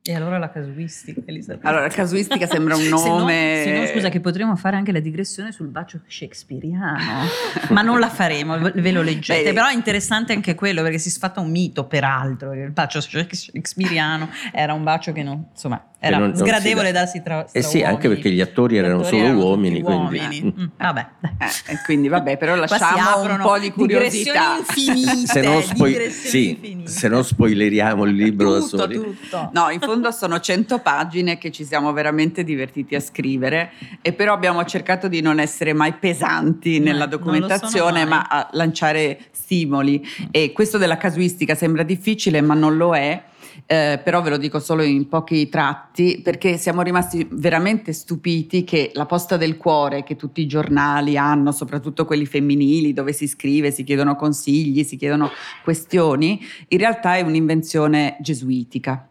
E 0.05 0.17
allora 0.17 0.37
la 0.37 0.51
casuistica, 0.51 1.21
Elisabetta. 1.27 1.69
Allora, 1.69 1.83
la 1.85 1.89
casuistica 1.93 2.49
sembra 2.49 2.75
un 2.75 2.83
nome. 2.89 3.61
Se 3.63 3.71
no, 3.71 3.77
se 3.77 3.81
no, 3.83 3.87
scusa, 3.87 4.09
che 4.09 4.19
potremmo 4.19 4.57
fare 4.57 4.75
anche 4.75 4.91
la 4.91 4.99
digressione 4.99 5.53
sul 5.53 5.69
bacio 5.69 6.01
shakespeariano, 6.09 6.99
ma 7.71 7.83
non 7.83 8.01
la 8.01 8.09
faremo, 8.09 8.59
ve 8.59 8.91
lo 8.91 9.01
leggete. 9.03 9.45
Beh, 9.45 9.53
Però 9.53 9.69
è 9.69 9.73
interessante 9.75 10.33
anche 10.33 10.57
quello 10.57 10.83
perché 10.83 10.99
si 10.99 11.09
sfatta 11.09 11.39
un 11.41 11.53
mito, 11.53 11.87
peraltro. 11.87 12.53
Il 12.53 12.73
bacio 12.73 13.01
shakespeariano 13.01 14.29
era 14.51 14.73
un 14.73 14.83
bacio 14.83 15.13
che 15.13 15.23
non, 15.23 15.47
insomma, 15.53 15.85
era 16.01 16.19
non- 16.19 16.31
non 16.31 16.37
si 16.37 16.43
sgradevole 16.43 16.91
dà. 16.91 16.99
darsi 16.99 17.23
tra, 17.23 17.45
Eh 17.53 17.61
tra 17.61 17.63
sì, 17.63 17.83
anche 17.83 18.07
uomini. 18.09 18.15
perché 18.15 18.31
gli 18.33 18.41
attori 18.41 18.75
Gli 18.75 18.79
erano 18.79 19.03
attori 19.03 19.19
solo 19.19 19.33
tutti 19.35 19.45
uomini, 19.45 19.83
quindi- 19.83 20.19
uomini. 20.19 20.43
Mm. 20.57 20.63
Mm, 20.63 20.67
vabbè. 20.79 21.07
Eh, 21.23 21.73
e 21.75 21.79
quindi 21.85 22.09
vabbè, 22.09 22.39
però 22.39 22.57
lasciamo 22.57 23.23
un 23.23 23.39
po' 23.41 23.57
di 23.61 23.71
curiosità. 23.71 24.57
infinite, 24.59 25.27
Se 25.27 25.41
no, 25.43 25.61
spoi- 25.61 25.91
digressioni 25.93 26.29
sì, 26.29 26.49
infinite. 26.51 26.91
se 26.91 27.07
no 27.07 27.23
spoileriamo 27.23 28.05
il 28.05 28.15
libro 28.17 28.51
da 28.55 28.59
tutto, 28.59 28.79
soli. 28.79 28.95
tutto. 28.97 29.51
No, 29.53 29.71
in 29.71 29.79
fondo 29.93 30.11
sono 30.11 30.41
100 30.41 30.79
pagine 30.79 31.37
che 31.37 31.51
ci 31.51 31.67
siamo 31.67 31.93
veramente 31.93 32.45
divertiti 32.45 32.95
a 32.95 33.01
scrivere 33.01 33.73
e 34.01 34.15
però 34.15 34.33
abbiamo 34.33 34.65
cercato 34.65 35.07
di 35.07 35.21
non 35.21 35.39
essere 35.39 35.75
mai 35.75 35.93
pesanti 35.93 36.79
nella 36.79 37.05
documentazione, 37.05 38.07
ma 38.07 38.27
a 38.27 38.49
lanciare 38.53 39.19
stimoli. 39.33 40.03
E 40.31 40.53
questo 40.53 40.79
della 40.79 40.97
casuistica 40.97 41.55
sembra 41.55 41.83
difficile, 41.83 42.41
ma 42.41 42.55
non 42.55 42.79
lo 42.79 42.97
è. 42.97 43.23
eh, 43.67 44.01
però 44.03 44.23
ve 44.23 44.31
lo 44.31 44.39
dico 44.39 44.59
solo 44.61 44.83
in 44.83 45.09
pochi 45.09 45.51
tratti 45.51 46.23
perché 46.25 46.57
siamo 46.57 46.81
rimasti 46.81 47.29
veramente 47.31 47.93
stupiti 47.93 48.65
che 48.65 48.93
la 48.95 49.05
posta 49.05 49.37
del 49.37 49.59
cuore 49.59 50.05
che 50.05 50.17
tutti 50.17 50.41
i 50.41 50.47
giornali 50.47 51.19
hanno, 51.19 51.53
soprattutto 51.53 52.07
quelli 52.07 52.25
femminili 52.25 52.95
dove 52.95 53.13
si 53.13 53.27
scrive, 53.27 53.71
si 53.71 53.85
chiedono 53.85 54.17
consigli, 54.17 54.85
si 54.85 54.97
chiedono 54.97 55.31
questioni, 55.63 56.41
in 56.69 56.79
realtà 56.79 57.17
è 57.17 57.21
un'invenzione 57.21 58.17
gesuitica. 58.21 59.07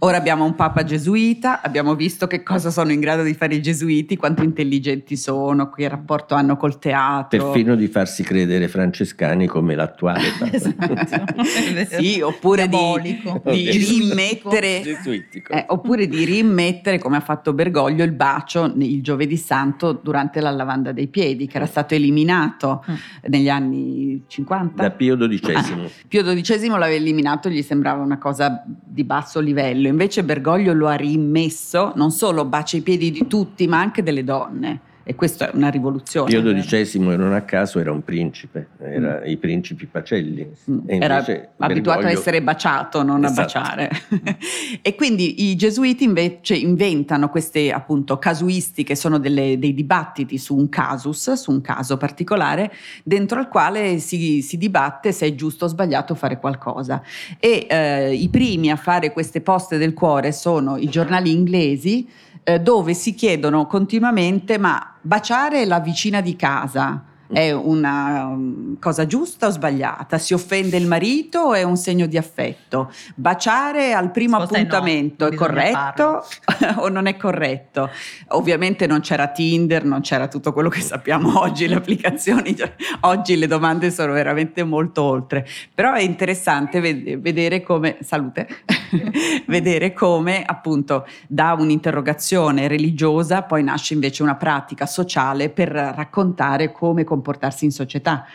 Ora 0.00 0.16
abbiamo 0.16 0.44
un 0.44 0.54
papa 0.54 0.84
gesuita, 0.84 1.60
abbiamo 1.62 1.94
visto 1.94 2.26
che 2.26 2.42
cosa 2.42 2.70
sono 2.70 2.92
in 2.92 3.00
grado 3.00 3.22
di 3.22 3.34
fare 3.34 3.54
i 3.56 3.62
gesuiti, 3.62 4.16
quanto 4.16 4.42
intelligenti 4.42 5.16
sono, 5.16 5.70
che 5.70 5.88
rapporto 5.88 6.34
hanno 6.34 6.56
col 6.56 6.78
teatro. 6.78 7.42
Perfino 7.44 7.74
di 7.74 7.88
farsi 7.88 8.22
credere 8.22 8.68
francescani 8.68 9.46
come 9.46 9.74
l'attuale 9.74 10.28
Papa. 10.38 10.52
Esatto. 10.52 10.96
Sì, 11.98 12.20
oppure 12.20 12.68
di, 12.68 12.76
Diabolico. 12.76 13.42
di 13.44 13.70
rimettere. 13.70 14.82
Eh, 15.48 15.64
oppure 15.68 16.06
di 16.06 16.24
rimettere, 16.24 16.98
come 16.98 17.16
ha 17.16 17.20
fatto 17.20 17.52
Bergoglio, 17.52 18.04
il 18.04 18.12
bacio 18.12 18.72
il 18.76 19.02
giovedì 19.02 19.36
santo 19.36 19.92
durante 19.92 20.40
la 20.40 20.50
lavanda 20.50 20.92
dei 20.92 21.08
piedi, 21.08 21.46
che 21.46 21.56
era 21.56 21.66
stato 21.66 21.94
eliminato 21.94 22.84
Mm. 22.88 22.94
negli 23.28 23.48
anni 23.48 24.22
50. 24.26 24.82
Da 24.82 24.90
Pio 24.90 25.16
XII. 25.16 25.54
Ah, 25.54 25.64
Pio 26.06 26.22
XII 26.22 26.68
l'aveva 26.68 26.94
eliminato, 26.94 27.48
gli 27.48 27.62
sembrava 27.62 28.02
una 28.02 28.18
cosa 28.18 28.62
di 28.66 29.04
basso 29.04 29.40
livello, 29.40 29.56
invece 29.60 30.24
Bergoglio 30.24 30.72
lo 30.72 30.88
ha 30.88 30.94
rimesso, 30.94 31.92
non 31.96 32.10
solo 32.10 32.44
bacia 32.44 32.76
i 32.76 32.82
piedi 32.82 33.10
di 33.10 33.26
tutti, 33.26 33.66
ma 33.66 33.80
anche 33.80 34.02
delle 34.02 34.24
donne. 34.24 34.80
E 35.08 35.14
questa 35.14 35.50
è 35.50 35.56
una 35.56 35.70
rivoluzione. 35.70 36.28
Pio 36.28 36.42
XII, 36.42 37.00
non 37.16 37.32
a 37.32 37.40
caso, 37.40 37.78
era 37.78 37.90
un 37.90 38.02
principe, 38.04 38.68
era 38.78 39.24
i 39.24 39.38
principi 39.38 39.86
pacelli. 39.86 40.46
Mm, 40.70 40.78
Era 40.84 41.14
invece 41.14 41.48
abituato 41.56 42.00
a 42.00 42.02
Bergoglio- 42.02 42.08
essere 42.18 42.42
baciato, 42.42 43.02
non 43.02 43.24
a 43.24 43.28
Esatto. 43.28 43.40
baciare. 43.40 43.90
e 44.82 44.94
quindi 44.96 45.48
i 45.48 45.56
gesuiti 45.56 46.04
invece 46.04 46.56
inventano 46.56 47.30
queste 47.30 47.72
appunto 47.72 48.18
casuistiche, 48.18 48.94
sono 48.94 49.18
delle- 49.18 49.58
dei 49.58 49.72
dibattiti 49.72 50.36
su 50.36 50.54
un 50.54 50.68
casus, 50.68 51.32
su 51.32 51.52
un 51.52 51.62
caso 51.62 51.96
particolare, 51.96 52.70
dentro 53.02 53.38
al 53.38 53.48
quale 53.48 54.00
si, 54.00 54.42
si 54.42 54.58
dibatte 54.58 55.12
se 55.12 55.24
è 55.28 55.34
giusto 55.34 55.64
o 55.64 55.68
sbagliato 55.68 56.14
fare 56.14 56.38
qualcosa. 56.38 57.00
E 57.40 57.66
eh, 57.66 58.12
i 58.12 58.28
primi 58.28 58.70
a 58.70 58.76
fare 58.76 59.12
queste 59.14 59.40
poste 59.40 59.78
del 59.78 59.94
cuore 59.94 60.32
sono 60.32 60.76
i 60.76 60.90
giornali 60.90 61.32
inglesi, 61.32 62.06
eh, 62.44 62.60
dove 62.60 62.94
si 62.94 63.14
chiedono 63.14 63.66
continuamente 63.66 64.58
ma 64.58 64.94
baciare 65.08 65.64
la 65.64 65.80
vicina 65.80 66.20
di 66.20 66.36
casa 66.36 67.02
è 67.30 67.50
una 67.50 68.26
um, 68.26 68.78
cosa 68.78 69.06
giusta 69.06 69.46
o 69.46 69.50
sbagliata? 69.50 70.18
Si 70.18 70.34
offende 70.34 70.76
il 70.76 70.86
marito 70.86 71.40
o 71.40 71.54
è 71.54 71.62
un 71.62 71.78
segno 71.78 72.04
di 72.04 72.18
affetto? 72.18 72.92
Baciare 73.14 73.94
al 73.94 74.10
primo 74.10 74.36
Risposta 74.36 74.58
è 74.58 74.62
no, 74.62 74.68
appuntamento 74.68 75.26
è 75.26 75.34
corretto 75.34 76.24
o 76.76 76.88
non 76.88 77.06
è 77.06 77.16
corretto? 77.16 77.88
Ovviamente 78.28 78.86
non 78.86 79.00
c'era 79.00 79.28
Tinder, 79.28 79.82
non 79.84 80.02
c'era 80.02 80.28
tutto 80.28 80.52
quello 80.52 80.68
che 80.68 80.82
sappiamo 80.82 81.40
oggi, 81.40 81.66
le 81.68 81.76
applicazioni, 81.76 82.54
oggi 83.00 83.36
le 83.36 83.46
domande 83.46 83.90
sono 83.90 84.12
veramente 84.12 84.62
molto 84.62 85.02
oltre, 85.02 85.46
però 85.74 85.94
è 85.94 86.02
interessante 86.02 86.80
ved- 86.80 87.18
vedere 87.18 87.62
come, 87.62 87.96
salute, 88.00 88.46
vedere 89.46 89.92
come 89.92 90.42
appunto 90.44 91.06
da 91.26 91.54
un'interrogazione 91.58 92.68
religiosa 92.68 93.42
poi 93.42 93.62
nasce 93.62 93.94
invece 93.94 94.22
una 94.22 94.36
pratica 94.36 94.86
sociale 94.86 95.48
per 95.48 95.68
raccontare 95.68 96.72
come 96.72 97.04
comportarsi 97.04 97.64
in 97.64 97.70
società. 97.70 98.26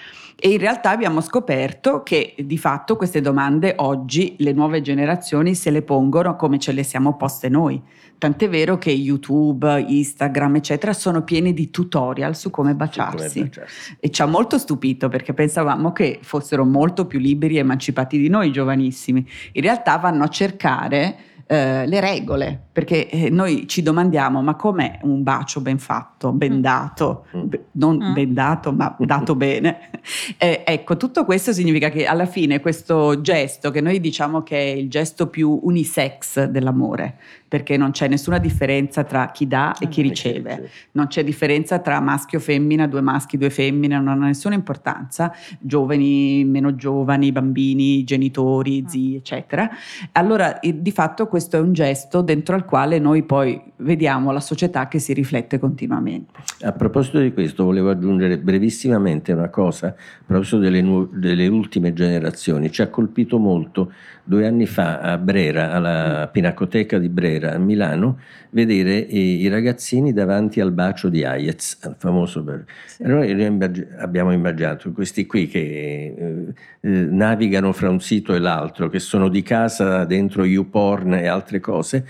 E 0.46 0.50
in 0.50 0.58
realtà 0.58 0.90
abbiamo 0.90 1.22
scoperto 1.22 2.04
che 2.04 2.36
di 2.38 2.58
fatto 2.58 2.98
queste 2.98 3.22
domande 3.22 3.76
oggi 3.78 4.36
le 4.40 4.52
nuove 4.52 4.82
generazioni 4.82 5.56
se 5.56 5.72
le 5.72 5.84
pongono 5.84 6.36
come 6.36 6.60
ce 6.60 6.74
le 6.74 6.84
siamo 6.84 7.16
poste 7.16 7.48
noi. 7.48 7.82
Tant'è 8.18 8.50
vero 8.50 8.78
che 8.78 8.92
YouTube, 8.92 9.86
Instagram, 9.88 10.58
eccetera, 10.58 10.92
sono 10.92 11.24
pieni 11.24 11.54
di 11.54 11.70
tutorial 11.70 12.36
su 12.36 12.50
come 12.50 12.72
Su 12.72 12.76
come 12.76 12.88
baciarsi. 12.88 13.40
baciarsi. 13.40 13.96
E 14.02 14.10
ci 14.10 14.22
ha 14.22 14.26
molto 14.26 14.58
stupito 14.58 15.08
perché 15.08 15.34
pensavamo 15.34 15.94
che 15.94 16.20
fossero 16.22 16.66
molto 16.66 17.08
più 17.08 17.20
liberi 17.20 17.56
e 17.56 17.60
emancipati 17.60 18.18
di 18.18 18.28
noi 18.28 18.52
giovanissimi. 18.52 19.26
In 19.54 19.62
realtà 19.62 19.96
vanno 19.96 20.26
a 20.26 20.28
cercare 20.28 21.16
eh, 21.46 21.86
le 21.86 22.00
regole, 22.00 22.60
perché 22.72 23.10
eh, 23.10 23.30
noi 23.30 23.68
ci 23.68 23.82
domandiamo 23.82 24.42
ma 24.42 24.56
com'è 24.56 25.00
un 25.04 25.24
bacio 25.24 25.62
ben 25.62 25.78
fatto, 25.78 26.32
ben 26.32 26.58
Mm. 26.58 26.62
dato, 26.62 27.26
Mm. 27.36 27.42
Be- 27.48 27.66
non 27.74 27.98
Mm. 28.02 28.14
ben 28.14 28.34
dato 28.34 28.72
ma 28.74 28.96
dato 29.00 29.36
bene. 29.36 29.90
Eh, 30.38 30.64
ecco, 30.66 30.98
tutto 30.98 31.24
questo 31.24 31.54
significa 31.54 31.90
che 31.90 32.06
alla 32.06 32.26
fine 32.26 32.60
questo 32.60 33.22
gesto, 33.22 33.72
che 33.72 33.80
noi 33.80 34.00
diciamo 34.02 34.44
che 34.44 34.58
è 34.58 34.76
il 34.76 34.90
gesto 34.90 35.28
più 35.28 35.58
unisex 35.64 36.46
dell'amore, 36.46 37.18
perché 37.54 37.78
non 37.78 37.92
c'è 37.92 38.08
nessuna 38.08 38.40
differenza 38.40 39.04
tra 39.04 39.30
chi 39.32 39.46
dà 39.48 39.76
e 39.80 39.88
chi 39.88 40.00
Ah, 40.00 40.04
riceve, 40.06 40.70
non 40.94 41.06
c'è 41.06 41.24
differenza 41.24 41.78
tra 41.78 42.00
maschio 42.00 42.40
o 42.40 42.42
femmina, 42.42 42.88
due 42.88 43.02
maschi, 43.02 43.38
due 43.38 43.52
femmine, 43.52 44.00
non 44.00 44.24
ha 44.24 44.26
nessuna 44.26 44.56
importanza, 44.56 45.32
giovani, 45.60 46.44
meno 46.46 46.74
giovani, 46.74 47.32
bambini, 47.32 48.04
genitori, 48.06 48.82
Ah. 48.84 48.90
zii, 48.90 49.16
eccetera. 49.18 49.70
Allora, 50.14 50.58
di 50.64 50.92
fatto 50.92 51.28
questo 51.28 51.58
è 51.58 51.60
un 51.60 51.74
gesto 51.74 52.22
dentro 52.22 52.56
al 52.56 52.66
quale 52.66 52.98
noi 52.98 53.22
poi 53.22 53.62
vediamo 53.76 54.32
la 54.32 54.40
società 54.40 54.88
che 54.88 54.98
si 54.98 55.14
riflette 55.14 55.60
continuamente. 55.60 56.32
A 56.62 56.72
proposito 56.72 57.20
di 57.20 57.34
questo, 57.34 57.66
volevo 57.66 57.92
aggiungere 57.92 58.40
brevissimamente 58.40 59.32
una 59.32 59.50
cosa, 59.50 59.90
a 59.90 59.96
proposito 60.26 60.58
delle, 60.58 60.82
nu- 60.82 61.08
delle 61.14 61.46
ultime 61.46 61.94
generazioni. 61.94 62.72
Ci 62.72 62.82
ha 62.82 62.88
colpito 62.88 63.38
molto 63.38 63.92
due 64.24 64.48
anni 64.48 64.66
fa 64.66 65.02
a 65.02 65.18
Brera, 65.20 65.72
alla 65.72 66.30
Pinacoteca 66.32 66.98
di 66.98 67.10
Brera 67.10 67.42
a 67.44 67.58
Milano, 67.58 68.20
vedere 68.52 68.98
i, 68.98 69.42
i 69.42 69.48
ragazzini 69.48 70.14
davanti 70.14 70.60
al 70.62 70.72
bacio 70.72 71.10
di 71.10 71.24
Hayez, 71.24 71.80
al 71.84 71.96
famoso. 71.98 72.42
bar- 72.44 72.64
Sì. 72.86 73.04
E 73.04 73.08
Noi 73.08 73.30
immag- 73.32 73.96
abbiamo 73.98 74.32
immaginato 74.32 74.92
questi 74.92 75.26
qui 75.26 75.48
che 75.48 75.60
eh, 75.60 76.46
eh, 76.80 76.90
navigano 76.90 77.74
fra 77.74 77.90
un 77.90 78.00
sito 78.00 78.34
e 78.34 78.40
l'altro, 78.40 78.90
che 78.90 79.00
sono 79.00 79.28
di 79.30 79.42
casa 79.42 80.06
dentro 80.06 80.46
YouPorn 80.46 81.14
e 81.16 81.28
altre 81.28 81.60
cose, 81.60 82.06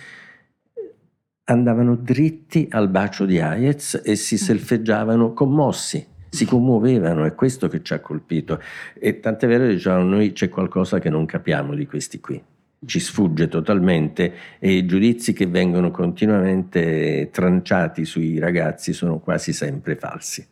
andavano 1.46 1.96
dritti 1.96 2.68
al 2.72 2.90
bacio 2.90 3.26
di 3.26 3.40
Hayez 3.40 4.02
e 4.04 4.16
si 4.16 4.38
selfeggiavano 4.38 5.34
commossi, 5.34 6.06
si 6.30 6.46
commuovevano, 6.46 7.26
è 7.26 7.36
questo 7.36 7.68
che 7.68 7.84
ci 7.84 7.94
ha 7.94 8.00
colpito. 8.00 8.62
E 8.94 9.20
tant'è 9.20 9.48
vero 9.48 9.66
che 9.66 9.74
diciamo, 9.74 10.04
noi 10.04 10.32
c'è 10.32 10.50
qualcosa 10.50 11.00
che 11.00 11.10
non 11.10 11.26
capiamo 11.26 11.76
di 11.76 11.86
questi 11.86 12.20
qui. 12.20 12.42
Ci 12.86 13.00
sfugge 13.00 13.48
totalmente 13.48 14.34
e 14.60 14.74
i 14.74 14.86
giudizi 14.86 15.34
che 15.34 15.46
vengono 15.46 15.92
continuamente 15.92 17.30
tranciati 17.32 18.06
sui 18.06 18.40
ragazzi 18.40 18.94
sono 18.94 19.20
quasi 19.20 19.54
sempre 19.54 19.96
falsi. 19.96 20.46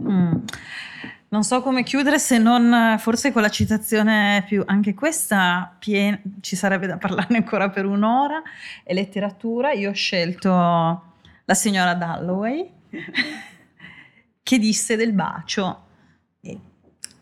Mm. 0.00 0.34
Non 1.28 1.42
so 1.42 1.60
come 1.60 1.82
chiudere 1.82 2.18
se 2.18 2.38
non 2.38 2.96
forse 2.98 3.32
con 3.32 3.42
la 3.42 3.48
citazione 3.48 4.44
più, 4.46 4.62
anche 4.64 4.94
questa 4.94 5.74
piena, 5.78 6.18
ci 6.40 6.54
sarebbe 6.54 6.86
da 6.86 6.98
parlarne 6.98 7.38
ancora 7.38 7.68
per 7.68 7.84
un'ora, 7.84 8.40
è 8.84 8.94
letteratura. 8.94 9.72
Io 9.72 9.90
ho 9.90 9.92
scelto 9.92 10.40
la 11.44 11.54
signora 11.54 11.94
Dalloway 11.94 12.70
che 14.42 14.58
disse 14.58 14.96
del 14.96 15.12
bacio. 15.12 15.84
E 16.40 16.58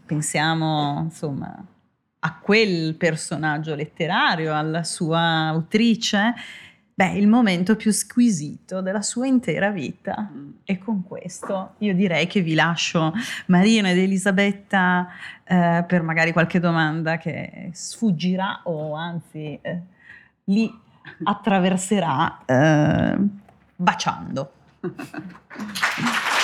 pensiamo 0.05 1.00
insomma 1.05 1.64
a 2.27 2.39
quel 2.39 2.95
personaggio 2.95 3.75
letterario, 3.75 4.57
alla 4.57 4.83
sua 4.83 5.49
autrice, 5.49 6.33
beh, 6.95 7.18
il 7.18 7.29
momento 7.29 7.77
più 7.77 7.93
squisito 7.93 8.81
della 8.81 9.03
sua 9.03 9.27
intera 9.27 9.68
vita. 9.68 10.31
Mm. 10.33 10.51
E 10.64 10.79
con 10.79 11.03
questo 11.03 11.75
io 11.79 11.95
direi 11.95 12.27
che 12.27 12.41
vi 12.41 12.55
lascio 12.55 13.12
Marino 13.47 13.89
ed 13.89 13.99
Elisabetta 13.99 15.07
eh, 15.45 15.85
per 15.87 16.01
magari 16.01 16.33
qualche 16.33 16.61
domanda 16.61 17.18
che 17.18 17.68
sfuggirà 17.72 18.61
o 18.64 18.95
anzi 18.95 19.59
eh, 19.61 19.81
li 20.45 20.72
attraverserà 21.25 22.45
eh, 22.47 23.16
baciando. 23.77 24.53